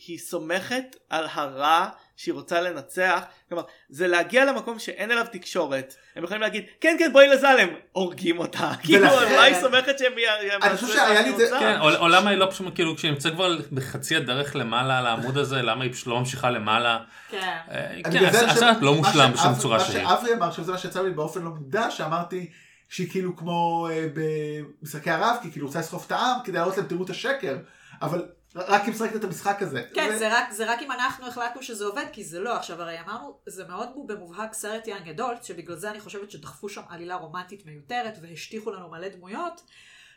[0.06, 1.86] היא סומכת על הרע
[2.20, 7.12] שהיא רוצה לנצח, כלומר, זה להגיע למקום שאין אליו תקשורת, הם יכולים להגיד, כן כן
[7.12, 11.36] בואי לזלם, הורגים אותה, כאילו, מה היא סומכת שהם יעשו אני חושב שהיה לי את
[11.36, 15.06] זה- כן, או, למה היא לא פשוט, כאילו, כשהיא נמצאת כבר בחצי הדרך למעלה על
[15.06, 16.98] העמוד הזה, למה היא פשוט לא ממשיכה למעלה?
[17.30, 17.56] כן.
[17.70, 20.02] אה, אני כן, הסרט לא מושלם בשום צורה שהיא.
[20.04, 22.50] מה שאברי אמר, שזה מה שיצא לי באופן לא מודע, שאמרתי
[22.88, 26.86] שהיא כאילו כמו אה, במשחקי הרב, כי כאילו רוצה לסחוף את העם כדי להראות להם
[26.86, 27.56] תראו את השקר,
[28.02, 28.22] אבל
[28.56, 29.82] רק היא משחקת את המשחק הזה.
[29.94, 32.56] כן, זה- זה רק, זה רק אם אנחנו החלטנו שזה עובד, כי זה לא.
[32.56, 36.82] עכשיו, הרי אמרנו, זה מאוד במובהק סרט יאנג אדולט, שבגלל זה אני חושבת שדחפו שם
[36.88, 39.60] עלילה רומנטית מיותרת, והשטיחו לנו מלא דמויות,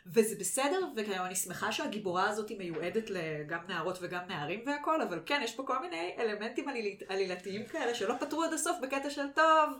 [0.06, 3.10] וזה בסדר, ואני שמחה שהגיבורה הזאת היא מיועדת
[3.46, 7.94] גם נערות וגם נערים והכל, אבל כן, יש פה כל מיני אלמנטים עליל- עלילתיים כאלה
[7.94, 9.70] שלא פתרו עד הסוף בקטע של טוב,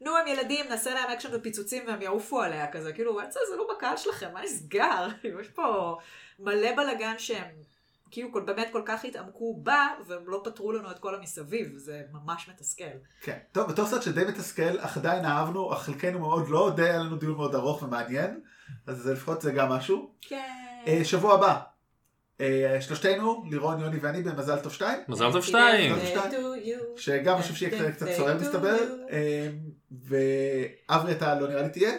[0.00, 3.18] נו הם ילדים, נעשה להם אקשן ופיצוצים והם יעופו עליה כזה, כאילו,
[3.50, 5.06] זה לא בקהל שלכם, מה נסגר?
[5.40, 5.96] יש פה
[6.38, 7.46] מלא בלאגן שהם
[8.14, 12.02] כאילו כל, באמת כל כך התעמקו בה, והם לא פתרו לנו את כל המסביב, זה
[12.12, 12.84] ממש מתסכל.
[13.20, 13.38] כן.
[13.52, 17.16] טוב, בתור סרט שדי מתסכל, אך עדיין אהבנו, אך חלקנו מאוד לא, די היה לנו
[17.16, 18.40] דיון מאוד ארוך ומעניין,
[18.86, 20.14] אז זה לפחות זה גם משהו.
[20.20, 20.82] כן.
[20.86, 21.60] אה, שבוע הבא,
[22.40, 25.92] אה, שלושתנו, לירון, יוני ואני במזל טוב שתיים, מזל טוב שתיים.
[25.96, 26.54] מזל טוב
[26.96, 28.76] שגם חושב שיהיה קצת- צורם מסתבר,
[29.10, 29.50] אה,
[30.02, 31.92] ואברי אתה לא נראה לי תהיה,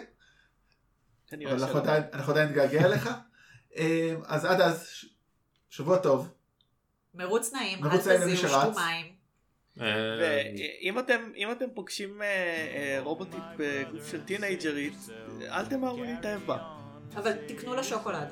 [1.33, 1.79] אבל אנחנו.
[1.79, 2.03] עדיין-
[2.49, 3.09] נתגעגע אליך.
[4.25, 4.87] אז עד אז,
[5.75, 6.27] שבוע טוב.
[7.15, 8.51] מרוץ נעים, אל תזיעו שרץ.
[8.51, 9.05] שתו מים.
[9.81, 9.85] אה,
[10.21, 14.93] ואם אתם, אם אתם פוגשים אה, אה, רובוטית בגוף של טינג'רית,
[15.41, 16.57] אל תמהרו להתאהב בה.
[17.15, 18.27] אבל תקנו לה שוקולד.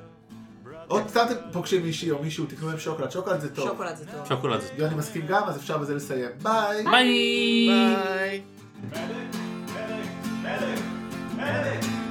[0.88, 3.70] עוד אתם פוגשים מישהי או מישהו, תקנו להם שוקולד, שוקולד זה טוב.
[3.70, 4.28] שוקולד זה טוב.
[4.30, 6.32] שוקולד זה יוני מסכים גם, אז אפשר בזה לסיים.
[6.42, 6.84] ביי.
[6.84, 8.44] ביי.
[11.38, 12.03] ביי.